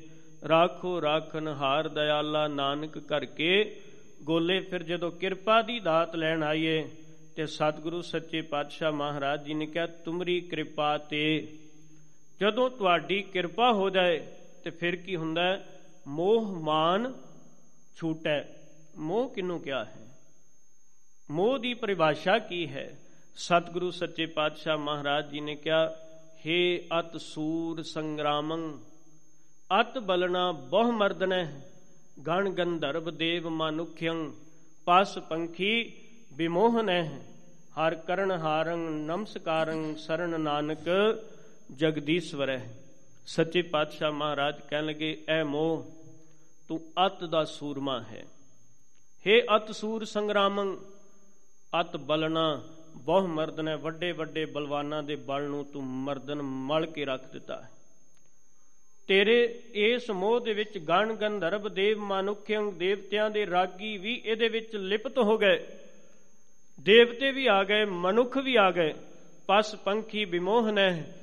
ਰਾਖੋ 0.50 1.02
ਰਾਖਨ 1.02 1.48
ਹਾਰ 1.48 1.88
ਦਇਆਲਾ 1.88 2.48
ਨਾਨਕ 2.48 2.98
ਕਰਕੇ 2.98 3.82
ਗੋਲੇ 4.24 4.60
ਫਿਰ 4.60 4.84
ਜਦੋਂ 4.84 5.12
ਕਿਰਪਾ 5.12 5.62
ਦੀ 5.62 5.80
ਦਾਤ 5.80 6.16
ਲੈਣ 6.16 6.44
ਆਈਏ, 6.44 6.90
ਤੇ 7.36 7.46
ਸਤਿਗੁਰੂ 7.46 8.02
ਸੱਚੇ 8.02 8.42
ਪਾਤਸ਼ਾਹ 8.42 8.92
ਮਹਾਰਾਜ 8.92 9.44
ਜੀ 9.44 9.54
ਨੇ 9.54 9.66
ਕਿਹਾ, 9.66 9.88
ਤੁਮਰੀ 9.88 10.42
ਕਿਰਪਾ 10.42 10.98
ਤੇ। 10.98 11.48
ਜਦੋਂ 12.42 12.70
ਤੁਹਾਡੀ 12.70 13.22
ਕਿਰਪਾ 13.22 13.72
ਹੋ 13.72 13.90
ਜਾਏ, 13.90 14.28
ਤੇ 14.64 14.70
ਫਿਰ 14.70 14.96
ਕੀ 14.96 15.16
ਹੁੰਦਾ? 15.16 15.44
ਹੈ 15.44 15.66
ਮੋਹ 16.08 16.60
ਮਾਨ 16.60 17.14
ਛੂਟੈ। 17.96 18.44
ਮੋਹ 18.98 19.30
ਕਿਨੂੰ 19.30 19.60
ਕਿਹਾ 19.60 19.86
ਹੈ? 19.86 20.18
ਮੋਹ 21.32 21.60
ਦੀ 21.60 21.74
ਪਰਿਭਾਸ਼ਾ 21.74 22.40
ਕੀ 22.40 22.68
ਹੈ? 22.68 23.00
ਸਤਿਗੁਰੂ 23.36 23.92
ਸੱਚੇ 23.92 24.26
ਪਾਤਸ਼ਾਹ 24.26 24.78
ਮਹਾਰਾਜ 24.78 25.30
ਜੀ 25.30 25.40
ਨੇ 25.40 25.56
ਕਿਹਾ 25.56 25.96
हे 26.40 26.84
ਅਤ 27.00 27.22
ਸੂਰ 27.22 27.82
ਸੰਗਰਾਮੰ। 27.82 28.80
ਅਤ 29.80 29.98
ਬਲਣਾ 29.98 30.52
ਬਹੁ 30.52 30.92
ਮਰਦਨੈ, 30.92 31.46
ਗਣ 32.28 32.50
ਗੰਧਰਵ 32.50 33.12
ਦੇਵ 33.12 33.50
ਮਨੁਖਯੰ, 33.50 34.32
ਪਸ 34.86 35.18
ਪੰਖੀ 35.18 35.94
ਵਿਮੋਹਨੈ 36.34 37.04
ਹਰ 37.74 37.96
ਕਰਨ 37.96 38.32
ਹਾਰੰ 38.32 38.80
ਨਮਸਕਾਰੰ 38.80 39.96
ਸਰਣ 39.96 40.40
ਨਾਨਕ 40.40 40.90
ਜਗਦੀਸ਼ਵਰੈ। 41.76 42.60
ਸੱਚੇ 43.26 43.62
ਪਾਤਸ਼ਾਹ 43.62 44.12
ਮਹਾਰਾਜ 44.12 44.60
ਕਹਿਣ 44.70 44.86
ਲੱਗੇ, 44.86 45.24
ਐ 45.30 45.44
ਮੋਹ, 45.44 45.86
ਤੂੰ 46.68 46.80
ਅਤ 47.06 47.24
ਦਾ 47.24 47.44
ਸੂਰਮਾ 47.44 48.02
ਹੈ। 48.02 48.26
हे 49.26 49.42
ਅਤ 49.56 49.72
ਸੂਰ 49.72 50.06
ਸੰਗਰਾਮੰ, 50.06 50.78
ਅਤ 51.82 51.98
ਬਲਣਾ 51.98 52.62
ਬਹੁ 52.96 53.28
ਮਰਦਨ 53.28 53.68
ਹੈ 53.68 53.78
ਵੱਡੇ 53.78 54.12
ਵੱਡੇ 54.12 54.46
ਬਲਵਾਨਾਂ 54.46 55.04
ਦੇ 55.04 55.16
ਬਲ 55.16 55.44
ਨੂੰ 55.44 55.66
ਤੂੰ 55.66 55.84
ਮਰਦਨ 55.84 56.42
ਮਲ 56.42 56.86
ਕੇ 56.86 57.06
ਰੱਖ 57.06 57.32
ਦਿੱਤਾ 57.32 57.62
ਹੈ। 57.62 57.70
ਤੇਰੇ 59.08 59.60
ਇਸ 59.74 60.10
ਮੋਹ 60.12 60.40
ਦੇ 60.40 60.54
ਵਿੱਚ 60.54 60.78
ਗਣ 60.78 61.14
ਗੰਧਰਵ 61.14 61.74
ਦੇਵ 61.74 62.00
ਮਾਨੁਖਯੰ 62.00 62.78
ਦੇਵਤਿਆਂ 62.78 63.30
ਦੇ 63.30 63.46
ਰਾਗੀ 63.46 63.98
ਵੀ 63.98 64.22
ਇਹਦੇ 64.26 64.48
ਵਿੱਚ 64.48 64.76
ਲਿਪਤ 64.76 65.18
ਹੋ 65.18 65.38
ਗਏ। 65.38 65.66
ਦੇਵਤੇ 66.80 67.32
ਵੀ 67.32 67.48
ਆ 67.48 67.64
ਗਏ, 67.64 67.86
ਮਨੁੱਖ 67.86 68.38
ਵੀ 68.38 68.56
ਆ 68.56 68.72
ਗਏ। 68.72 68.94
ਪਸ 69.48 69.76
ਪੰਖੀ 69.76 70.26
ਵਿਮੋਹਨ 70.26 70.78
ਹੈ 70.78 71.20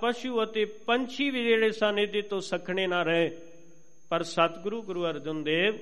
ਪਸ਼ੂ 0.00 0.42
ਅਤੇ 0.44 0.64
ਪੰਛੀ 0.64 1.30
ਵੀ 1.30 1.44
ਜਿਹੜੇ 1.44 1.70
ਸਨ 1.70 1.98
ਇਹਦੇ 1.98 2.22
ਤੋਂ 2.22 2.40
ਸਖਣੇ 2.40 2.86
ਨਾ 2.86 3.02
ਰਹੇ। 3.02 3.30
ਪਰ 4.08 4.22
ਸਤਿਗੁਰੂ 4.22 4.82
ਗੁਰੂ 4.82 5.04
ਅਰਜਨ 5.04 5.42
ਦੇਵ, 5.42 5.76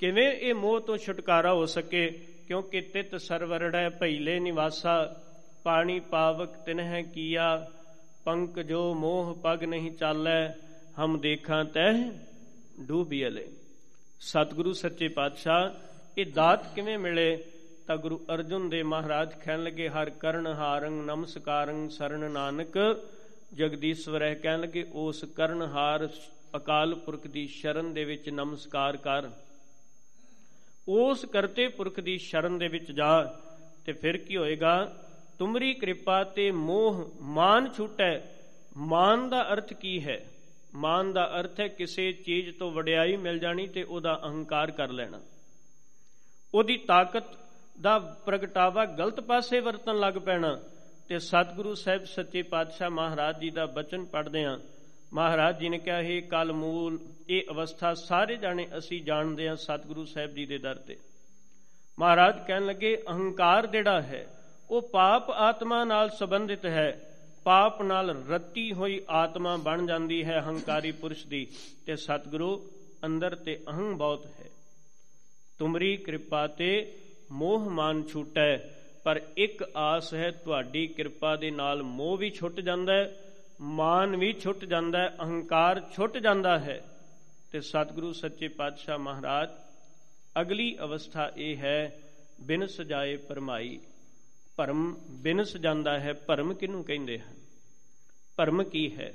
ਕਿਵੇਂ 0.00 0.32
ਇਹ 0.32 0.54
ਮੋਹ 0.54 0.80
ਤੋਂ 0.80 0.96
ਛੁਟਕਾਰਾ 0.96 1.52
ਹੋ 1.54 1.66
ਸਕੇ? 1.66 2.10
ਕਿਉਂਕਿ 2.46 2.80
ਤਿਤ 2.80 3.16
ਸਰਵਰੜੈ 3.16 3.88
ਭਈਲੇ 3.90 4.38
ਨਿਵਾਸਾ, 4.38 5.16
ਪਾਣੀ 5.64 6.00
ਪਾਵਕ 6.00 6.54
ਤਿਨਹਿ 6.66 7.02
ਕੀਆ 7.02 7.66
ਪੰਕ 8.24 8.60
ਜੋ 8.60 8.94
ਮੋਹ 8.94 9.34
ਪਗ 9.34 9.64
ਨਹੀਂ 9.64 9.92
ਚਾਲੈ, 9.92 10.52
ਹਮ 10.98 11.18
ਦੇਖਾਂ 11.18 11.64
ਤਹਿ 11.64 12.10
ਡੂਬੀਲੇ 12.80 13.48
ਸਤਿਗੁਰੂ 14.20 14.72
ਸੱਚੇ 14.72 15.08
ਪਾਤਸ਼ਾਹ, 15.08 15.70
ਇਹ 16.18 16.26
ਦਾਤ 16.26 16.74
ਕਿਵੇਂ 16.74 16.98
ਮਿਲੇ? 16.98 17.44
ਤਾਂ 17.86 17.96
ਗੁਰੂ 17.96 18.20
ਅਰਜੁਨ 18.34 18.68
ਦੇ 18.68 18.82
ਮਹਾਰਾਜ 18.82 19.32
ਕਹਿਣ 19.44 19.62
ਲੱਗੇ, 19.62 19.88
ਹਰ 19.88 20.10
ਕਰਨ 20.10 20.46
ਹਾਰੰ 20.46 20.92
ਨਮਸਕਾਰੰ 20.92 21.88
ਸਰਣ 21.88 22.30
ਨਾਨਕ। 22.30 23.02
ਜਗਦੀਸ਼ਵਰ 23.54 24.22
ਹੈ 24.22 24.34
ਕਹਿਣ 24.34 24.60
ਲੱਗੇ, 24.60 24.86
ਉਸ 24.92 25.24
ਕਰਨ 25.24 25.62
ਹਾਰ 25.62 26.08
ਅਕਾਲ 26.56 26.94
ਪੁਰਖ 26.94 27.26
ਦੀ 27.26 27.46
ਸ਼ਰਨ 27.46 27.94
ਦੇ 27.94 28.04
ਵਿੱਚ 28.04 28.28
ਨਮਸਕਾਰ 28.28 28.96
ਕਰ। 28.96 29.30
ਉਸ 30.88 31.24
ਕਰਤੇ 31.24 31.68
ਪੁਰਖ 31.68 32.00
ਦੀ 32.00 32.18
ਸ਼ਰਨ 32.18 32.58
ਦੇ 32.58 32.68
ਵਿੱਚ 32.68 32.92
ਜਾ, 32.92 33.40
ਤੇ 33.84 33.92
ਫਿਰ 33.92 34.16
ਕੀ 34.16 34.36
ਹੋਏਗਾ? 34.36 35.03
ਤੁਮਰੀ 35.38 35.74
ਕਿਰਪਾ 35.74 36.24
ਤੇ 36.24 36.50
ਮੋਹ 36.50 37.12
ਮਾਨ 37.20 37.72
ਛੁਟੈ। 37.72 38.20
ਮਾਨ 38.76 39.28
ਦਾ 39.28 39.52
ਅਰਥ 39.52 39.72
ਕੀ 39.72 40.04
ਹੈ? 40.04 40.24
ਮਾਨ 40.74 41.12
ਦਾ 41.12 41.40
ਅਰਥ 41.40 41.60
ਹੈ 41.60 41.68
ਕਿਸੇ 41.68 42.12
ਚੀਜ਼ 42.12 42.58
ਤੋਂ 42.58 42.70
ਵਡਿਆਈ 42.70 43.16
ਮਿਲ 43.16 43.38
ਜਾਣੀ 43.38 43.66
ਤੇ 43.66 43.82
ਉਹਦਾ 43.82 44.20
ਅਹੰਕਾਰ 44.24 44.70
ਕਰ 44.70 44.88
ਲੈਣਾ। 44.88 45.20
ਉਹਦੀ 46.54 46.76
ਤਾਕਤ 46.76 47.24
ਦਾ 47.80 47.98
ਪ੍ਰਗਟਾਵਾ 47.98 48.84
ਗਲਤ 48.84 49.20
ਪਾਸੇ 49.20 49.60
ਵਰਤਣ 49.60 49.98
ਲੱਗ 49.98 50.14
ਪੈਣਾ। 50.14 50.60
ਤੇ 51.08 51.18
ਸਤਿਗੁਰੂ 51.18 51.74
ਸਾਹਿਬ 51.74 52.04
ਸੱਚੇ 52.04 52.42
ਪਾਤਸ਼ਾਹ 52.42 52.90
ਮਹਾਰਾਜ 52.90 53.38
ਜੀ 53.38 53.50
ਦਾ 53.50 53.66
ਬਚਨ 53.66 54.04
ਪੜ੍ਹਦੇ 54.04 54.44
ਆਂ 54.44 54.58
ਮਹਾਰਾਜ 55.14 55.58
ਜੀ 55.58 55.68
ਨੇ 55.68 55.78
ਕਿਹਾ, 55.78 56.02
ਹੈ 56.02 56.20
ਕਲ 56.20 56.52
ਮੂਲ, 56.52 56.98
ਇਹ 57.28 57.42
ਅਵਸਥਾ 57.50 57.94
ਸਾਰੇ 57.94 58.36
ਜਾਣੇ 58.36 58.68
ਅਸੀਂ 58.78 59.02
ਜਾਣਦੇ 59.02 59.48
ਹਾਂ 59.48 59.56
ਸਤਿਗੁਰੂ 59.56 60.04
ਸਾਹਿਬ 60.04 60.34
ਜੀ 60.34 60.46
ਦੇ 60.46 60.58
ਦਰ 60.58 60.74
ਤੇ। 60.74 60.96
ਮਹਾਰਾਜ 61.98 62.46
ਕਹਿਣ 62.46 62.66
ਲੱਗੇ, 62.66 63.02
ਅਹੰਕਾਰ 63.10 63.66
ਜਿਹੜਾ 63.66 64.02
ਹੈ 64.02 64.33
ਉਹ 64.70 64.82
ਪਾਪ 64.82 65.30
ਆਤਮਾ 65.30 65.84
ਨਾਲ 65.84 66.10
ਸੰਬੰਧਿਤ 66.10 66.66
ਹੈ। 66.66 67.10
ਪਾਪ 67.44 67.82
ਨਾਲ 67.82 68.24
ਰੱਤੀ 68.28 68.72
ਹੋਈ 68.72 69.02
ਆਤਮਾ 69.10 69.56
ਬਣ 69.56 69.86
ਜਾਂਦੀ 69.86 70.24
ਹੈ 70.24 70.40
ਹੰਕਾਰੀ 70.40 70.92
ਪੁਰਸ਼ 70.92 71.26
ਦੀ 71.26 71.46
ਤੇ 71.86 71.96
ਸਤਿਗੁਰੂ 71.96 72.70
ਅੰਦਰ 73.04 73.34
ਤੇ 73.34 73.60
ਅਹੰ 73.68 73.96
ਬਹੁਤ 73.96 74.26
ਹੈ। 74.26 74.50
ਤੁਮਰੀ 75.58 75.96
ਕਿਰਪਾ 75.96 76.46
ਤੇ 76.46 76.96
ਮੋਹ 77.32 77.70
ਮਾਨ 77.70 78.02
ਛੁਟੈ, 78.02 78.56
ਪਰ 79.04 79.20
ਇੱਕ 79.36 79.64
ਆਸ 79.76 80.14
ਹੈ 80.14 80.30
ਤੁਹਾਡੀ 80.30 80.86
ਕਿਰਪਾ 80.86 81.36
ਦੇ 81.36 81.50
ਨਾਲ 81.50 81.82
ਮੋਹ 81.82 82.16
ਵੀ 82.16 82.30
ਛੁੱਟ 82.30 82.60
ਜਾਂਦਾ 82.60 82.92
ਹੈ, 82.92 83.16
ਮਾਨ 83.60 84.16
ਵੀ 84.16 84.32
ਛੁੱਟ 84.32 84.64
ਜਾਂਦਾ 84.64 84.98
ਹੈ, 84.98 85.16
ਅਹੰਕਾਰ 85.20 85.82
ਛੁੱਟ 85.96 86.18
ਜਾਂਦਾ 86.18 86.58
ਹੈ। 86.58 86.84
ਤੇ 87.52 87.60
ਸਤਿਗੁਰੂ 87.60 88.12
ਸੱਚੇ 88.12 88.48
ਪਾਤਸ਼ਾਹ 88.48 88.98
ਮਹਾਰਾਜ, 88.98 89.50
ਅਗਲੀ 90.40 90.76
ਅਵਸਥਾ 90.78 91.32
ਇਹ 91.36 91.56
ਹੈ, 91.56 91.98
ਬਿਨ 92.40 92.66
ਸਜਾਏ 92.66 93.16
ਪਰਮਾਈ। 93.16 93.80
ਭਰਮ 94.56 94.96
ਬਿਨ 95.10 95.42
ਸਜਾਂਦਾ 95.42 96.00
ਹੈ, 96.00 96.12
ਭਰਮ 96.12 96.54
ਕਿਹਨੂੰ 96.54 96.84
ਕਹਿੰਦੇ 96.84 97.18
ਹਨ? 97.18 97.36
ਭਰਮ 98.36 98.64
ਕੀ 98.64 98.96
ਹੈ? 98.96 99.14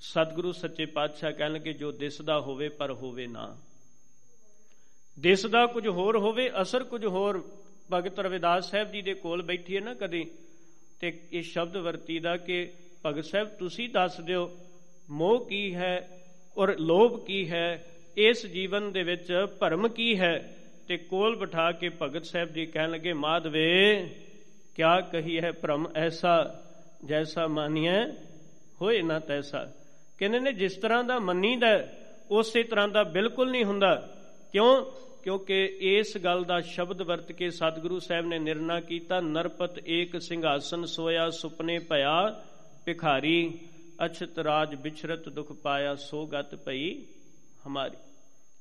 ਸਤਿਗੁਰੂ 0.00 0.52
ਸੱਚੇ 0.52 0.86
ਪਾਤਸ਼ਾਹ 0.86 1.32
ਕਹਿਣਗੇ 1.32 1.72
ਜੋ 1.72 1.92
ਦਿਸਦਾ 1.92 2.40
ਹੋਵੇ 2.40 2.68
ਪਰ 2.68 2.92
ਹੋਵੇ 2.92 3.26
ਨਾ। 3.26 3.56
ਦਿਸਦਾ 5.18 5.66
ਕੁਝ 5.66 5.88
ਹੋਰ 5.88 6.18
ਹੋਵੇ, 6.18 6.50
ਅਸਰ 6.62 6.84
ਕੁਝ 6.84 7.06
ਹੋਰ। 7.06 7.50
ਭਗਤ 7.92 8.18
ਰਵਿਦਾਸ 8.18 8.70
ਸਾਹਿਬ 8.70 8.92
ਜੀ 8.92 9.02
ਦੇ 9.02 9.14
ਕੋਲ 9.14 9.42
ਬੈਠੀਏ 9.42 9.80
ਨਾ 9.80 9.94
ਕਦੇ, 9.94 10.24
ਤੇ 11.00 11.20
ਇਹ 11.32 11.42
ਸ਼ਬਦ 11.42 11.76
ਵਰਤੀ 11.76 12.18
ਦਾ 12.18 12.36
ਕਿ, 12.36 12.72
ਭਗਤ 13.06 13.24
ਸਾਹਿਬ, 13.24 13.48
ਤੁਸੀਂ 13.48 13.88
ਦੱਸ 13.88 14.20
ਦਿਓ, 14.20 14.56
ਮੋਹ 15.10 15.46
ਕੀ 15.46 15.74
ਹੈ 15.74 16.22
ਔਰ 16.56 16.78
ਲੋਭ 16.78 17.24
ਕੀ 17.24 17.50
ਹੈ? 17.50 17.86
ਇਸ 18.16 18.46
ਜੀਵਨ 18.46 18.92
ਦੇ 18.92 19.02
ਵਿੱਚ 19.02 19.46
ਭਰਮ 19.60 19.88
ਕੀ 19.88 20.18
ਹੈ? 20.18 20.56
ਤੇ 20.88 20.96
ਕੋਲ 20.96 21.36
ਬਿਠਾ 21.36 21.72
ਕੇ 21.72 21.88
ਭਗਤ 21.88 22.24
ਸਾਹਿਬ 22.24 22.52
ਜੀ 22.52 22.66
ਕਹਿਣ 22.66 22.90
ਲੱਗੇ, 22.90 23.12
ਮਾਧਵੇ 23.12 24.10
ਕਿਆ 24.76 25.00
ਕਹੀ 25.00 25.40
ਹੈ 25.40 25.52
ਭਰਮ 25.52 25.86
ਐਸਾ, 25.96 26.62
ਜੈਸਾ 27.04 27.46
ਮਾਨੀਐ? 27.46 28.06
ਹੋਏ 28.82 29.02
ਨਾ 29.02 29.18
ਤੈਸਾ। 29.18 29.72
ਕਹਿੰਦੇ 30.18 30.40
ਨੇ 30.40 30.52
ਜਿਸ 30.52 30.76
ਤਰ੍ਹਾਂ 30.76 31.04
ਦਾ 31.04 31.18
ਮੰਨੀਦਾ, 31.18 31.88
ਉਸੇ 32.30 32.62
ਤਰ੍ਹਾਂ 32.62 32.88
ਦਾ 32.88 33.02
ਬਿਲਕੁਲ 33.02 33.50
ਨਹੀਂ 33.50 33.64
ਹੁੰਦਾ। 33.64 34.16
ਕਿਉਂ? 34.52 34.86
ਕਿਉਂਕਿ 35.22 35.76
ਇਸ 35.80 36.18
ਗੱਲ 36.18 36.44
ਦਾ 36.44 36.60
ਸ਼ਬਦ 36.60 37.02
ਵਰਤ 37.02 37.32
ਕੇ 37.32 37.50
ਸਤਿਗੁਰੂ 37.50 37.98
ਸਾਹਿਬ 37.98 38.26
ਨੇ 38.26 38.38
ਨਿਰਣਾ 38.38 38.80
ਕੀਤਾ, 38.80 39.20
ਨਰਪਤ 39.20 39.88
ਏਕ 39.88 40.20
ਸਿੰਘਾਸਨ 40.20 40.84
ਸੋਇਆ 40.84 41.30
ਸੁਪਨੇ 41.30 41.78
ਭਇਆ 41.78 42.44
ਭਿਖਾਰੀ, 42.84 43.58
ਅਛਤ 44.06 44.38
ਰਾਜ 44.38 44.74
ਵਿਚਰਤ 44.74 45.28
ਦੁਖ 45.28 45.52
ਪਾਇਆ 45.52 45.94
ਸੋ 45.94 46.26
ਗਤ 46.26 46.54
ਪਈ 46.54 47.04
ਹਮਾਰੀ। 47.66 47.96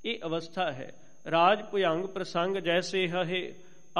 ਇਹ 0.06 0.20
ਅਵਸਥਾ 0.24 0.72
ਹੈ। 0.72 0.96
ਰਾਜ 1.32 1.64
ਭੁਯੰਗ 1.64 2.06
ਪ੍ਰਸੰਗ 2.06 2.58
ਜੈਸੇ 2.58 3.08
ਹੇ 3.08 3.54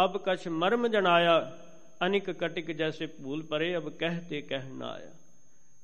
ਅਬ 0.04 0.18
ਕਛ 0.18 0.48
ਮਰਮ 0.48 0.88
ਜਣਾਇਆ 0.88 1.58
ਅਨਿਕ 2.06 2.32
ਕਟਿਕ 2.32 2.72
ਜੈਸੇ 2.72 3.06
ਭੂਲ 3.06 3.44
ਪਰੇ, 3.44 3.78
ਅਬ 3.78 3.90
ਕਹਤੇ 3.90 4.42
ਕਹਿ 4.42 4.70
ਨਾ 4.70 4.88
ਆਇਆ। 4.88 5.12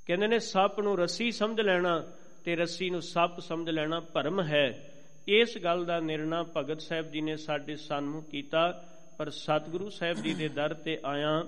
ਕਹਿੰਦੇ 0.07 0.28
ਨੇ, 0.28 0.39
ਸੱਪ 0.39 0.80
ਨੂੰ 0.80 0.97
ਰੱਸੀ 0.97 1.32
ਸਮਝ 1.32 1.62
ਲੈਣਾ 1.62 2.12
ਤੇ 2.45 2.55
ਰੱਸੀ 2.55 2.89
ਨੂੰ 2.89 3.01
ਸੱਪ 3.01 3.39
ਸਮਝ 3.39 3.70
ਲੈਣਾ 3.70 3.99
ਭਰਮ 3.99 4.41
ਹੈ। 4.41 4.93
ਇਸ 5.28 5.57
ਗੱਲ 5.57 5.86
ਦਾ 5.86 5.99
ਨਿਰਣਾ 5.99 6.45
ਭਗਤ 6.57 6.82
ਸਾਹਿਬ 6.82 7.12
ਜੀ 7.12 7.22
ਨੇ 7.22 7.36
ਸਾਡੇ 7.36 7.76
ਸਾਹਮਣੇ 7.76 8.22
ਕੀਤਾ, 8.32 8.86
ਪਰ 9.18 9.30
ਸਤਿਗੁਰੂ 9.30 9.89
ਸਾਹਿਬ 9.89 10.18
ਜੀ 10.18 10.34
ਦੇ 10.34 10.49
ਦਰ 10.49 10.74
ਤੇ 10.74 10.99
ਆਇਆ 11.05 11.45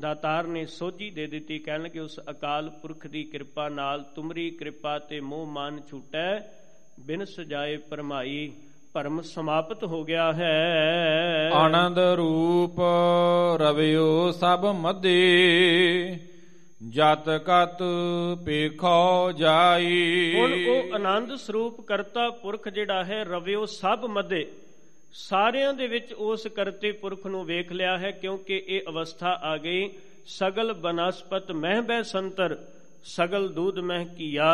ਦਾਤਾਰ 0.00 0.46
ਨੇ 0.46 0.66
ਸੋਝੀ 0.66 1.10
ਦੇ 1.10 1.26
ਦਿੱਤੀ, 1.26 1.58
ਕਹਿਣ 1.58 1.88
ਕਿ 1.88 2.00
ਉਸ 2.00 2.20
ਅਕਾਲ 2.30 2.70
ਪੁਰਖ 2.70 3.06
ਦੀ 3.06 3.24
ਕਿਰਪਾ 3.24 3.68
ਨਾਲ 3.68 4.02
ਤੁਮਰੀ 4.02 4.50
ਕਿਰਪਾ 4.50 4.98
ਤੇ 4.98 5.20
ਮੋਹ 5.20 5.46
ਮਾਨ 5.46 5.80
ਛੁਟੈ, 5.90 6.40
ਬਿਨ 7.00 7.24
ਸਜਾਏ 7.24 7.76
ਪਰਮਾਈ 7.76 8.52
ਭਰਮ 8.94 9.20
ਸਮਾਪਤ 9.22 9.84
ਹੋ 9.84 10.02
ਗਿਆ 10.04 10.32
ਹੈ। 10.32 11.50
ਆਨੰਦ 11.54 11.98
ਰੂਪ 12.16 12.80
ਰਵਿਓ 13.60 14.30
ਸਭ 14.30 14.64
ਮਧੇ 14.76 16.18
ਜਤ 16.94 17.28
ਕਤ 17.46 17.82
ਪੇਖੋ 18.44 19.32
ਜਾਈ। 19.32 20.34
ਹੁਣ 20.36 20.52
ਉਹ 20.70 20.94
ਆਨੰਦ 20.94 21.34
ਸਰੂਪ 21.36 21.80
ਕਰਤਾ 21.80 22.28
ਪੁਰਖ 22.42 22.68
ਜਿਹੜਾ 22.68 23.04
ਹੈ 23.04 23.22
ਰਵਿਓ 23.24 23.64
ਸਭ 23.66 24.04
ਮਧੇ 24.10 24.44
ਸਾਰਿਆਂ 25.12 25.72
ਦੇ 25.74 25.86
ਵਿੱਚ 25.86 26.12
ਉਸ 26.12 26.46
ਕਰਤੇ 26.46 26.92
ਪੁਰਖ 26.92 27.26
ਨੂੰ 27.26 27.44
ਵੇਖ 27.46 27.72
ਲਿਆ 27.72 27.96
ਹੈ 27.98 28.10
ਕਿਉਂਕਿ 28.10 28.62
ਇਹ 28.66 28.90
ਅਵਸਥਾ 28.90 29.38
ਆ 29.42 29.56
ਗਈ 29.56 29.88
ਸਗਲ 30.28 30.72
ਬਨਸਪਤ 30.72 31.52
ਮਹਿ 31.52 31.80
ਬੈ 31.82 32.02
ਸੰਤਰ 32.02 32.56
ਸਗਲ 33.06 33.48
ਦੂਧ 33.48 33.78
ਮਹਿ 33.78 34.04
ਕੀਆ 34.18 34.50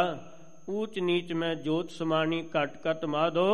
ਊਚ 0.70 0.98
ਨੀਚ 0.98 1.32
ਮੈਂ 1.32 1.54
ਜੋਤ 1.54 1.90
ਸਮਾਣੀ 1.90 2.42
ਘਟ 2.56 2.70
ਘਟ 2.86 3.04
ਮਾਧੋ। 3.04 3.48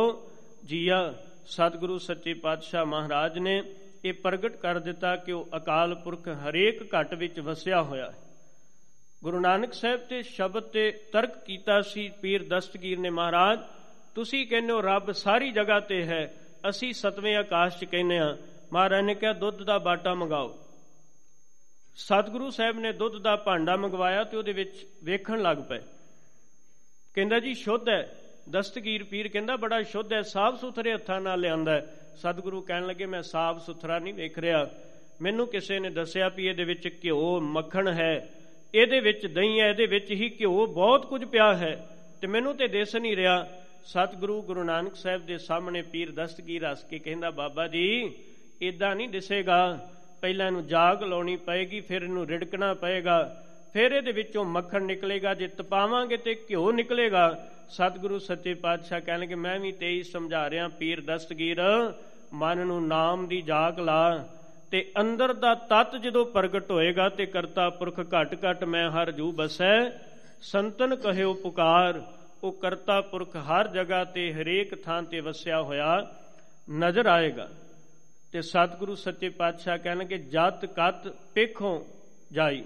ਜੀਆ 0.65 1.13
ਸਤਿਗੁਰੂ 1.45 1.97
ਸੱਚੇ 1.99 2.33
ਪਾਤਸ਼ਾਹ 2.33 2.85
ਮਹਾਰਾਜ 2.85 3.39
ਨੇ 3.39 3.63
ਇਹ 4.05 4.13
ਪ੍ਰਗਟ 4.13 4.55
ਕਰ 4.55 4.79
ਦਿੱਤਾ 4.79 5.15
ਕਿ 5.15 5.31
ਉਹ 5.31 5.49
ਅਕਾਲ 5.57 5.95
ਪੁਰਖ 5.95 6.27
ਹਰੇਕ 6.27 6.95
ਘਟ 6.95 7.13
ਵਿੱਚ 7.13 7.39
ਵਸਿਆ 7.39 7.83
ਹੋਇਆ 7.83 8.11
ਹੈ। 8.11 8.17
ਗੁਰੂ 9.23 9.39
ਨਾਨਕ 9.39 9.73
ਸਾਹਿਬ 9.73 9.99
ਤੇ 9.99 10.23
ਸ਼ਬਦ 10.23 10.63
ਤੇ 10.63 10.91
ਤਰਕ 10.91 11.43
ਕੀਤਾ 11.43 11.81
ਸੀ, 11.81 12.09
ਪੀਰ 12.09 12.47
ਦਸਤਗੀਰ 12.47 12.99
ਨੇ, 12.99 13.09
ਮਹਾਰਾਜ, 13.09 13.59
ਤੁਸੀਂ 14.15 14.47
ਕਹਿੰਦੇ 14.47 14.73
ਹੋ 14.73 14.81
ਰੱਬ 14.81 15.11
ਸਾਰੀ 15.11 15.51
ਜਗ੍ਹਾ 15.51 15.79
ਤੇ 15.79 16.03
ਹੈ, 16.03 16.33
ਅਸੀਂ 16.69 16.93
ਸਤਵੇਂ 16.93 17.35
ਆਕਾਸ਼ 17.35 17.77
'ਚ 17.77 17.85
ਕਹਿੰਦੇ 17.85 18.19
ਆ 18.19 18.37
ਮਹਾਰਾਜ 18.73 19.05
ਨੇ 19.05 19.15
ਕਿਹਾ, 19.15 19.33
ਦੁੱਧ 19.33 19.63
ਦਾ 19.63 19.77
ਬਾਟਾ 19.77 20.13
ਮੰਗਾਓ। 20.13 20.59
ਸਤਿਗੁਰੂ 21.95 22.49
ਸਾਹਿਬ 22.49 22.79
ਨੇ 22.79 22.91
ਦੁੱਧ 22.91 23.17
ਦਾ 23.17 23.35
ਭਾਂਡਾ 23.35 23.75
ਮੰਗਵਾਇਆ 23.75 24.23
ਤੇ 24.23 24.37
ਉਹਦੇ 24.37 24.51
ਵਿੱਚ 24.51 24.87
ਵੇਖਣ 25.03 25.41
ਲੱਗ 25.41 25.57
ਪਏ। 25.69 25.79
ਕਹਿੰਦਾ, 27.13 27.39
ਜੀ, 27.39 27.53
ਸ਼ੁੱਧ 27.53 27.89
ਹੈ। 27.89 28.19
ਦਸਤਗੀਰ 28.49 29.03
ਪੀਰ 29.03 29.27
ਕਹਿੰਦਾ, 29.27 29.55
ਬੜਾ 29.55 29.81
ਸ਼ੁੱਧ 29.81 30.13
ਹੈ, 30.13 30.21
ਸਾਫ਼ 30.21 30.59
ਸੁਥਰੇ 30.59 30.93
ਹੱਥਾਂ 30.93 31.21
ਨਾਲ 31.21 31.39
ਲਿਆਂਦਾ 31.39 31.81
ਸਤਿਗੁਰੂ 32.15 32.61
ਕਹਿਣ 32.61 32.87
ਲੱਗੇ, 32.87 33.05
ਮੈਂ 33.05 33.21
ਸਾਫ਼ 33.21 33.59
ਸੁਥਰਾ 33.59 33.99
ਨਹੀਂ 33.99 34.13
ਵੇਖ 34.13 34.39
ਰਿਹਾ। 34.39 34.69
ਮੈਨੂੰ 35.21 35.47
ਕਿਸੇ 35.47 35.79
ਨੇ 35.79 35.89
ਦੱਸਿਆ 35.89 36.29
ਵੀ 36.29 36.47
ਇਹਦੇ 36.47 36.63
ਵਿੱਚ 36.63 36.87
ਘਿਓ, 37.03 37.39
ਮੱਖਣ 37.39 37.87
ਹੈ। 37.87 38.29
ਇਹਦੇ 38.75 38.99
ਵਿੱਚ 38.99 39.25
ਦਹੀਂ 39.27 39.61
ਹੈ, 39.61 39.69
ਇਹਦੇ 39.69 39.85
ਵਿੱਚ 39.85 40.11
ਹੀ 40.11 40.29
ਘਿਓ, 40.39 40.65
ਬਹੁਤ 40.65 41.05
ਕੁਝ 41.05 41.25
ਪਿਆ 41.25 41.55
ਹੈ 41.55 41.87
ਤੇ 42.21 42.27
ਮੈਨੂੰ 42.27 42.55
ਤੇ 42.55 42.67
ਦਿਸ 42.67 42.95
ਨਹੀਂ 42.95 43.15
ਰਿਹਾ। 43.15 43.47
ਸਤਿਗੁਰੂ 43.83 44.41
ਗੁਰੂ 44.41 44.63
ਨਾਨਕ 44.63 44.95
ਸਾਹਿਬ 44.95 45.25
ਦੇ 45.25 45.37
ਸਾਹਮਣੇ 45.37 45.81
ਪੀਰ 45.81 46.11
ਦਸਤਗੀਰ 46.11 46.71
ਹੱਸ 46.71 46.83
ਕੇ 46.83 46.99
ਕਹਿੰਦਾ, 46.99 47.31
ਬਾਬਾ 47.31 47.67
ਜੀ 47.67 48.13
ਇਦਾਂ 48.61 48.95
ਨਹੀਂ 48.95 49.09
ਦਿਸੇਗਾ। 49.09 49.89
ਪਹਿਲਾਂ 50.21 50.47
ਇਹਨੂੰ 50.47 50.67
ਜਾਗ 50.67 51.03
ਲਾਉਣੀ 51.03 51.35
ਪਏਗੀ, 51.37 51.81
ਫਿਰ 51.81 52.01
ਇਹਨੂੰ 52.01 52.27
ਰਿੜਕਣਾ 52.27 52.73
ਪਏਗਾ। 52.73 53.43
ਫਿਰ 53.73 53.91
ਇਹਦੇ 53.91 54.11
ਵਿੱਚੋਂ 54.11 54.45
ਮੱਖਣ 54.45 54.83
ਨਿਕਲੇਗਾ। 54.83 55.33
ਜੇ 55.33 55.47
ਤਪਾਵਾਂਗੇ 55.47 56.17
ਤੇ 56.17 56.35
ਘਿਓ 56.35 56.71
ਨਿਕਲੇਗਾ। 56.71 57.47
ਸਤਿਗੁਰੂ 57.69 58.19
ਸੱਚੇ 58.19 58.53
ਪਾਤਸ਼ਾਹ 58.53 59.01
ਕਹਿਣਗੇ 59.01 59.35
ਮੈਂ 59.35 59.59
ਵੀ 59.59 59.71
ਤੇਈ 59.71 60.01
ਸਮਝਾ 60.03 60.49
ਰਿਹਾ 60.49 60.67
ਪੀਰ 60.69 61.01
ਦਸਤਗੀਰ, 61.01 61.61
ਮਨ 62.33 62.65
ਨੂੰ 62.67 62.87
ਨਾਮ 62.87 63.27
ਦੀ 63.27 63.41
ਜਾਗ 63.41 63.79
ਲਾ 63.79 64.27
ਤੇ 64.71 64.91
ਅੰਦਰ 65.01 65.33
ਦਾ 65.33 65.53
ਤਤ 65.69 65.95
ਜਦੋਂ 65.95 66.25
ਪ੍ਰਗਟ 66.25 66.71
ਹੋਏਗਾ 66.71 67.07
ਤੇ 67.09 67.25
ਕਰਤਾ 67.25 67.69
ਪੁਰਖ 67.69 67.99
ਘਟ 67.99 68.35
ਘਟ 68.45 68.63
ਮੈਂ 68.63 68.89
ਹਰ 68.91 69.11
ਜੂ 69.11 69.31
ਬਸੈ। 69.31 69.89
ਸੰਤਨ 70.41 70.95
ਕਹਿਓ 70.95 71.33
ਪੁਕਾਰ 71.33 72.01
ਉਹ 72.43 72.51
ਕਰਤਾ 72.51 72.99
ਪੁਰਖ 73.01 73.35
ਹਰ 73.35 73.67
ਜਗ੍ਹਾ 73.67 74.03
ਤੇ 74.05 74.31
ਹਰੇਕ 74.33 74.75
ਥਾਂ 74.83 75.01
ਤੇ 75.03 75.19
ਵਸਿਆ 75.19 75.61
ਹੋਇਆ 75.61 75.95
ਨਜ਼ਰ 76.67 77.05
ਆਏਗਾ। 77.05 77.49
ਤੇ 78.33 78.41
ਸਤਿਗੁਰੂ 78.41 78.95
ਸੱਚੇ 78.95 79.29
ਪਾਤਸ਼ਾਹ 79.29 79.77
ਕਹਿਣਗੇ 79.77 80.17
ਜਤ 80.17 80.65
ਕਤ 80.77 81.07
ਪੇਖੋਂ 81.33 81.79
ਜਾਈ, 82.31 82.63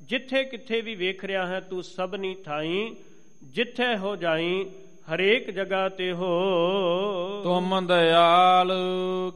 ਜਿੱਥੇ 0.00 0.44
ਕਿੱਥੇ 0.44 0.80
ਵੀ 0.80 0.94
ਵੇਖ 0.94 1.24
ਰਿਹਾ 1.24 1.46
ਹੈ 1.46 1.60
ਤੂੰ 1.60 1.82
ਸਭਨੀ 1.82 2.34
ਥਾਈ। 2.44 2.96
ਜਿੱਥੇ 3.42 3.96
ਹੋ 3.96 4.16
ਜਾਈ 4.16 4.70
ਹਰੇਕ 5.14 5.50
ਜਗ੍ਹਾ 5.50 5.88
ਤੇ 5.88 6.12
ਹੋ। 6.12 6.30
ਤੁਮ 7.44 7.86
ਦਇਆਲ 7.86 8.72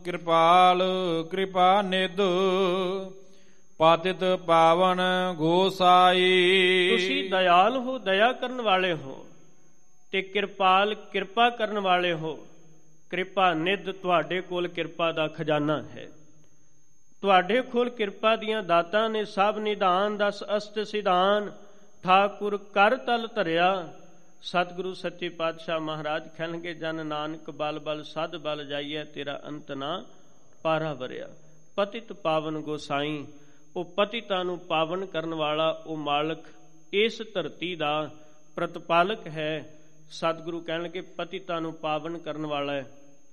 ਕਿਰਪਾਲ 0.05 0.83
ਕਿਰਪਾ 1.31 1.83
ਨਿਧ। 1.83 2.21
ਪਾਤਿਤ 3.79 4.25
ਪਾਵਨ 4.47 5.01
ਗੋਸਾਈ। 5.37 6.89
ਤੁਸੀਂ 6.91 7.31
ਦਇਆਲ 7.31 7.77
ਹੋ 7.77 7.99
ਦਇਆ 7.99 8.33
ਕਰਨ 8.33 8.61
ਵਾਲੇ 8.61 8.93
ਹੋ 8.93 9.27
ਤੇ 10.13 10.23
ਕਿਰਪਾਲ 10.23 10.95
ਕਿਰਪਾ 10.95 11.51
ਕਰਨ 11.51 11.79
ਵਾਲੇ 11.79 12.13
ਹੋ। 12.13 12.47
ਕਿਰਪਾ 13.11 13.55
ਨਿਧ 13.55 13.93
ਤੁਹਾਡੇ 13.93 14.41
ਕੋਲ 14.41 14.69
ਕਿਰਪਾ 14.69 15.13
ਦਾ 15.13 15.29
ਖਜ਼ਾਨਾ 15.29 15.83
ਹੈ। 15.83 16.09
ਤੁਹਾਡੇ 17.23 17.63
ਕੋਲ 17.63 17.91
ਕਿਰਪਾ 17.91 18.37
ਦੀਆਂ 18.37 18.63
ਦਾਤਾਂ 18.63 19.11
ਨੇ 19.11 19.25
ਸਭ 19.25 19.55
ਨਿਧਾਨ 19.59 20.17
ਦਸ 20.17 20.45
ਅਸਤ 20.57 20.87
ਸਿਧਾਨ। 20.87 21.53
ਠਾਕੁਰ 22.03 22.57
ਕਰ 22.75 22.97
ਤਲ 22.97 23.27
ਧਰਿਆ। 23.35 23.93
ਸਤਿਗੁਰੂ 24.43 24.93
ਸੱਚੇ 24.95 25.29
ਪਾਤਸ਼ਾਹ 25.29 25.81
ਮਹਾਰਾਜ 25.81 26.29
ਕਹਿਣਗੇ, 26.29 26.75
ਜਨ 26.75 27.07
ਨਾਨਕ 27.07 27.51
ਬਲ 27.51 27.79
ਬਲ, 27.79 28.03
ਸਦ 28.03 28.37
ਬਲ 28.37 28.65
ਜਾਈਐ, 28.65 29.05
ਤੇਰਾ 29.05 29.41
ਅੰਤ 29.49 29.71
ਨਾ 29.73 30.05
ਪਾਰਾ 30.63 30.93
ਵਰਿਆ। 30.93 31.29
ਪਤਿਤ 31.77 32.13
ਪਾਵਨ 32.13 32.59
ਗੋਸਾਈ, 32.59 33.27
ਉਹ 33.77 33.85
ਪਤਿਤਾਂ 33.97 34.45
ਨੂੰ 34.45 34.59
ਪਾਵਨ 34.59 35.07
ਕਰਨ 35.07 35.35
ਵਾਲਾ 35.35 35.69
ਉਹ 35.87 35.97
ਮਾਲਕ 35.97 36.45
ਇਸ 36.93 37.23
ਧਰਤੀ 37.35 37.75
ਦਾ 37.77 38.11
ਪ੍ਰਤਪਾਲਕ 38.57 39.27
ਹੈ। 39.27 39.79
ਸਤਿਗੁਰੂ 40.11 40.61
ਕਹਿਣਗੇ, 40.61 41.01
ਪਤਿਤਾਂ 41.01 41.61
ਨੂੰ 41.61 41.73
ਪਾਵਨ 41.75 42.19
ਕਰਨ 42.19 42.47
ਵਾਲਾ 42.47 42.73
ਹੈ। 42.73 42.85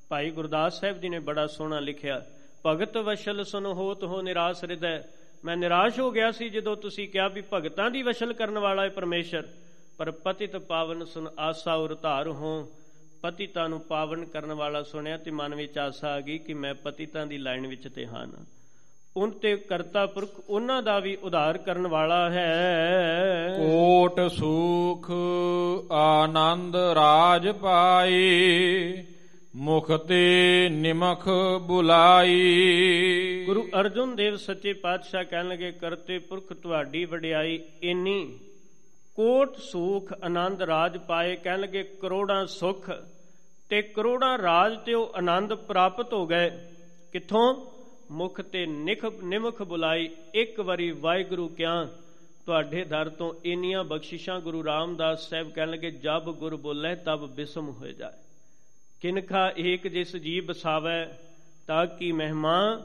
ਭਾਈ 0.09 0.29
ਗੁਰਦਾਸ 0.29 0.79
ਸਾਹਿਬ 0.79 0.99
ਜੀ 0.99 1.09
ਨੇ 1.09 1.19
ਬੜਾ 1.19 1.47
ਸੋਹਣਾ 1.47 1.79
ਲਿਖਿਆ, 1.79 2.21
ਭਗਤ 2.65 2.97
ਵਸ਼ਲ 2.97 3.43
ਸੁਨ 3.43 3.65
ਹੋਤ 3.65 4.03
ਹੋ 4.03 4.21
ਨਿਰਾਸ਼ 4.21 4.63
ਹਿਰਦੈ। 4.63 5.01
ਮੈਂ 5.45 5.57
ਨਿਰਾਸ਼ 5.57 5.99
ਹੋ 5.99 6.11
ਗਿਆ 6.11 6.31
ਸੀ 6.31 6.49
ਜਦੋਂ 6.49 6.75
ਤੁਸੀਂ 6.75 7.07
ਕਿਹਾ 7.09 7.27
ਵੀ 7.27 7.43
ਭਗਤਾਂ 7.53 7.91
ਦੀ 7.91 8.01
ਵਸ਼ਲ 8.01 8.33
ਕਰਨ 8.33 8.59
ਵਾਲਾ 8.59 8.83
ਹੈ 8.83 8.89
ਪਰਮੇਸ਼ਰ, 8.89 9.43
ਪਰ 9.97 10.11
ਪਤਿਤ 10.11 10.57
ਪਾਵਨ 10.57 11.05
ਸੁਨ 11.05 11.29
ਆਸਾ 11.39 11.73
ਉਰ 11.73 11.95
ਧਾਰ 12.01 12.27
ਹੋ। 12.27 12.71
ਪਤਿਤਾਂ 13.21 13.69
ਨੂੰ 13.69 13.79
ਪਾਵਨ 13.79 14.25
ਕਰਨ 14.25 14.53
ਵਾਲਾ 14.53 14.83
ਸੁਣਿਆ 14.83 15.17
ਤੇ 15.17 15.31
ਮਨ 15.31 15.55
ਵਿੱਚ 15.55 15.77
ਆਸਾ 15.77 16.09
ਆ 16.09 16.21
ਗਈ 16.21 16.37
ਕਿ 16.37 16.53
ਮੈਂ 16.53 16.73
ਪਤਿਤਾਂ 16.73 17.25
ਦੀ 17.25 17.37
ਲਾਈਨ 17.37 17.67
ਵਿੱਚ 17.67 17.87
ਤੇ 17.95 18.05
ਹਾਂ 18.05 18.27
ਉਨ 19.17 19.31
ਤੇ 19.31 19.55
ਕਰਤਾ 19.57 20.05
ਪੁਰਖ 20.05 20.29
ਉਹਨਾਂ 20.49 20.83
ਦਾ 20.83 20.99
ਵੀ 20.99 21.17
ਉਧਾਰ 21.23 21.57
ਕਰਨ 21.57 21.87
ਵਾਲਾ 21.87 22.29
ਹੈ। 22.29 23.55
ਕੋਟ 23.57 24.19
ਸੁਖ 24.31 25.11
ਆਨੰਦ 25.91 26.75
ਰਾਜ 26.75 27.49
ਪਾਈ। 27.49 28.19
ਮੁਖ 29.59 29.91
ਤੇ 29.91 30.67
ਨਿਮਖ 30.71 31.29
ਬੁਲਾਈ। 31.61 32.53
ਗੁਰੂ 33.45 33.69
ਅਰਜੁਨ 33.79 34.15
ਦੇਵ 34.15 34.35
ਸੱਚੇ 34.35 34.73
ਪਾਤਸ਼ਾਹ 34.73 35.23
ਕਹਿਣ 35.23 35.47
ਲੱਗੇ, 35.47 35.71
ਕਰਤੇ 35.71 36.19
ਪੁਰਖ 36.19 36.53
ਤੁਹਾਡੀ 36.53 37.05
ਵਡਿਆਈ 37.05 37.59
ਇੰਨੀ 37.83 38.39
ਕੋਟ 39.15 39.57
ਸੁਖ 39.57 40.13
ਆਨੰਦ 40.23 40.61
ਰਾਜ 40.61 40.97
ਪਾਏ। 40.97 41.35
ਕਹਿਣ 41.35 41.59
ਲੱਗੇ, 41.59 41.83
ਕਰੋੜਾਂ 41.83 42.45
ਸੁਖ 42.45 42.89
ਤੇ 43.69 43.81
ਕਰੋੜਾਂ 43.81 44.37
ਰਾਜ 44.37 44.79
ਤੇ 44.85 44.93
ਉਹ 44.93 45.11
ਆਨੰਦ 45.15 45.53
ਪ੍ਰਾਪਤ 45.53 46.13
ਹੋ 46.13 46.27
ਗਏ। 46.27 46.49
ਕਿੱਥੋਂ? 47.11 47.65
ਮੁਖ 48.11 48.41
ਤੇ 48.41 48.65
ਨਿਖ 48.65 49.05
ਨਿਮਖ 49.23 49.61
ਬੁਲਾਈ। 49.61 50.09
ਇੱਕ 50.33 50.59
ਵਾਰੀ 50.59 50.91
ਵਾਹਿਗੁਰੂ 50.91 51.47
ਕਿਆ 51.47 51.87
ਤੁਹਾਡੇ 52.45 52.83
ਦਰ 52.83 53.09
ਤੋਂ 53.09 53.33
ਇੰਨੀਆਂ 53.45 53.83
ਬਖਸ਼ਿਸ਼ਾਂ 53.83 54.39
ਗੁਰੂ 54.39 54.65
ਰਾਮਦਾਸ 54.65 55.29
ਸਾਹਿਬ 55.29 55.51
ਕਹਿਣ 55.51 55.69
ਲੱਗੇ, 55.69 55.91
ਜਬ 55.91 56.31
ਗੁਰ 56.31 56.55
ਬੋਲੇ 56.55 56.95
ਤਬ 56.95 57.35
ਬਿਸਮ 57.35 57.69
ਹੋ 57.69 57.87
ਜਾਏ। 57.87 58.28
ਕਿਨਖਾ 59.01 59.51
ਏਕ 59.57 59.87
ਜਿਸ 59.87 60.15
ਜੀਵ 60.15 60.45
ਬਸਾਵੇ 60.45 61.05
ਤਾਂ 61.67 61.85
ਕੀ 61.87 62.11
ਮਹਿਮਾ 62.11 62.81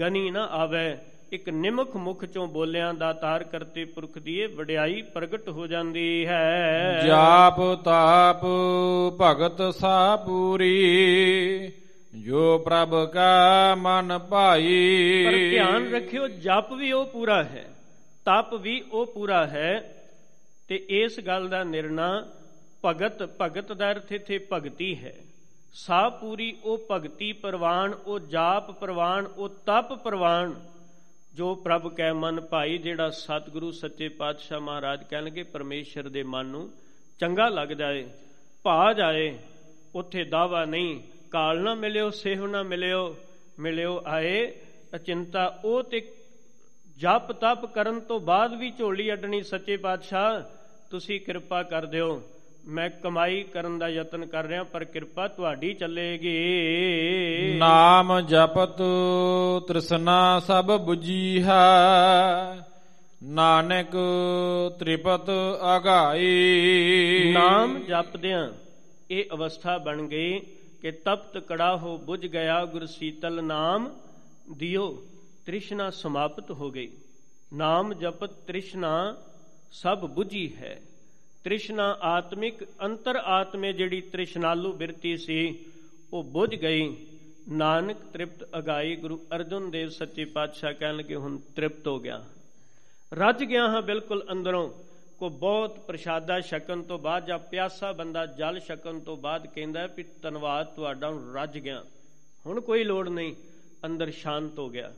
ਗਨੀ 0.00 0.30
ਨਾ 0.30 0.44
ਆਵੇ। 0.44 0.96
ਇੱਕ 1.32 1.48
ਨਿਮਖ 1.48 1.96
ਮੁਖ 1.96 2.24
ਚੋਂ 2.24 2.46
ਬੋਲਿਆਂ 2.46 2.94
ਦਾ 2.94 3.12
ਤਾਰ 3.12 3.44
ਕਰਤੇ 3.44 3.84
ਪੁਰਖ 3.84 4.18
ਦੀ 4.18 4.38
ਇਹ 4.40 4.48
ਵਡਿਆਈ 4.48 5.02
ਪ੍ਰਗਟ 5.02 5.48
ਹੋ 5.48 5.66
ਜਾਂਦੀ 5.66 6.26
ਹੈ। 6.26 7.02
ਜਾਪ 7.06 7.60
ਤਾਪ 7.84 8.44
ਭਗਤ 9.22 9.62
ਸਾ 9.74 10.16
ਪੂਰੀ 10.16 11.72
ਜੋ 12.14 12.58
ਪ੍ਰਭ 12.58 13.10
ਕਾ 13.10 13.74
ਮਨ 13.74 14.18
ਭਾਈ। 14.18 15.24
ਪਰ 15.24 15.38
ਧਿਆਨ 15.50 15.90
ਰੱਖਿਓ 15.94 16.28
ਜਪ 16.28 16.72
ਵੀ 16.72 16.92
ਉਹ 16.92 17.06
ਪੂਰਾ 17.06 17.42
ਹੈ 17.44 17.64
ਤਪ 18.24 18.54
ਵੀ 18.54 18.80
ਉਹ 18.92 19.06
ਪੂਰਾ 19.06 19.46
ਹੈ 19.46 19.72
ਤੇ 20.68 20.84
ਇਸ 20.88 21.20
ਗੱਲ 21.20 21.48
ਦਾ 21.48 21.64
ਨਿਰਣਾ 21.64 22.26
ਭਗਤ 22.84 23.22
ਭਗਤ 23.40 23.72
ਦਾ 23.72 23.90
ਅਰਥ 23.92 24.12
ਇਥੇ 24.12 24.46
ਭਗਤੀ 24.52 24.94
ਹੈ। 25.04 25.14
ਸਾ 25.74 26.08
ਪੂਰੀ 26.08 26.56
ਉਹ 26.64 26.86
ਭਗਤੀ 26.90 27.32
ਪ੍ਰਵਾਨ, 27.32 27.94
ਉਹ 28.06 28.18
ਜਾਪ 28.18 28.70
ਪ੍ਰਵਾਨ, 28.70 29.26
ਉਹ 29.26 29.48
ਤਪ 29.48 29.92
ਪ੍ਰਵਾਨ, 29.92 30.54
ਜੋ 31.34 31.54
ਪ੍ਰਭ 31.54 31.94
ਕੈ 31.94 32.12
ਮਨ 32.12 32.40
ਭਾਈ, 32.40 32.78
ਜਿਹੜਾ 32.78 33.10
ਸਤਿਗੁਰੂ 33.10 33.70
ਸੱਚੇ 33.70 34.08
ਪਾਤਸ਼ਾਹ 34.08 34.60
ਮਹਾਰਾਜ 34.60 35.04
ਕਹਿਣਗੇ, 35.10 35.42
ਪਰਮੇਸ਼ਰ 35.42 36.08
ਦੇ 36.08 36.22
ਮਨ 36.22 36.46
ਨੂੰ 36.46 36.70
ਚੰਗਾ 37.20 37.48
ਲੱਗ 37.48 37.68
ਜਾਏ 37.68 38.06
ਭਾ 38.62 38.92
ਜਾਏ, 38.92 39.38
ਉੱਥੇ 39.94 40.24
ਦਾਵਾ 40.24 40.64
ਨਹੀਂ, 40.64 41.00
ਕਾਲ 41.30 41.60
ਨਾ 41.60 41.74
ਮਿਲਿਓ 41.74 42.10
ਸੇਵ 42.10 42.46
ਨਾ 42.46 42.62
ਮਿਲਿਓ 42.62 43.16
ਮਿਲਿਓ 43.58 44.02
ਆਏ, 44.06 44.52
ਅਚਿੰਤਾ 44.94 45.60
ਉਹ 45.64 45.82
ਤੇ 45.82 46.00
ਜਪ 46.98 47.32
ਤਪ 47.32 47.66
ਕਰਨ 47.66 48.00
ਤੋਂ 48.00 48.20
ਬਾਅਦ 48.20 48.54
ਵੀ 48.54 48.70
ਝੋਲੀ 48.70 49.12
ਅੱਡਣੀ 49.12 49.42
ਸੱਚੇ 49.42 49.76
ਪਾਤਸ਼ਾਹ, 49.76 50.40
ਤੁਸੀਂ 50.90 51.20
ਕਿਰਪਾ 51.20 51.62
ਕਰ 51.62 51.86
ਦਿਓ। 51.86 52.22
ਮੈਂ 52.66 52.90
ਕਮਾਈ 52.90 53.42
ਕਰਨ 53.42 53.78
ਦਾ 53.78 53.88
ਯਤਨ 53.88 54.26
ਕਰ 54.26 54.44
ਰਿਹਾ 54.44 54.62
ਪਰ 54.62 54.84
ਕਿਰਪਾ 54.84 55.28
ਤੁਹਾਡੀ 55.28 55.74
ਚੱਲੇਗੀ। 55.74 56.34
ਨਾਮ 57.58 58.20
ਜਪਤ 58.20 58.82
ਤ੍ਰਿਸ਼ਨਾ 59.68 60.38
ਸਭ 60.38 60.70
부ਜੀ 60.88 61.42
ਹੈ 61.42 62.66
ਨਾਨਕ 63.22 63.96
ਤ੍ਰਿਪਤ 64.78 65.30
ਅਗਾਈ। 65.76 67.32
ਨਾਮ 67.32 67.78
ਜਪਦਿਆਂ 67.78 68.52
ਇਹ 69.10 69.24
ਅਵਸਥਾ 69.32 69.78
ਬਣ 69.78 70.02
ਗਈ 70.02 70.38
ਕਿ 70.82 70.90
ਤਪਤ 70.90 71.38
ਕੜਾ 71.38 71.76
ਹੋ 71.76 71.98
ਬੁਝ 71.98 72.26
ਗਿਆ 72.26 72.64
ਗੁਰ 72.64 72.86
ਸੀਤਲ 72.86 73.44
ਨਾਮ 73.44 73.90
ਦਿਓ 74.58 75.02
ਤ੍ਰਿਸ਼ਨਾ 75.46 75.90
ਸਮਾਪਤ 75.90 76.50
ਹੋ 76.50 76.70
ਗਈ। 76.70 76.88
ਨਾਮ 77.52 77.94
ਜਪਤ 77.94 78.30
ਤ੍ਰਿਸ਼ਨਾ 78.46 79.16
ਸਭ 79.72 80.10
부ਜੀ 80.18 80.56
ਹੈ। 80.56 80.80
ਤ੍ਰਿਸ਼ਨਾ 81.44 81.98
ਆਤਮਿਕ 82.02 82.64
ਅੰਤਰ 82.64 83.16
ਆਤਮੇ 83.16 83.72
ਜਿਹੜੀ 83.72 84.00
ਤ੍ਰਿਸ਼ਨਾਲੂ 84.00 84.72
ਬਿਰਤੀ 84.72 85.16
ਸੀ, 85.16 85.58
ਉਹ 86.12 86.22
ਬੁਝ 86.24 86.54
ਗਈ। 86.54 86.96
ਨਾਨਕ 87.48 87.96
ਤ੍ਰਿਪਤ 88.12 88.48
ਅਗਾਈ 88.58 88.96
ਗੁਰੂ 88.96 89.20
ਅਰਜਨ 89.34 89.70
ਦੇਵ 89.70 89.88
ਸੱਚੇ 89.88 90.24
ਪਾਤਸ਼ਾਹ 90.24 90.74
ਕਹਿਣ 90.74 90.96
ਲੱਗੇ, 90.96 91.14
ਹੁਣ 91.14 91.38
ਤ੍ਰਿਪਤ 91.56 91.86
ਹੋ 91.86 92.00
ਗਿਆ। 92.00 92.24
ਰੱਜ 93.14 93.44
ਗਿਆ 93.44 93.68
ਹਾਂ 93.68 93.82
ਬਿਲਕੁਲ 93.82 94.24
ਅੰਦਰੋਂ। 94.32 94.70
ਕੋ 95.18 95.28
ਬਹੁਤ 95.28 95.78
ਪ੍ਰਸ਼ਾਦਾ 95.78 96.40
ਛਕਣ 96.40 96.82
ਤੋਂ 96.82 96.98
ਬਾਅਦ 96.98 97.26
ਜਾਂ 97.26 97.38
ਪਿਆਸਾ 97.38 97.92
ਬੰਦਾ 97.92 98.26
ਜਲ 98.26 98.60
ਛਕਣ 98.60 99.00
ਤੋਂ 99.00 99.16
ਬਾਅਦ 99.16 99.46
ਕਹਿੰਦਾ 99.46 99.86
ਵੀ 99.86 100.04
ਧੰਨਵਾਦ, 100.22 100.66
ਤੁਹਾਡਾ 100.66 101.12
ਰੱਜ 101.34 101.58
ਗਿਆ। 101.58 101.84
ਹੁਣ 102.46 102.60
ਕੋਈ 102.60 102.84
ਲੋੜ 102.84 103.08
ਨਹੀਂ। 103.08 103.34
ਅੰਦਰ 103.86 104.10
ਸ਼ਾਂਤ 104.10 104.58
ਹੋ 104.58 104.70
ਗਿਆ। 104.70 104.92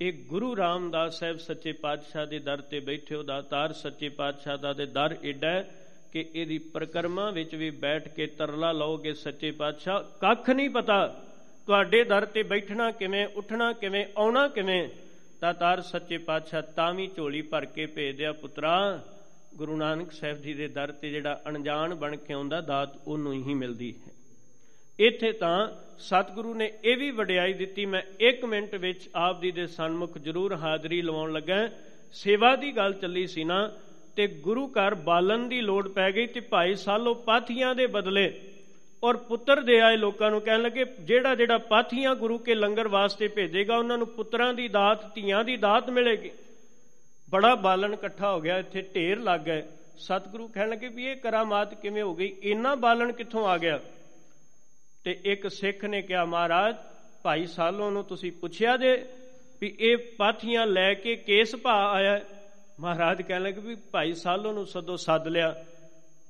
ਇਹ 0.00 0.12
ਗੁਰੂ 0.28 0.56
ਰਾਮਦਾਸ 0.56 1.18
ਸਾਹਿਬ 1.18 1.36
ਸੱਚੇ 1.36 1.72
ਪਾਤਸ਼ਾਹ 1.72 2.26
ਦੇ 2.26 2.38
ਦਰ 2.38 2.60
ਤੇ 2.60 2.80
ਬੈਠੇ 2.80 3.14
ਹੋ 3.14 3.22
ਦਾਤਾਰ 3.22 3.72
ਸੱਚੇ 3.72 4.08
ਪਾਤਸ਼ਾਹ 4.08 4.58
ਦਾ 4.58 4.72
ਦੇ 4.72 4.86
ਦਰ 4.86 5.16
ਏਡਾ 5.24 5.60
ਕਿ 6.12 6.24
ਇਹਦੀ 6.34 6.58
ਪ੍ਰਕਰਮਾ 6.58 7.30
ਵਿੱਚ 7.30 7.54
ਵੀ 7.54 7.70
ਬੈਠ 7.70 8.08
ਕੇ 8.08 8.26
ਤਰਲਾ 8.26 8.72
ਲਓਗੇ 8.72 9.14
ਸੱਚੇ 9.14 9.50
ਪਾਤਸ਼ਾਹ। 9.50 10.02
ਕੱਖ 10.20 10.50
ਨਹੀਂ 10.50 10.70
ਪਤਾ 10.70 11.06
ਤੁਹਾਡੇ 11.66 12.02
ਦਰ 12.04 12.24
ਤੇ 12.24 12.42
ਬੈਠਣਾ 12.42 12.90
ਕਿਵੇਂ, 12.90 13.26
ਉੱਠਣਾ 13.26 13.72
ਕਿਵੇਂ, 13.72 14.04
ਆਉਣਾ 14.16 14.46
ਕਿਵੇਂ। 14.48 14.88
ਦਾਤਾਰ 15.40 15.82
ਸੱਚੇ 15.82 16.18
ਪਾਤਸ਼ਾਹ 16.18 16.62
ਤਾਂ 16.62 16.92
ਵੀ 16.94 17.06
ਝੋਲੀ 17.06 17.42
ਭਰ 17.42 17.64
ਕੇ 17.64 17.86
ਭੇਜਿਆ 17.86 18.32
ਪੁੱਤਰਾ, 18.32 19.00
ਗੁਰੂ 19.54 19.76
ਨਾਨਕ 19.76 20.12
ਸਾਹਿਬ 20.12 20.42
ਜੀ 20.42 20.54
ਦੇ 20.54 20.68
ਦਰ 20.68 20.92
ਤੇ 20.92 21.10
ਜਿਹੜਾ 21.10 21.40
ਅਣਜਾਣ 21.48 21.94
ਬਣ 21.94 22.16
ਕੇ 22.16 22.34
ਆਉਂਦਾ, 22.34 22.60
ਦਾਤ 22.60 22.96
ਉਹਨੂੰ 23.06 23.32
ਹੀ 23.32 23.54
ਮਿਲਦੀ 23.54 23.94
ਹੈ। 23.96 24.15
ਇੱਥੇ 24.98 25.32
ਤਾਂ 25.32 25.68
ਸਤਿਗੁਰੂ 25.98 26.54
ਨੇ 26.54 26.70
ਇਹ 26.84 26.96
ਵੀ 26.96 27.10
ਵਡਿਆਈ 27.10 27.52
ਦਿੱਤੀ, 27.52 27.84
ਮੈਂ 27.86 28.02
1 28.20 28.44
ਮਿੰਟ 28.44 28.74
ਵਿੱਚ 28.74 29.08
ਆਪ 29.14 29.40
ਜੀ 29.42 29.50
ਦੇ 29.50 29.66
ਸਨਮੁਖ 29.66 30.18
ਜ਼ਰੂਰ 30.18 30.54
ਹਾਜ਼ਰੀ 30.54 31.00
ਲਵਾਉਣ 31.02 31.32
ਲੱਗਾ 31.32 31.68
ਸੇਵਾ 32.12 32.54
ਦੀ 32.56 32.76
ਗੱਲ 32.76 32.92
ਚੱਲੀ 32.92 33.26
ਸੀ 33.26 33.44
ਨਾ, 33.44 33.70
ਤੇ 34.16 34.26
ਗੁਰੂ 34.26 34.66
ਘਰ 34.68 34.94
ਬਾਲਨ 34.94 35.48
ਦੀ 35.48 35.60
ਲੋੜ 35.60 35.88
ਪੈ 35.88 36.10
ਗਈ 36.12 36.26
ਤੇ 36.26 36.40
ਭਾਈ 36.40 36.74
ਸਾਲੋ 36.74 37.14
ਪਾਥੀਆਂ 37.14 37.74
ਦੇ 37.74 37.86
ਬਦਲੇ 37.86 38.32
ਔਰ 39.02 39.16
ਪੁੱਤਰ 39.16 39.60
ਦੇ 39.60 39.80
ਆਏ 39.80 39.96
ਲੋਕਾਂ 39.96 40.30
ਨੂੰ 40.30 40.40
ਕਹਿਣ 40.40 40.62
ਲੱਗੇ, 40.62 40.84
ਜਿਹੜਾ 41.00 41.34
ਜਿਹੜਾ 41.34 41.58
ਪਾਥੀਆਂ 41.58 42.14
ਗੁਰੂ 42.14 42.38
ਕੇ 42.38 42.54
ਲੰਗਰ 42.54 42.88
ਵਾਸਤੇ 42.88 43.28
ਭੇਜੇਗਾ, 43.28 43.76
ਉਹਨਾਂ 43.76 43.98
ਨੂੰ 43.98 44.06
ਪੁੱਤਰਾਂ 44.06 44.52
ਦੀ 44.54 44.68
ਦਾਤ, 44.68 45.14
ਧੀਆਂ 45.14 45.44
ਦੀ 45.44 45.56
ਦਾਤ 45.56 45.90
ਮਿਲੇਗੀ। 45.90 46.30
ਬੜਾ 47.30 47.54
ਬਾਲਨ 47.54 47.92
ਇਕੱਠਾ 47.92 48.32
ਹੋ 48.32 48.40
ਗਿਆ, 48.40 48.58
ਇੱਥੇ 48.58 48.82
ਢੇਰ 48.94 49.18
ਲੱਗ 49.18 49.40
ਗਏ। 49.40 49.62
ਸਤਿਗੁਰੂ 49.98 50.48
ਕਹਿਣ 50.48 50.68
ਲੱਗੇ 50.68 50.88
ਵੀ 50.88 51.04
ਇਹ 51.04 51.16
ਕਰਾਮਾਤ 51.16 51.74
ਕਿਵੇਂ 51.74 52.02
ਹੋ 52.02 52.14
ਗਈ? 52.14 52.32
ਇੰਨਾ 52.42 52.74
ਬਾਲਨ 52.74 53.12
ਕਿੱਥੋਂ 53.12 53.46
ਆ 53.46 53.58
ਗਿਆ? 53.58 53.80
ਤੇ 55.06 55.20
ਇੱਕ 55.24 55.48
ਸਿੱਖ 55.48 55.84
ਨੇ 55.84 56.02
ਕਿਹਾ, 56.02 56.24
ਮਹਾਰਾਜ, 56.24 56.76
ਭਾਈ 57.22 57.46
ਸਾਲੋਂ 57.46 57.90
ਨੂੰ 57.90 58.04
ਤੁਸੀਂ 58.04 58.32
ਪੁੱਛਿਆ 58.32 58.76
ਜੇ 58.76 59.04
ਵੀ 59.60 59.76
ਇਹ 59.80 59.96
ਪਾਥੀਆਂ 59.96 60.66
ਲੈ 60.66 60.94
ਕੇ 60.94 61.16
ਕੇਸ 61.16 61.56
ਭਾ 61.56 61.92
ਆਇਆ? 61.92 62.20
ਮਹਾਰਾਜ 62.80 63.22
ਕਹਿਣ 63.22 63.42
ਲੱਗੇ 63.42 63.60
ਵੀ 63.60 63.74
ਭਾਈ 63.74 64.12
ਸਾਲੋਂ 64.12 64.52
ਨੂੰ 64.52 64.66
ਸਦੋ 64.66 64.96
ਸੱਦ 64.96 65.28
ਲਿਆ। 65.28 65.64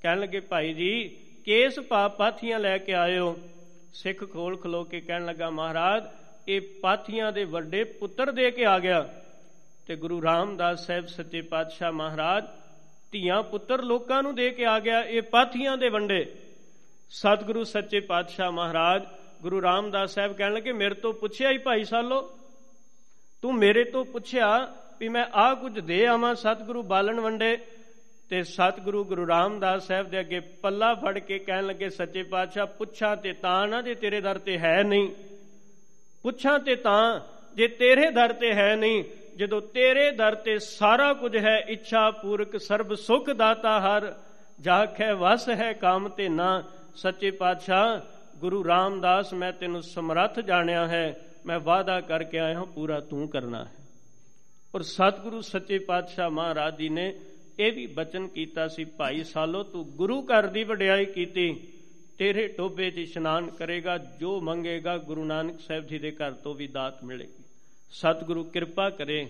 ਕਹਿਣ 0.02 0.20
ਲੱਗੇ, 0.20 0.40
ਭਾਈ 0.40 0.72
ਜੀ, 0.72 1.16
ਕੇਸ 1.44 1.80
ਭਾ 1.80 2.08
ਪਾਥੀਆਂ 2.08 2.60
ਲੈ 2.60 2.78
ਕੇ 2.78 2.94
ਆਇਓ 2.94 3.38
ਸਿੱਖ 3.94 4.24
ਕੋਲ 4.24 4.56
ਖਲੋ 4.56 4.84
ਕੇ 4.84 5.00
ਕਹਿਣ 5.00 5.24
ਲੱਗਾ, 5.24 5.50
ਮਹਾਰਾਜ, 5.50 6.04
ਇਹ 6.48 6.60
ਪਾਥੀਆਂ 6.60 7.32
ਦੇ 7.32 7.44
ਵੱਡੇ 7.44 7.84
ਪੁੱਤਰ 7.84 8.30
ਦੇ 8.30 8.50
ਕੇ 8.50 8.64
ਆ 8.64 8.78
ਗਿਆ। 8.78 9.22
ਤੇ 9.86 9.96
ਗੁਰੂ 9.96 10.22
ਰਾਮਦਾਸ 10.22 10.86
ਸਾਹਿਬ 10.86 11.06
ਸੱਚੇ 11.06 11.40
ਪਾਤਸ਼ਾਹ, 11.40 11.92
ਮਹਾਰਾਜ, 11.92 12.44
ਧੀਆਂ 13.12 13.42
ਪੁੱਤਰ 13.42 13.82
ਲੋਕਾਂ 13.82 14.22
ਨੂੰ 14.22 14.34
ਦੇ 14.34 14.50
ਕੇ 14.50 14.64
ਆ 14.64 14.80
ਗਿਆ, 14.80 15.00
ਇਹ 15.00 15.22
ਪਾਥੀਆਂ 15.22 15.76
ਦੇ 15.76 15.88
ਵੰਡੇ। 15.88 16.34
ਸਤਿਗੁਰੂ 17.10 17.64
ਸੱਚੇ 17.64 18.00
ਪਾਤਸ਼ਾਹ 18.00 18.50
ਮਹਾਰਾਜ, 18.52 19.02
ਗੁਰੂ 19.42 19.62
ਰਾਮਦਾਸ 19.62 20.14
ਸਾਹਿਬ 20.14 20.32
ਕਹਿਣ 20.32 20.52
ਲੱਗੇ, 20.52 20.72
ਮੇਰੇ 20.72 20.94
ਤੋਂ 20.94 21.12
ਪੁੱਛਿਆ 21.12 21.50
ਹੀ 21.50 21.58
ਭਾਈ 21.58 21.84
ਸਾਲੋ, 21.84 22.30
ਤੂੰ 23.42 23.54
ਮੇਰੇ 23.54 23.84
ਤੋਂ 23.84 24.04
ਪੁੱਛਿਆ 24.04 24.74
ਵੀ 25.00 25.08
ਮੈਂ 25.08 25.24
ਆ 25.34 25.54
ਕੁਝ 25.54 25.78
ਦੇ 25.80 26.06
ਆਵਾਂ 26.06 26.34
ਸਤਿਗੁਰੂ 26.34 26.82
ਬਾਲਣ 26.82 27.20
ਵੰਡੇ? 27.20 27.58
ਤੇ 28.30 28.42
ਸਤਿਗੁਰੂ 28.42 29.04
ਗੁਰੂ 29.04 29.28
ਰਾਮਦਾਸ 29.28 29.86
ਸਾਹਿਬ 29.86 30.10
ਦੇ 30.10 30.20
ਅੱਗੇ 30.20 30.40
ਪੱਲਾ 30.40 30.94
ਫੜ 30.94 31.18
ਕੇ 31.18 31.38
ਕਹਿਣ 31.38 31.66
ਲੱਗੇ, 31.66 31.88
ਸੱਚੇ 31.88 32.22
ਪਾਤਸ਼ਾਹ, 32.22 32.66
ਪੁੱਛਾਂ 32.66 33.16
ਤੇ 33.16 33.32
ਤਾਂ 33.32 33.68
ਨਾ 33.68 33.82
ਜੇ 33.82 33.94
ਤੇਰੇ 33.94 34.20
ਦਰ 34.20 34.38
ਤੇ 34.38 34.58
ਹੈ 34.58 34.82
ਨਹੀਂ। 34.82 35.10
ਪੁੱਛਾਂ 36.22 36.58
ਤੇ 36.58 36.76
ਤਾਂ 36.76 37.20
ਜੇ 37.54 37.68
ਤੇਰੇ 37.68 38.10
ਦਰ 38.10 38.32
ਤੇ 38.32 38.52
ਹੈ 38.54 38.76
ਨਹੀਂ, 38.76 39.04
ਜਦੋਂ 39.36 39.60
ਤੇਰੇ 39.60 40.10
ਦਰ 40.10 40.34
ਤੇ 40.34 40.58
ਸਾਰਾ 40.58 41.12
ਕੁਝ 41.12 41.36
ਹੈ, 41.36 41.64
ਇੱਛਾ 41.68 42.10
ਪੂਰਕ 42.10 42.56
ਸਰਬ 42.60 42.94
ਸੁਖ 42.94 43.30
ਦਾਤਾ 43.30 43.80
ਹਰ, 43.80 44.14
ਜਾਖੈ 44.60 45.14
ਵਸ 45.14 45.48
ਹੈ 45.48 45.72
ਕਾਮ 45.72 46.08
ਤੇ 46.08 46.28
ਨਾ। 46.28 46.62
ਸੱਚੇ 46.96 47.30
ਪਾਤਸ਼ਾਹ, 47.30 48.00
ਗੁਰੂ 48.38 48.64
ਰਾਮਦਾਸ, 48.64 49.34
ਮੈਂ 49.34 49.52
ਤੈਨੂੰ 49.52 49.82
ਸਮਰੱਥ 49.82 50.40
ਜਾਣਿਆ 50.40 50.86
ਹੈ, 50.86 51.20
ਮੈਂ 51.46 51.60
ਵਾਅਦਾ 51.60 52.00
ਕਰਕੇ 52.00 52.38
ਆਇਆ 52.38 52.58
ਹਾਂ, 52.58 52.66
ਪੂਰਾ 52.66 53.00
ਤੂੰ 53.00 53.28
ਕਰਨਾ 53.28 53.64
ਹੈ। 53.64 53.72
ਔਰ 54.74 54.82
ਸਤਿਗੁਰੂ 54.82 55.40
ਸੱਚੇ 55.40 55.78
ਪਾਤਸ਼ਾਹ 55.78 56.30
ਮਹਾਰਾਜ 56.30 56.76
ਜੀ 56.76 56.88
ਨੇ 56.88 57.14
ਇਹ 57.58 57.72
ਵੀ 57.72 57.86
ਬਚਨ 57.86 58.28
ਕੀਤਾ 58.28 58.68
ਸੀ, 58.68 58.84
ਭਾਈ 58.84 59.24
ਸਾਲੋ, 59.24 59.62
ਤੂੰ 59.62 59.84
ਗੁਰੂ 59.84 60.22
ਘਰ 60.22 60.46
ਦੀ 60.46 60.64
ਵਡਿਆਈ 60.64 61.04
ਕੀਤੀ, 61.04 61.54
ਤੇਰੇ 62.18 62.48
ਟੋਬੇ 62.48 62.90
'ਚ 62.90 62.98
ਇਸ਼ਨਾਨ 62.98 63.50
ਕਰੇਗਾ, 63.50 63.98
ਜੋ 63.98 64.40
ਮੰਗੇਗਾ 64.40 64.98
ਗੁਰੂ 64.98 65.24
ਨਾਨਕ 65.24 65.60
ਸਾਹਿਬ 65.60 65.86
ਜੀ 65.86 65.98
ਦੇ 65.98 66.10
ਘਰ 66.10 66.32
ਤੋਂ 66.32 66.54
ਵੀ 66.54 66.66
ਦਾਤ 66.66 67.04
ਮਿਲੇਗੀ। 67.04 67.44
ਸਤਿਗੁਰੂ 67.90 68.44
ਕਿਰਪਾ 68.44 68.90
ਕਰੇ, 68.90 69.26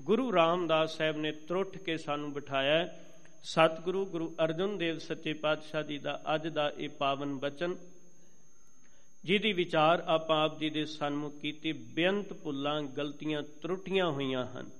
ਗੁਰੂ 0.00 0.32
ਰਾਮਦਾਸ 0.32 0.96
ਸਾਹਿਬ 0.96 1.16
ਨੇ 1.16 1.32
ਤਰੁੱਠ 1.32 1.78
ਕੇ 1.78 1.96
ਸਾਨੂੰ 1.96 2.32
ਬਿਠਾਇਆ 2.32 2.88
ਸਤਿਗੁਰੂ 3.44 4.04
ਗੁਰੂ 4.06 4.34
ਅਰਜਨ 4.44 4.76
ਦੇਵ 4.78 4.98
ਸੱਚੇ 4.98 5.32
ਪਾਤਸ਼ਾਹ 5.32 5.82
ਜੀ 5.82 5.98
ਦਾ 5.98 6.20
ਅੱਜ 6.34 6.46
ਦਾ 6.48 6.68
ਇਹ 6.78 6.88
ਪਾਵਨ 6.88 7.36
ਬਚਨ, 7.38 7.74
ਜਿਹਦੀ 9.24 9.52
ਵਿਚਾਰ 9.52 10.02
ਆਪਾਂ 10.06 10.42
ਆਪ 10.44 10.58
ਜੀ 10.58 10.70
ਦੇ 10.70 10.84
ਸਨਮੁਖ 10.86 11.38
ਕੀਤੀ 11.38 11.72
ਬੇਅੰਤ 11.72 12.32
ਭੁੱਲਾਂ 12.32 12.82
ਗਲਤੀਆਂ 12.82 13.42
ਤਰੁੱਟੀਆਂ 13.62 14.10
ਹੋਈਆਂ 14.10 14.44
ਹਨ। 14.46 14.70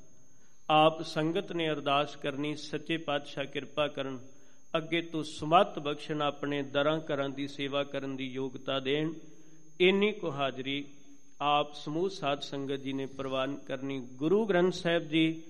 ਆਪ 0.70 1.02
ਸੰਗਤ 1.02 1.52
ਨੇ 1.52 1.68
ਅਰਦਾਸ 1.70 2.16
ਕਰਨੀ, 2.16 2.54
ਸੱਚੇ 2.56 2.96
ਪਾਤਸ਼ਾਹ 2.96 3.44
ਕਿਰਪਾ 3.44 3.86
ਕਰਨ, 3.88 4.18
ਅੱਗੇ 4.76 5.00
ਤੋਂ 5.02 5.22
ਸਮਤ 5.22 5.78
ਬਖਸ਼ਣ, 5.78 6.22
ਆਪਣੇ 6.22 6.62
ਦਰਾਂ 6.62 7.00
ਘਰਾਂ 7.00 7.28
ਦੀ 7.28 7.48
ਸੇਵਾ 7.48 7.84
ਕਰਨ 7.84 8.16
ਦੀ 8.16 8.26
ਯੋਗਤਾ 8.26 8.78
ਦੇਣ। 8.80 9.12
ਇੰਨੀ 9.80 10.12
ਕੋ 10.12 10.30
ਹਾਜ਼ਰੀ 10.30 10.84
ਆਪ 11.40 11.74
ਸਮੂਹ 11.74 12.08
ਸਾਧ 12.08 12.40
ਸੰਗਤ 12.40 12.80
ਜੀ 12.80 12.92
ਨੇ 12.92 13.06
ਪ੍ਰਵਾਨ 13.06 13.56
ਕਰਨੀ। 13.56 13.98
ਗੁਰੂ 14.14 14.44
ਗ੍ਰੰਥ 14.46 14.72
ਸਾਹਿਬ 14.72 15.08
ਜੀ, 15.08 15.42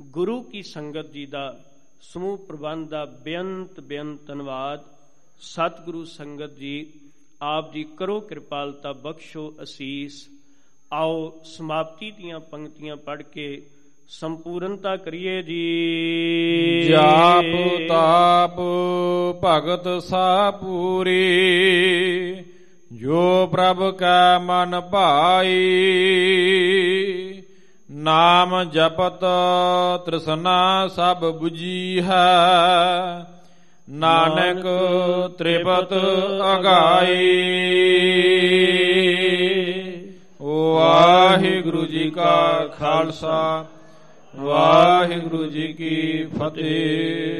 ਗੁਰੂ 0.00 0.42
ਕੀ 0.42 0.62
ਸੰਗਤ 0.62 1.10
ਜੀ 1.10 1.26
ਦਾ 1.26 1.64
ਸਮੂਹ 2.00 2.38
ਪ੍ਰਬੰਧ 2.38 2.88
ਦਾ 2.88 3.04
ਬੇਅੰਤ 3.04 3.80
ਬੇਅੰਤ 3.80 4.26
ਧੰਨਵਾਦ। 4.26 4.80
ਸਤਿਗੁਰੂ 5.40 6.04
ਸੰਗਤ 6.04 6.56
ਜੀ, 6.56 6.92
ਆਪ 7.42 7.72
ਜੀ 7.72 7.84
ਕਰੋ 7.96 8.20
ਕਿਰਪਾਲਤਾ 8.20 8.92
ਬਖਸ਼ੋ 8.92 9.54
ਅਸੀਸ। 9.62 10.28
ਆਓ 10.92 11.40
ਸਮਾਪਤੀ 11.44 12.10
ਦੀਆਂ 12.10 12.40
ਪੰਕਤੀਆਂ 12.40 12.96
ਪੜ੍ਹ 12.96 13.22
ਕੇ 13.22 13.66
ਸੰਪੂਰਨਤਾ 14.08 14.96
ਕਰੀਏ 14.96 15.42
ਜੀ। 15.42 16.86
ਜਾਪ 16.88 17.44
ਤਾਪ 17.88 18.56
ਭਗਤ 19.44 20.02
ਸਾ 20.02 20.50
ਪੂਰੀ, 20.50 21.22
ਜੋ 22.92 23.46
ਪ੍ਰਭ 23.46 23.90
ਕੈ 23.96 24.38
ਮਨ 24.38 24.80
ਭਾਈ 24.80 25.58
ਨਾਮ 27.90 28.64
ਜਪਤ 28.64 29.24
ਤ੍ਰਿਸ਼ਨਾ 30.06 30.88
ਸਭ 30.88 31.40
부ਜੀ 31.42 32.02
ਹੈ। 32.08 32.34
ਨਾਨਕ 33.90 34.62
ਤ੍ਰਿਪਤ 35.38 35.92
ਅਗਾਈ। 36.58 37.26
ਵਾਹਿਗੁਰੂ 40.40 41.86
ਜੀ 41.86 42.10
ਕਾ 42.10 42.66
ਖਾਲਸਾ, 42.78 43.66
ਵਾਹਿਗੁਰੂ 44.36 45.46
ਜੀ 45.46 45.72
ਕੀ 45.72 46.24
ਫਤਿਹ। 46.24 47.30